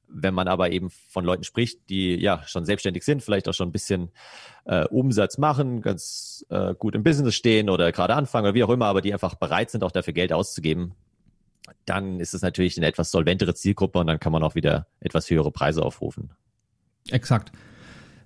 Wenn 0.08 0.36
man 0.36 0.48
aber 0.48 0.70
eben 0.70 0.92
von 0.92 1.26
Leuten 1.26 1.44
spricht, 1.44 1.90
die 1.90 2.16
ja 2.16 2.44
schon 2.46 2.66
selbstständig 2.66 3.04
sind, 3.04 3.24
vielleicht 3.24 3.50
auch 3.50 3.54
schon 3.54 3.70
ein 3.70 3.72
bisschen 3.72 4.12
äh, 4.66 4.86
Umsatz 4.90 5.40
machen, 5.40 5.82
ganz 5.82 6.46
äh, 6.50 6.76
gut 6.76 6.94
im 6.94 7.04
Business 7.04 7.34
stehen 7.34 7.70
oder 7.70 7.92
gerade 7.92 8.14
anfangen 8.14 8.46
oder 8.46 8.54
wie 8.54 8.64
auch 8.64 8.70
immer, 8.70 8.86
aber 8.86 9.02
die 9.02 9.12
einfach 9.12 9.34
bereit 9.36 9.72
sind, 9.72 9.84
auch 9.84 9.92
dafür 9.92 10.14
Geld 10.14 10.32
auszugeben, 10.32 10.94
dann 11.86 12.20
ist 12.20 12.34
es 12.34 12.42
natürlich 12.42 12.78
eine 12.78 12.88
etwas 12.88 13.12
solventere 13.12 13.56
Zielgruppe 13.56 14.00
und 14.00 14.08
dann 14.08 14.20
kann 14.20 14.32
man 14.32 14.44
auch 14.44 14.56
wieder 14.56 14.88
etwas 15.00 15.30
höhere 15.30 15.52
Preise 15.52 15.84
aufrufen. 15.84 16.32
Exakt. 17.10 17.52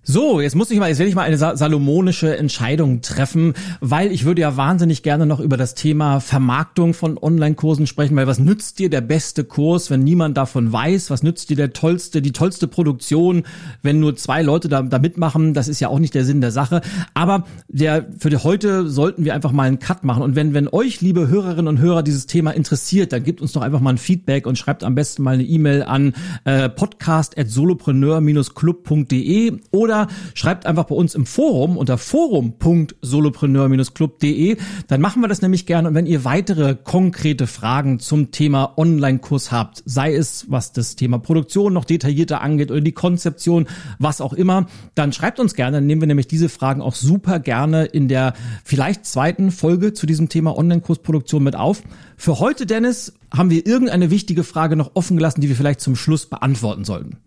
So, 0.09 0.39
jetzt 0.39 0.55
muss 0.55 0.71
ich 0.71 0.79
mal, 0.79 0.87
jetzt 0.87 0.99
werde 0.99 1.09
ich 1.09 1.15
mal 1.15 1.23
eine 1.23 1.37
salomonische 1.37 2.37
Entscheidung 2.37 3.01
treffen, 3.01 3.55
weil 3.81 4.13
ich 4.13 4.23
würde 4.23 4.39
ja 4.39 4.55
wahnsinnig 4.55 5.03
gerne 5.03 5.25
noch 5.25 5.41
über 5.41 5.57
das 5.57 5.75
Thema 5.75 6.21
Vermarktung 6.21 6.93
von 6.93 7.17
Online-Kursen 7.17 7.87
sprechen, 7.87 8.15
weil 8.15 8.25
was 8.25 8.39
nützt 8.39 8.79
dir 8.79 8.89
der 8.89 9.01
beste 9.01 9.43
Kurs, 9.43 9.91
wenn 9.91 10.05
niemand 10.05 10.37
davon 10.37 10.71
weiß? 10.71 11.09
Was 11.09 11.23
nützt 11.23 11.49
dir 11.49 11.57
der 11.57 11.73
tollste, 11.73 12.21
die 12.21 12.31
tollste 12.31 12.69
Produktion, 12.69 13.43
wenn 13.83 13.99
nur 13.99 14.15
zwei 14.15 14.43
Leute 14.43 14.69
da, 14.69 14.81
da 14.81 14.97
mitmachen? 14.97 15.53
Das 15.53 15.67
ist 15.67 15.81
ja 15.81 15.89
auch 15.89 15.99
nicht 15.99 16.15
der 16.15 16.23
Sinn 16.23 16.39
der 16.39 16.51
Sache. 16.51 16.79
Aber 17.13 17.43
der, 17.67 18.05
für 18.17 18.31
heute 18.45 18.87
sollten 18.87 19.25
wir 19.25 19.33
einfach 19.33 19.51
mal 19.51 19.63
einen 19.63 19.79
Cut 19.79 20.05
machen. 20.05 20.23
Und 20.23 20.37
wenn, 20.37 20.53
wenn 20.53 20.69
euch, 20.69 21.01
liebe 21.01 21.27
Hörerinnen 21.27 21.67
und 21.67 21.79
Hörer, 21.79 22.01
dieses 22.01 22.27
Thema 22.27 22.51
interessiert, 22.51 23.11
dann 23.11 23.25
gebt 23.25 23.41
uns 23.41 23.51
doch 23.51 23.61
einfach 23.61 23.81
mal 23.81 23.89
ein 23.89 23.97
Feedback 23.97 24.47
und 24.47 24.57
schreibt 24.57 24.85
am 24.85 24.95
besten 24.95 25.23
mal 25.23 25.33
eine 25.33 25.43
E-Mail 25.43 25.83
an 25.83 26.13
äh, 26.45 26.69
podcast.solopreneur-club.de 26.69 29.59
oder 29.71 29.96
oder 29.97 30.07
schreibt 30.33 30.65
einfach 30.65 30.85
bei 30.85 30.95
uns 30.95 31.13
im 31.15 31.25
Forum 31.25 31.75
unter 31.77 31.97
forum.solopreneur-club.de. 31.97 34.57
Dann 34.87 35.01
machen 35.01 35.21
wir 35.21 35.27
das 35.27 35.41
nämlich 35.41 35.65
gerne. 35.65 35.89
Und 35.89 35.95
wenn 35.95 36.05
ihr 36.05 36.23
weitere 36.23 36.75
konkrete 36.75 37.47
Fragen 37.47 37.99
zum 37.99 38.31
Thema 38.31 38.77
Online-Kurs 38.77 39.51
habt, 39.51 39.83
sei 39.85 40.13
es 40.13 40.45
was 40.49 40.71
das 40.73 40.95
Thema 40.95 41.17
Produktion 41.19 41.73
noch 41.73 41.85
detaillierter 41.85 42.41
angeht 42.41 42.69
oder 42.71 42.81
die 42.81 42.91
Konzeption, 42.91 43.67
was 43.99 44.21
auch 44.21 44.33
immer, 44.33 44.67
dann 44.95 45.13
schreibt 45.13 45.39
uns 45.39 45.53
gerne. 45.55 45.77
Dann 45.77 45.87
nehmen 45.87 46.01
wir 46.01 46.07
nämlich 46.07 46.27
diese 46.27 46.49
Fragen 46.49 46.81
auch 46.81 46.95
super 46.95 47.39
gerne 47.39 47.85
in 47.85 48.07
der 48.07 48.33
vielleicht 48.63 49.05
zweiten 49.05 49.51
Folge 49.51 49.93
zu 49.93 50.05
diesem 50.05 50.29
Thema 50.29 50.57
Online-Kursproduktion 50.57 51.43
mit 51.43 51.55
auf. 51.55 51.81
Für 52.17 52.39
heute, 52.39 52.65
Dennis, 52.65 53.13
haben 53.33 53.49
wir 53.49 53.65
irgendeine 53.65 54.11
wichtige 54.11 54.43
Frage 54.43 54.75
noch 54.75 54.91
offen 54.93 55.15
gelassen, 55.17 55.41
die 55.41 55.49
wir 55.49 55.55
vielleicht 55.55 55.81
zum 55.81 55.95
Schluss 55.95 56.27
beantworten 56.27 56.85
sollten. 56.85 57.17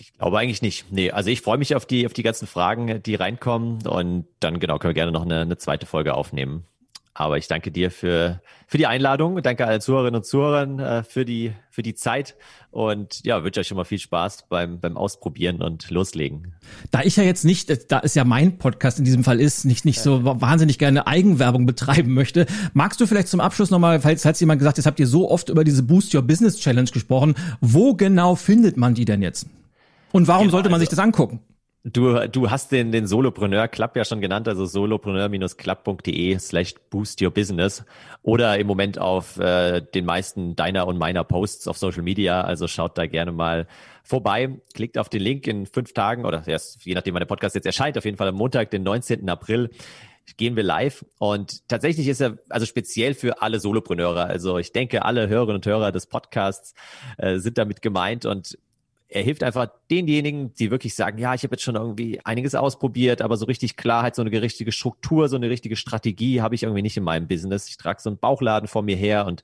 Ich 0.00 0.14
glaube 0.14 0.38
eigentlich 0.38 0.62
nicht. 0.62 0.90
Nee, 0.90 1.10
also 1.10 1.28
ich 1.28 1.42
freue 1.42 1.58
mich 1.58 1.74
auf 1.76 1.84
die, 1.84 2.06
auf 2.06 2.14
die 2.14 2.22
ganzen 2.22 2.46
Fragen, 2.46 3.02
die 3.02 3.14
reinkommen 3.16 3.86
und 3.86 4.24
dann 4.40 4.58
genau 4.58 4.78
können 4.78 4.90
wir 4.90 4.94
gerne 4.94 5.12
noch 5.12 5.26
eine, 5.26 5.42
eine 5.42 5.58
zweite 5.58 5.84
Folge 5.84 6.14
aufnehmen. 6.14 6.64
Aber 7.12 7.36
ich 7.36 7.48
danke 7.48 7.70
dir 7.70 7.90
für, 7.90 8.40
für 8.66 8.78
die 8.78 8.86
Einladung. 8.86 9.42
Danke 9.42 9.66
allen 9.66 9.82
Zuhörerinnen 9.82 10.20
und 10.20 10.24
Zuhörern 10.24 10.78
äh, 10.78 11.02
für, 11.02 11.26
die, 11.26 11.52
für 11.68 11.82
die 11.82 11.94
Zeit. 11.94 12.34
Und 12.70 13.22
ja, 13.26 13.44
wünsche 13.44 13.60
euch 13.60 13.66
schon 13.66 13.76
mal 13.76 13.84
viel 13.84 13.98
Spaß 13.98 14.46
beim, 14.48 14.80
beim 14.80 14.96
Ausprobieren 14.96 15.60
und 15.60 15.90
Loslegen. 15.90 16.54
Da 16.92 17.02
ich 17.02 17.16
ja 17.16 17.24
jetzt 17.24 17.44
nicht, 17.44 17.92
da 17.92 17.98
ist 17.98 18.16
ja 18.16 18.24
mein 18.24 18.56
Podcast 18.56 18.98
in 18.98 19.04
diesem 19.04 19.22
Fall 19.22 19.38
ist, 19.38 19.66
nicht, 19.66 19.84
nicht 19.84 20.00
so 20.00 20.24
wahnsinnig 20.24 20.78
gerne 20.78 21.06
Eigenwerbung 21.06 21.66
betreiben 21.66 22.14
möchte, 22.14 22.46
magst 22.72 22.98
du 23.02 23.06
vielleicht 23.06 23.28
zum 23.28 23.40
Abschluss 23.40 23.70
nochmal, 23.70 24.00
falls, 24.00 24.22
falls 24.22 24.40
jemand 24.40 24.60
gesagt 24.60 24.78
hat, 24.78 24.86
habt 24.86 25.00
ihr 25.00 25.06
so 25.06 25.30
oft 25.30 25.50
über 25.50 25.64
diese 25.64 25.82
Boost 25.82 26.14
Your 26.14 26.22
Business 26.22 26.58
Challenge 26.58 26.90
gesprochen, 26.90 27.34
wo 27.60 27.92
genau 27.92 28.34
findet 28.34 28.78
man 28.78 28.94
die 28.94 29.04
denn 29.04 29.20
jetzt? 29.20 29.46
Und 30.12 30.28
warum 30.28 30.42
genau, 30.42 30.52
sollte 30.52 30.68
man 30.68 30.74
also, 30.74 30.82
sich 30.82 30.88
das 30.90 30.98
angucken? 30.98 31.40
Du, 31.82 32.28
du 32.28 32.50
hast 32.50 32.72
den, 32.72 32.92
den 32.92 33.06
Solopreneur 33.06 33.66
Club 33.66 33.96
ja 33.96 34.04
schon 34.04 34.20
genannt, 34.20 34.46
also 34.46 34.66
solopreneur-club.de 34.66 36.38
slash 36.38 36.74
boost 36.90 37.22
your 37.22 37.30
business 37.30 37.84
oder 38.22 38.58
im 38.58 38.66
Moment 38.66 38.98
auf 38.98 39.38
äh, 39.38 39.80
den 39.80 40.04
meisten 40.04 40.56
deiner 40.56 40.86
und 40.86 40.98
meiner 40.98 41.24
Posts 41.24 41.68
auf 41.68 41.78
Social 41.78 42.02
Media. 42.02 42.42
Also 42.42 42.68
schaut 42.68 42.98
da 42.98 43.06
gerne 43.06 43.32
mal 43.32 43.66
vorbei. 44.02 44.60
Klickt 44.74 44.98
auf 44.98 45.08
den 45.08 45.22
Link 45.22 45.46
in 45.46 45.64
fünf 45.64 45.94
Tagen 45.94 46.26
oder 46.26 46.46
erst, 46.46 46.84
je 46.84 46.94
nachdem, 46.94 47.14
wann 47.14 47.20
der 47.20 47.26
Podcast 47.26 47.54
jetzt 47.54 47.66
erscheint, 47.66 47.96
auf 47.96 48.04
jeden 48.04 48.18
Fall 48.18 48.28
am 48.28 48.34
Montag, 48.34 48.70
den 48.70 48.82
19. 48.82 49.26
April 49.30 49.70
gehen 50.36 50.56
wir 50.56 50.62
live. 50.62 51.04
Und 51.18 51.66
tatsächlich 51.66 52.08
ist 52.08 52.20
er 52.20 52.36
also 52.50 52.66
speziell 52.66 53.14
für 53.14 53.40
alle 53.40 53.58
Solopreneure. 53.58 54.24
Also 54.26 54.58
ich 54.58 54.72
denke, 54.72 55.04
alle 55.06 55.28
Hörerinnen 55.28 55.56
und 55.56 55.66
Hörer 55.66 55.92
des 55.92 56.06
Podcasts 56.06 56.74
äh, 57.16 57.38
sind 57.38 57.56
damit 57.56 57.80
gemeint 57.80 58.26
und 58.26 58.58
er 59.10 59.22
hilft 59.22 59.42
einfach 59.42 59.68
denjenigen, 59.90 60.54
die 60.54 60.70
wirklich 60.70 60.94
sagen, 60.94 61.18
ja, 61.18 61.34
ich 61.34 61.42
habe 61.42 61.54
jetzt 61.54 61.64
schon 61.64 61.74
irgendwie 61.74 62.20
einiges 62.24 62.54
ausprobiert, 62.54 63.22
aber 63.22 63.36
so 63.36 63.44
richtig 63.44 63.76
Klarheit, 63.76 64.14
so 64.14 64.22
eine 64.22 64.30
richtige 64.40 64.70
Struktur, 64.70 65.28
so 65.28 65.36
eine 65.36 65.50
richtige 65.50 65.74
Strategie 65.74 66.40
habe 66.40 66.54
ich 66.54 66.62
irgendwie 66.62 66.82
nicht 66.82 66.96
in 66.96 67.02
meinem 67.02 67.26
Business. 67.26 67.68
Ich 67.68 67.76
trage 67.76 68.00
so 68.00 68.08
einen 68.08 68.18
Bauchladen 68.18 68.68
vor 68.68 68.82
mir 68.82 68.96
her 68.96 69.26
und 69.26 69.42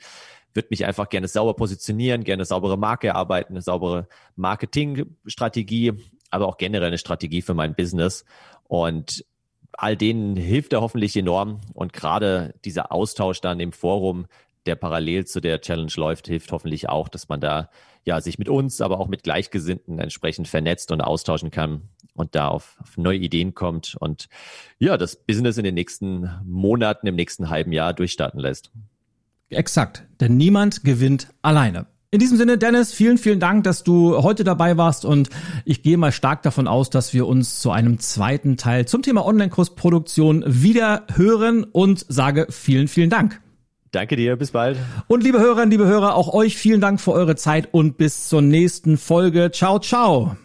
würde 0.55 0.69
mich 0.71 0.87
einfach 0.87 1.09
gerne 1.09 1.27
sauber 1.27 1.55
positionieren, 1.55 2.23
gerne 2.23 2.41
eine 2.41 2.47
saubere 2.47 2.79
Marke 2.79 3.09
erarbeiten, 3.09 3.55
eine 3.55 3.63
saubere 3.63 4.09
Marketingstrategie, 4.37 5.95
aber 6.31 6.47
auch 6.47 6.59
generell 6.59 6.89
eine 6.89 6.99
Strategie 6.99 7.43
für 7.43 7.55
mein 7.55 7.75
Business. 7.75 8.25
Und 8.65 9.25
all 9.73 9.97
denen 9.97 10.37
hilft 10.37 10.73
er 10.73 10.81
hoffentlich 10.81 11.17
enorm. 11.17 11.61
Und 11.75 11.93
gerade 11.93 12.55
dieser 12.65 12.93
Austausch 12.93 13.41
dann 13.41 13.61
im 13.61 13.73
Forum, 13.73 14.27
der 14.67 14.77
parallel 14.77 15.27
zu 15.27 15.41
der 15.41 15.61
Challenge 15.61 15.93
läuft, 15.97 16.27
hilft 16.27 16.53
hoffentlich 16.53 16.89
auch, 16.89 17.09
dass 17.09 17.29
man 17.29 17.41
da 17.41 17.71
ja 18.05 18.21
sich 18.21 18.39
mit 18.39 18.49
uns, 18.49 18.81
aber 18.81 19.01
auch 19.01 19.09
mit 19.09 19.23
Gleichgesinnten 19.23 19.99
entsprechend 19.99 20.49
vernetzt 20.49 20.93
und 20.93 21.01
austauschen 21.01 21.51
kann 21.51 21.83
und 22.15 22.35
da 22.35 22.49
auf, 22.49 22.77
auf 22.81 22.97
neue 22.97 23.19
Ideen 23.19 23.55
kommt 23.55 23.97
und 23.99 24.29
ja, 24.79 24.97
das 24.97 25.17
Business 25.17 25.59
in 25.59 25.65
den 25.65 25.75
nächsten 25.75 26.31
Monaten, 26.45 27.07
im 27.07 27.17
nächsten 27.17 27.51
halben 27.51 27.73
Jahr 27.73 27.93
durchstarten 27.93 28.41
lässt. 28.41 28.71
Exakt, 29.51 30.05
denn 30.21 30.37
niemand 30.37 30.83
gewinnt 30.85 31.29
alleine. 31.43 31.87
In 32.13 32.21
diesem 32.21 32.39
Sinne, 32.39 32.57
Dennis, 32.57 32.93
vielen, 32.93 33.19
vielen 33.19 33.41
Dank, 33.41 33.65
dass 33.65 33.83
du 33.83 34.23
heute 34.23 34.45
dabei 34.45 34.77
warst 34.77 35.05
und 35.05 35.29
ich 35.65 35.83
gehe 35.83 35.99
mal 35.99 36.13
stark 36.13 36.43
davon 36.43 36.69
aus, 36.69 36.89
dass 36.89 37.13
wir 37.13 37.27
uns 37.27 37.61
zu 37.61 37.73
einem 37.73 37.99
zweiten 37.99 38.57
Teil 38.57 38.87
zum 38.87 39.03
Thema 39.03 39.27
Online-Kursproduktion 39.27 40.45
wieder 40.47 41.07
hören 41.13 41.65
und 41.65 42.07
sage 42.09 42.47
vielen, 42.49 42.89
vielen 42.89 43.11
Dank. 43.11 43.41
Danke 43.93 44.17
dir, 44.17 44.37
bis 44.37 44.51
bald. 44.51 44.79
Und 45.07 45.23
liebe 45.23 45.39
Hörerinnen, 45.39 45.71
liebe 45.71 45.87
Hörer, 45.87 46.15
auch 46.15 46.33
euch 46.33 46.57
vielen 46.57 46.81
Dank 46.81 47.01
für 47.01 47.13
eure 47.13 47.37
Zeit 47.37 47.69
und 47.73 47.97
bis 47.97 48.29
zur 48.29 48.43
nächsten 48.43 48.99
Folge. 48.99 49.51
Ciao, 49.53 49.79
ciao. 49.79 50.37